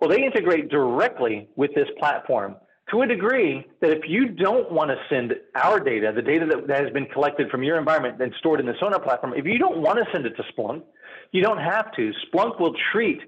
Well, 0.00 0.10
they 0.10 0.24
integrate 0.24 0.70
directly 0.70 1.48
with 1.54 1.72
this 1.74 1.86
platform 2.00 2.56
to 2.90 3.02
a 3.02 3.06
degree 3.06 3.64
that 3.80 3.90
if 3.90 4.08
you 4.08 4.28
don't 4.28 4.72
want 4.72 4.90
to 4.90 4.96
send 5.08 5.34
our 5.54 5.78
data, 5.78 6.12
the 6.14 6.22
data 6.22 6.46
that, 6.46 6.66
that 6.66 6.82
has 6.82 6.92
been 6.92 7.06
collected 7.06 7.48
from 7.50 7.62
your 7.62 7.78
environment 7.78 8.20
and 8.20 8.32
stored 8.38 8.58
in 8.60 8.66
the 8.66 8.74
Sonar 8.80 9.00
platform, 9.00 9.34
if 9.36 9.44
you 9.44 9.58
don't 9.58 9.78
want 9.78 9.98
to 9.98 10.04
send 10.12 10.26
it 10.26 10.34
to 10.36 10.42
Splunk, 10.52 10.82
you 11.30 11.42
don't 11.42 11.58
have 11.58 11.92
to. 11.92 12.12
Splunk 12.26 12.58
will 12.58 12.74
treat 12.92 13.20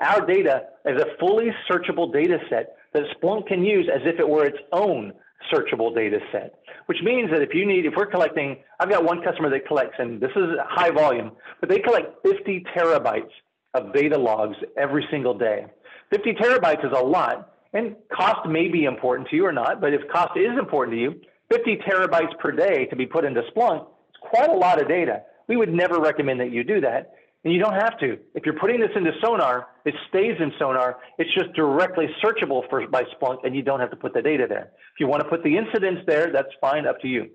our 0.00 0.24
data 0.26 0.66
is 0.84 1.00
a 1.00 1.16
fully 1.18 1.50
searchable 1.70 2.12
data 2.12 2.38
set 2.48 2.76
that 2.94 3.02
Splunk 3.16 3.46
can 3.46 3.64
use 3.64 3.88
as 3.92 4.02
if 4.04 4.18
it 4.18 4.28
were 4.28 4.46
its 4.46 4.58
own 4.72 5.12
searchable 5.52 5.94
data 5.94 6.18
set, 6.32 6.54
which 6.86 6.98
means 7.02 7.30
that 7.30 7.42
if 7.42 7.54
you 7.54 7.66
need, 7.66 7.86
if 7.86 7.94
we're 7.96 8.06
collecting, 8.06 8.56
I've 8.80 8.90
got 8.90 9.04
one 9.04 9.22
customer 9.22 9.50
that 9.50 9.66
collects, 9.66 9.96
and 9.98 10.20
this 10.20 10.30
is 10.36 10.56
high 10.68 10.90
volume, 10.90 11.32
but 11.60 11.68
they 11.68 11.78
collect 11.78 12.14
50 12.26 12.64
terabytes 12.76 13.30
of 13.74 13.92
data 13.92 14.18
logs 14.18 14.56
every 14.76 15.06
single 15.10 15.36
day. 15.36 15.66
50 16.10 16.34
terabytes 16.34 16.84
is 16.84 16.92
a 16.96 17.04
lot, 17.04 17.54
and 17.72 17.94
cost 18.12 18.48
may 18.48 18.68
be 18.68 18.84
important 18.84 19.28
to 19.28 19.36
you 19.36 19.46
or 19.46 19.52
not, 19.52 19.80
but 19.80 19.92
if 19.92 20.00
cost 20.10 20.36
is 20.36 20.58
important 20.58 20.96
to 20.96 21.00
you, 21.00 21.20
50 21.50 21.78
terabytes 21.88 22.36
per 22.38 22.50
day 22.50 22.86
to 22.86 22.96
be 22.96 23.06
put 23.06 23.24
into 23.24 23.42
Splunk 23.54 23.82
is 23.82 24.16
quite 24.20 24.50
a 24.50 24.54
lot 24.56 24.80
of 24.80 24.88
data. 24.88 25.22
We 25.48 25.56
would 25.56 25.72
never 25.72 26.00
recommend 26.00 26.40
that 26.40 26.50
you 26.50 26.64
do 26.64 26.80
that. 26.82 27.14
And 27.44 27.52
you 27.54 27.60
don't 27.60 27.74
have 27.74 27.98
to. 28.00 28.18
If 28.34 28.44
you're 28.44 28.58
putting 28.58 28.80
this 28.80 28.90
into 28.96 29.12
Sonar, 29.22 29.68
it 29.84 29.94
stays 30.08 30.34
in 30.40 30.52
Sonar. 30.58 30.98
It's 31.18 31.32
just 31.34 31.52
directly 31.54 32.06
searchable 32.22 32.68
for, 32.68 32.86
by 32.88 33.04
Splunk, 33.04 33.38
and 33.44 33.54
you 33.54 33.62
don't 33.62 33.80
have 33.80 33.90
to 33.90 33.96
put 33.96 34.12
the 34.12 34.22
data 34.22 34.46
there. 34.48 34.72
If 34.92 35.00
you 35.00 35.06
want 35.06 35.22
to 35.22 35.28
put 35.28 35.44
the 35.44 35.56
incidents 35.56 36.02
there, 36.06 36.32
that's 36.32 36.48
fine, 36.60 36.86
up 36.86 37.00
to 37.02 37.08
you. 37.08 37.30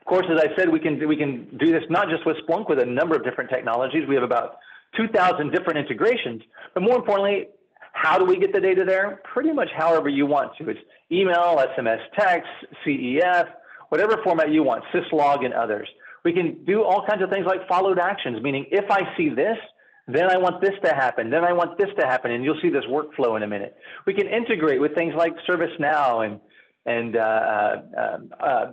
Of 0.00 0.06
course, 0.06 0.26
as 0.28 0.38
I 0.40 0.54
said, 0.56 0.68
we 0.68 0.80
can, 0.80 1.06
we 1.08 1.16
can 1.16 1.56
do 1.58 1.70
this 1.70 1.84
not 1.88 2.08
just 2.08 2.26
with 2.26 2.36
Splunk, 2.46 2.68
with 2.68 2.80
a 2.80 2.86
number 2.86 3.14
of 3.14 3.22
different 3.22 3.50
technologies. 3.50 4.02
We 4.08 4.16
have 4.16 4.24
about 4.24 4.56
2,000 4.96 5.52
different 5.52 5.78
integrations. 5.78 6.42
But 6.74 6.82
more 6.82 6.96
importantly, 6.96 7.46
how 7.92 8.18
do 8.18 8.24
we 8.24 8.36
get 8.36 8.52
the 8.52 8.60
data 8.60 8.84
there? 8.84 9.20
Pretty 9.32 9.52
much 9.52 9.68
however 9.76 10.08
you 10.08 10.26
want 10.26 10.56
to. 10.58 10.70
It's 10.70 10.80
email, 11.10 11.62
SMS 11.78 12.00
text, 12.18 12.50
CEF, 12.84 13.48
whatever 13.90 14.18
format 14.24 14.50
you 14.50 14.64
want, 14.64 14.82
syslog 14.92 15.44
and 15.44 15.54
others. 15.54 15.88
We 16.24 16.32
can 16.32 16.64
do 16.64 16.82
all 16.82 17.04
kinds 17.06 17.22
of 17.22 17.30
things 17.30 17.46
like 17.46 17.66
followed 17.68 17.98
actions, 17.98 18.42
meaning 18.42 18.66
if 18.70 18.90
I 18.90 19.16
see 19.16 19.28
this, 19.28 19.58
then 20.08 20.30
I 20.30 20.36
want 20.36 20.60
this 20.60 20.74
to 20.84 20.94
happen, 20.94 21.30
then 21.30 21.44
I 21.44 21.52
want 21.52 21.78
this 21.78 21.88
to 21.98 22.06
happen, 22.06 22.32
and 22.32 22.44
you'll 22.44 22.60
see 22.60 22.70
this 22.70 22.84
workflow 22.84 23.36
in 23.36 23.42
a 23.42 23.46
minute. 23.46 23.76
We 24.06 24.14
can 24.14 24.26
integrate 24.26 24.80
with 24.80 24.94
things 24.94 25.14
like 25.16 25.32
ServiceNow 25.48 26.26
and 26.26 26.40
and 26.84 27.16
uh, 27.16 27.76
uh, 27.96 28.18
uh, 28.40 28.72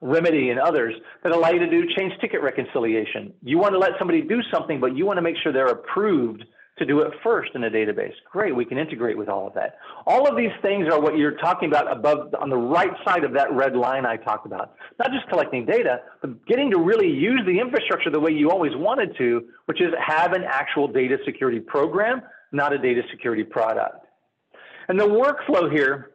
Remedy 0.00 0.50
and 0.50 0.60
others 0.60 0.94
that 1.22 1.32
allow 1.32 1.50
you 1.50 1.58
to 1.58 1.70
do 1.70 1.84
change 1.96 2.12
ticket 2.20 2.42
reconciliation. 2.42 3.32
You 3.42 3.58
want 3.58 3.72
to 3.72 3.78
let 3.78 3.92
somebody 3.98 4.22
do 4.22 4.40
something, 4.52 4.78
but 4.78 4.96
you 4.96 5.06
want 5.06 5.16
to 5.16 5.22
make 5.22 5.36
sure 5.42 5.52
they're 5.52 5.66
approved 5.66 6.44
to 6.78 6.86
do 6.86 7.00
it 7.00 7.12
first 7.22 7.50
in 7.54 7.64
a 7.64 7.70
database. 7.70 8.12
Great, 8.30 8.54
we 8.54 8.64
can 8.64 8.78
integrate 8.78 9.16
with 9.16 9.28
all 9.28 9.46
of 9.46 9.54
that. 9.54 9.78
All 10.06 10.28
of 10.28 10.36
these 10.36 10.52
things 10.62 10.86
are 10.92 11.00
what 11.00 11.16
you're 11.16 11.36
talking 11.36 11.68
about 11.68 11.90
above 11.90 12.34
on 12.40 12.50
the 12.50 12.56
right 12.56 12.92
side 13.04 13.24
of 13.24 13.32
that 13.34 13.52
red 13.52 13.76
line 13.76 14.06
I 14.06 14.16
talked 14.16 14.46
about. 14.46 14.74
Not 14.98 15.10
just 15.12 15.28
collecting 15.28 15.66
data, 15.66 16.00
but 16.20 16.46
getting 16.46 16.70
to 16.70 16.78
really 16.78 17.08
use 17.08 17.40
the 17.46 17.58
infrastructure 17.58 18.10
the 18.10 18.20
way 18.20 18.30
you 18.30 18.50
always 18.50 18.72
wanted 18.74 19.16
to, 19.18 19.48
which 19.66 19.80
is 19.80 19.88
have 20.04 20.32
an 20.32 20.44
actual 20.44 20.88
data 20.88 21.18
security 21.24 21.60
program, 21.60 22.22
not 22.52 22.72
a 22.72 22.78
data 22.78 23.02
security 23.10 23.44
product. 23.44 24.06
And 24.88 24.98
the 24.98 25.06
workflow 25.06 25.70
here 25.70 26.12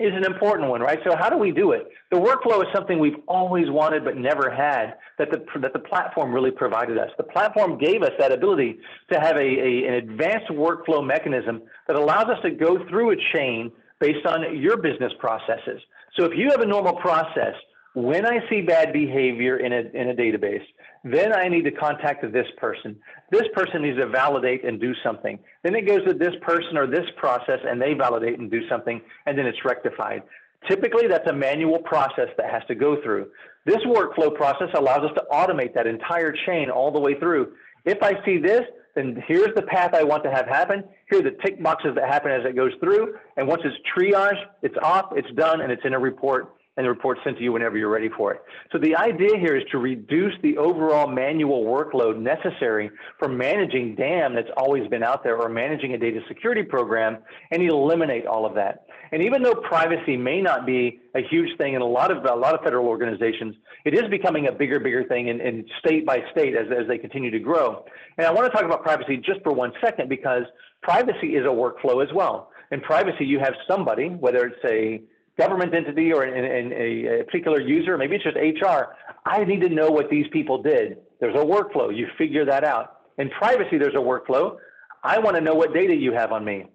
is 0.00 0.12
an 0.12 0.24
important 0.24 0.68
one, 0.68 0.80
right? 0.80 0.98
So 1.04 1.16
how 1.16 1.30
do 1.30 1.36
we 1.36 1.52
do 1.52 1.70
it? 1.70 1.86
The 2.10 2.16
workflow 2.16 2.60
is 2.62 2.68
something 2.74 2.98
we've 2.98 3.22
always 3.28 3.70
wanted 3.70 4.04
but 4.04 4.16
never 4.16 4.50
had 4.50 4.94
that 5.18 5.30
the, 5.30 5.44
that 5.60 5.72
the 5.72 5.78
platform 5.78 6.32
really 6.32 6.50
provided 6.50 6.98
us. 6.98 7.10
The 7.16 7.22
platform 7.22 7.78
gave 7.78 8.02
us 8.02 8.10
that 8.18 8.32
ability 8.32 8.80
to 9.12 9.20
have 9.20 9.36
a, 9.36 9.40
a, 9.40 9.86
an 9.86 9.94
advanced 9.94 10.50
workflow 10.50 11.06
mechanism 11.06 11.62
that 11.86 11.96
allows 11.96 12.26
us 12.26 12.38
to 12.42 12.50
go 12.50 12.84
through 12.88 13.12
a 13.12 13.16
chain 13.32 13.70
based 14.00 14.26
on 14.26 14.56
your 14.58 14.76
business 14.78 15.12
processes. 15.20 15.80
So 16.18 16.24
if 16.24 16.36
you 16.36 16.50
have 16.50 16.60
a 16.60 16.66
normal 16.66 16.94
process, 16.94 17.54
when 17.94 18.26
I 18.26 18.40
see 18.50 18.60
bad 18.60 18.92
behavior 18.92 19.58
in 19.58 19.72
a, 19.72 19.82
in 19.94 20.10
a 20.10 20.14
database, 20.14 20.64
then 21.04 21.32
I 21.32 21.48
need 21.48 21.62
to 21.62 21.70
contact 21.70 22.22
this 22.32 22.46
person. 22.56 22.96
This 23.30 23.44
person 23.54 23.82
needs 23.82 23.98
to 23.98 24.08
validate 24.08 24.64
and 24.64 24.80
do 24.80 24.92
something. 25.04 25.38
Then 25.62 25.76
it 25.76 25.86
goes 25.86 26.04
to 26.04 26.12
this 26.12 26.34
person 26.42 26.76
or 26.76 26.88
this 26.88 27.06
process 27.16 27.60
and 27.64 27.80
they 27.80 27.94
validate 27.94 28.38
and 28.40 28.50
do 28.50 28.68
something, 28.68 29.00
and 29.26 29.38
then 29.38 29.46
it's 29.46 29.64
rectified. 29.64 30.22
Typically, 30.68 31.06
that's 31.06 31.28
a 31.28 31.32
manual 31.32 31.78
process 31.78 32.28
that 32.36 32.50
has 32.50 32.62
to 32.66 32.74
go 32.74 33.00
through. 33.02 33.28
This 33.64 33.78
workflow 33.86 34.34
process 34.34 34.68
allows 34.74 35.04
us 35.04 35.12
to 35.14 35.24
automate 35.30 35.72
that 35.74 35.86
entire 35.86 36.34
chain 36.46 36.70
all 36.70 36.90
the 36.90 37.00
way 37.00 37.18
through. 37.18 37.52
If 37.84 38.02
I 38.02 38.24
see 38.24 38.38
this, 38.38 38.62
then 38.96 39.22
here's 39.26 39.54
the 39.54 39.62
path 39.62 39.94
I 39.94 40.02
want 40.02 40.24
to 40.24 40.30
have 40.30 40.46
happen. 40.46 40.84
Here 41.10 41.20
are 41.20 41.22
the 41.22 41.36
tick 41.44 41.62
boxes 41.62 41.94
that 41.94 42.08
happen 42.08 42.32
as 42.32 42.44
it 42.44 42.56
goes 42.56 42.72
through. 42.80 43.16
And 43.36 43.46
once 43.46 43.62
it's 43.64 43.76
triaged, 43.94 44.44
it's 44.62 44.76
off, 44.82 45.12
it's 45.16 45.30
done, 45.36 45.60
and 45.60 45.70
it's 45.70 45.84
in 45.84 45.94
a 45.94 45.98
report 45.98 46.54
and 46.76 46.84
the 46.84 46.90
report 46.90 47.18
sent 47.22 47.36
to 47.38 47.42
you 47.44 47.52
whenever 47.52 47.78
you're 47.78 47.90
ready 47.90 48.08
for 48.08 48.32
it. 48.32 48.42
So 48.72 48.78
the 48.78 48.96
idea 48.96 49.38
here 49.38 49.56
is 49.56 49.62
to 49.70 49.78
reduce 49.78 50.34
the 50.42 50.56
overall 50.58 51.06
manual 51.06 51.64
workload 51.64 52.18
necessary 52.18 52.90
for 53.18 53.28
managing 53.28 53.94
DAM 53.94 54.34
that's 54.34 54.50
always 54.56 54.88
been 54.88 55.02
out 55.02 55.22
there 55.22 55.36
or 55.36 55.48
managing 55.48 55.94
a 55.94 55.98
data 55.98 56.20
security 56.26 56.62
program 56.62 57.18
and 57.52 57.62
eliminate 57.62 58.26
all 58.26 58.44
of 58.44 58.54
that. 58.54 58.86
And 59.12 59.22
even 59.22 59.42
though 59.42 59.54
privacy 59.54 60.16
may 60.16 60.40
not 60.40 60.66
be 60.66 61.00
a 61.14 61.20
huge 61.22 61.56
thing 61.58 61.74
in 61.74 61.82
a 61.82 61.86
lot 61.86 62.10
of 62.10 62.24
a 62.24 62.34
lot 62.34 62.54
of 62.54 62.62
federal 62.62 62.86
organizations, 62.86 63.54
it 63.84 63.94
is 63.94 64.10
becoming 64.10 64.48
a 64.48 64.52
bigger, 64.52 64.80
bigger 64.80 65.04
thing 65.04 65.28
in, 65.28 65.40
in 65.40 65.64
state 65.78 66.04
by 66.04 66.20
state 66.32 66.56
as, 66.56 66.66
as 66.76 66.88
they 66.88 66.98
continue 66.98 67.30
to 67.30 67.38
grow. 67.38 67.84
And 68.18 68.26
I 68.26 68.32
want 68.32 68.50
to 68.50 68.56
talk 68.56 68.64
about 68.64 68.82
privacy 68.82 69.16
just 69.18 69.40
for 69.42 69.52
one 69.52 69.72
second 69.80 70.08
because 70.08 70.42
privacy 70.82 71.36
is 71.36 71.44
a 71.44 71.48
workflow 71.48 72.02
as 72.02 72.12
well. 72.12 72.50
In 72.72 72.80
privacy, 72.80 73.24
you 73.24 73.38
have 73.38 73.54
somebody, 73.68 74.08
whether 74.08 74.46
it's 74.46 74.64
a 74.64 75.02
government 75.38 75.74
entity 75.74 76.12
or 76.12 76.24
in, 76.24 76.44
in 76.44 76.72
a, 76.72 77.20
a, 77.20 77.24
particular 77.24 77.60
user, 77.60 77.98
maybe 77.98 78.16
it's 78.16 78.24
just 78.24 78.36
HR, 78.36 78.94
I 79.26 79.44
need 79.44 79.60
to 79.62 79.68
know 79.68 79.90
what 79.90 80.10
these 80.10 80.26
people 80.32 80.62
did. 80.62 80.98
There's 81.20 81.34
a 81.34 81.44
workflow. 81.44 81.94
You 81.94 82.06
figure 82.16 82.44
that 82.44 82.64
out. 82.64 83.00
In 83.18 83.30
privacy, 83.30 83.78
there's 83.78 83.94
a 83.94 83.98
workflow. 83.98 84.56
I 85.02 85.18
want 85.18 85.36
to 85.36 85.40
know 85.40 85.54
what 85.54 85.74
data 85.74 85.94
you 85.94 86.12
have 86.12 86.32
on 86.32 86.44
me. 86.44 86.66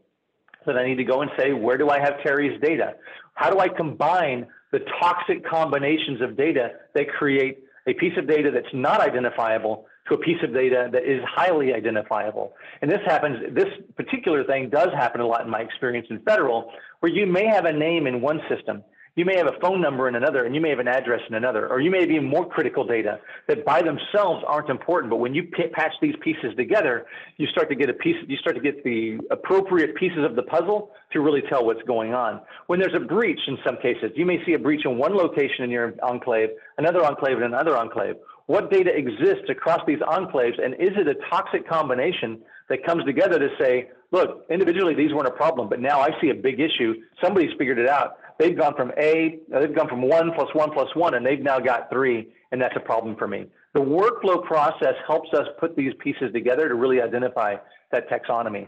So 0.66 0.74
I 0.74 0.86
need 0.86 0.98
to 0.98 1.04
go 1.04 1.22
and 1.22 1.32
say, 1.38 1.54
where 1.54 1.78
do 1.78 1.90
I 1.90 2.00
have 2.00 2.22
Terry's 2.22 2.60
data? 2.62 2.96
How 3.34 3.50
do 3.50 3.60
I 3.60 3.70
combine 3.70 4.48
the 4.72 4.80
toxic 5.00 5.46
combinations 5.46 6.22
of 6.22 6.38
data 6.38 6.72
that 6.94 7.10
create 7.10 7.60
a 7.88 7.94
piece 7.94 8.14
of 8.18 8.28
data 8.28 8.52
that's 8.52 8.74
not 8.74 9.02
identifiable 9.02 9.86
to 10.08 10.16
a 10.16 10.18
piece 10.18 10.42
of 10.44 10.54
data 10.54 10.90
that 10.92 11.04
is 11.04 11.22
highly 11.28 11.74
identifiable. 11.74 12.54
And 12.82 12.90
this 12.90 13.02
happens, 13.06 13.54
this 13.54 13.68
particular 13.96 14.44
thing 14.44 14.70
does 14.70 14.90
happen 14.94 15.22
a 15.22 15.28
lot 15.28 15.44
in 15.44 15.50
my 15.50 15.60
experience 15.60 16.08
in 16.10 16.20
federal, 16.22 16.72
where 17.00 17.12
you 17.12 17.26
may 17.26 17.46
have 17.46 17.66
a 17.66 17.74
name 17.74 18.08
in 18.08 18.22
one 18.22 18.42
system 18.50 18.84
you 19.20 19.26
may 19.26 19.36
have 19.36 19.48
a 19.48 19.60
phone 19.60 19.82
number 19.82 20.08
in 20.08 20.16
another, 20.16 20.46
and 20.46 20.56
you 20.56 20.62
may 20.62 20.70
have 20.70 20.80
an 20.80 20.88
address 20.88 21.20
in 21.28 21.36
another, 21.36 21.68
or 21.68 21.82
you 21.82 21.92
may 21.92 22.00
have 22.00 22.10
even 22.10 22.24
more 22.24 22.48
critical 22.48 22.86
data 22.86 23.20
that 23.50 23.66
by 23.66 23.82
themselves 23.82 24.46
aren't 24.48 24.70
important. 24.70 25.10
But 25.10 25.18
when 25.18 25.34
you 25.34 25.44
p- 25.44 25.68
patch 25.74 25.92
these 26.02 26.16
pieces 26.22 26.56
together, 26.56 27.06
you 27.36 27.46
start 27.48 27.68
to 27.68 27.76
get 27.76 27.90
a 27.90 27.94
piece. 27.94 28.16
You 28.30 28.38
start 28.38 28.56
to 28.56 28.62
get 28.62 28.82
the 28.86 29.20
appropriate 29.30 29.96
pieces 29.96 30.24
of 30.24 30.38
the 30.38 30.44
puzzle 30.44 30.92
to 31.12 31.20
really 31.20 31.42
tell 31.50 31.66
what's 31.66 31.84
going 31.84 32.14
on. 32.14 32.40
When 32.68 32.80
there's 32.80 32.96
a 32.96 33.00
breach, 33.02 33.42
in 33.48 33.58
some 33.66 33.76
cases, 33.82 34.12
you 34.16 34.26
may 34.26 34.44
see 34.46 34.54
a 34.54 34.60
breach 34.60 34.86
in 34.86 34.98
one 34.98 35.14
location 35.14 35.66
in 35.66 35.70
your 35.70 35.96
enclave, 36.02 36.52
another 36.78 37.04
enclave 37.04 37.38
in 37.38 37.44
another 37.44 37.76
enclave. 37.76 38.16
What 38.50 38.72
data 38.72 38.90
exists 38.90 39.48
across 39.48 39.82
these 39.86 40.00
enclaves, 40.00 40.60
and 40.60 40.74
is 40.74 40.98
it 40.98 41.08
a 41.08 41.14
toxic 41.30 41.70
combination 41.70 42.42
that 42.68 42.84
comes 42.84 43.06
together 43.06 43.38
to 43.38 43.50
say, 43.60 43.92
look, 44.10 44.48
individually 44.50 44.96
these 44.96 45.14
weren't 45.14 45.28
a 45.28 45.38
problem, 45.38 45.70
but 45.70 45.80
now 45.80 46.00
I 46.00 46.20
see 46.20 46.32
a 46.32 46.34
big 46.34 46.60
issue. 46.60 46.96
Somebody's 47.24 47.52
figured 47.60 47.78
it 47.78 47.88
out 47.88 48.18
they've 48.40 48.58
gone 48.58 48.74
from 48.76 48.92
A, 48.98 49.38
they've 49.50 49.76
gone 49.76 49.88
from 49.88 50.02
one 50.02 50.32
plus 50.34 50.50
one 50.54 50.72
plus 50.72 50.88
one, 50.96 51.14
and 51.14 51.24
they've 51.24 51.44
now 51.44 51.60
got 51.60 51.92
three, 51.92 52.30
and 52.52 52.60
that's 52.60 52.76
a 52.76 52.80
problem 52.80 53.16
for 53.18 53.28
me. 53.28 53.46
The 53.76 53.82
workflow 53.82 54.44
process 54.44 54.96
helps 55.06 55.32
us 55.36 55.46
put 55.60 55.76
these 55.76 55.94
pieces 56.00 56.34
together 56.34 56.68
to 56.70 56.74
really 56.74 57.04
identify 57.04 57.58
that 57.92 58.10
taxonomy. 58.10 58.68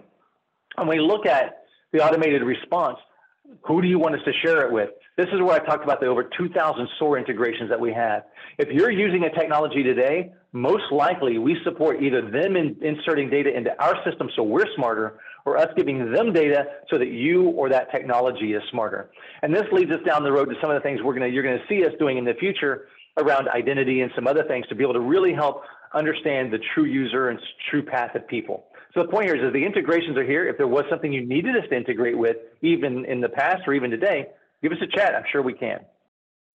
And 0.78 0.88
we 0.88 1.00
look 1.00 1.26
at 1.26 1.64
the 1.92 2.06
automated 2.06 2.44
response. 2.44 3.00
Who 3.64 3.82
do 3.82 3.88
you 3.88 3.98
want 3.98 4.14
us 4.14 4.22
to 4.26 4.34
share 4.46 4.62
it 4.62 4.72
with? 4.72 4.92
This 5.18 5.28
is 5.34 5.41
where 5.41 5.51
I 5.51 5.59
talked 5.59 5.84
about 5.84 5.99
the 5.99 6.05
over 6.05 6.24
2,000 6.24 6.88
SOAR 6.97 7.18
integrations 7.18 7.70
that 7.70 7.80
we 7.80 7.91
have. 7.91 8.24
If 8.57 8.70
you're 8.70 8.91
using 8.91 9.26
a 9.26 9.30
technology 9.30 9.84
today, 9.84 10.32
most 10.53 10.86
likely 10.89 11.38
we 11.38 11.57
support 11.66 12.01
either 12.01 12.22
them 12.22 12.55
in 12.55 12.78
inserting 12.82 13.30
data 13.30 13.55
into 13.55 13.72
our 13.84 13.95
system 14.05 14.30
so 14.38 14.43
we're 14.43 14.66
smarter, 14.76 15.20
or 15.45 15.57
us 15.57 15.68
giving 15.76 16.14
them 16.14 16.32
data 16.32 16.64
so 16.89 16.97
that 16.97 17.09
you 17.09 17.49
or 17.49 17.68
that 17.70 17.91
technology 17.91 18.53
is 18.53 18.62
smarter. 18.72 19.09
And 19.41 19.53
this 19.53 19.66
leads 19.74 19.91
us 19.91 19.99
down 20.05 20.24
the 20.24 20.32
road 20.32 20.45
to 20.45 20.55
some 20.62 20.72
of 20.72 20.76
the 20.76 20.82
things 20.82 21.01
we're 21.03 21.18
to, 21.20 21.30
you're 21.30 21.43
going 21.43 21.59
to 21.59 21.68
see 21.68 21.86
us 21.86 21.91
doing 21.99 22.18
in 22.18 22.24
the 22.24 22.36
future 22.36 22.86
around 23.18 23.49
identity 23.49 24.01
and 24.01 24.12
some 24.16 24.28
other 24.28 24.43
things 24.43 24.66
to 24.68 24.76
be 24.76 24.84
able 24.84 24.93
to 24.93 25.01
really 25.01 25.34
help 25.34 25.64
understand 25.93 26.53
the 26.53 26.59
true 26.74 26.86
user 26.86 27.30
and 27.30 27.39
true 27.70 27.84
path 27.84 28.16
of 28.16 28.26
people. 28.30 28.66
So 28.93 29.01
the 29.01 29.09
point 29.09 29.26
here 29.26 29.36
is 29.36 29.41
that 29.41 29.53
the 29.53 29.66
integrations 29.66 30.18
are 30.18 30.24
here. 30.24 30.47
If 30.47 30.57
there 30.57 30.68
was 30.68 30.86
something 30.89 31.12
you 31.12 31.26
needed 31.26 31.55
us 31.57 31.64
to 31.70 31.76
integrate 31.76 32.18
with, 32.18 32.38
even 32.62 33.03
in 33.05 33.20
the 33.20 33.30
past 33.30 33.64
or 33.68 33.74
even 33.74 33.89
today, 33.91 34.28
give 34.62 34.72
us 34.72 34.78
a 34.82 34.88
chat. 34.88 35.16
I'm 35.16 35.24
sure 35.32 35.41
we 35.41 35.53
can. 35.53 35.80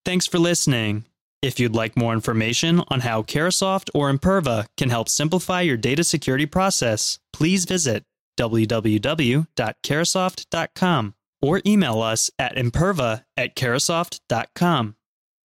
Thanks 0.05 0.27
for 0.27 0.39
listening. 0.39 1.07
If 1.43 1.61
you'd 1.61 1.75
like 1.75 1.97
more 1.97 2.13
information 2.13 2.83
on 2.89 3.01
how 3.01 3.23
Carahsoft 3.23 3.91
or 3.95 4.11
Imperva 4.11 4.67
can 4.77 4.91
help 4.91 5.09
simplify 5.09 5.61
your 5.61 5.77
data 5.77 6.05
security 6.05 6.47
process, 6.47 7.19
please 7.33 7.65
visit 7.65 8.05
www.carahsoft.com 8.39 11.15
or 11.43 11.61
email 11.67 12.01
us 12.01 12.31
at 12.39 12.57
imperva 12.57 13.25
at 13.37 13.55
carahsoft.com. 13.55 14.97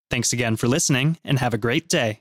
Thanks 0.09 0.33
again 0.33 0.57
for 0.57 0.69
listening 0.69 1.19
and 1.25 1.39
have 1.39 1.55
a 1.55 1.59
great 1.59 1.89
day. 1.89 2.21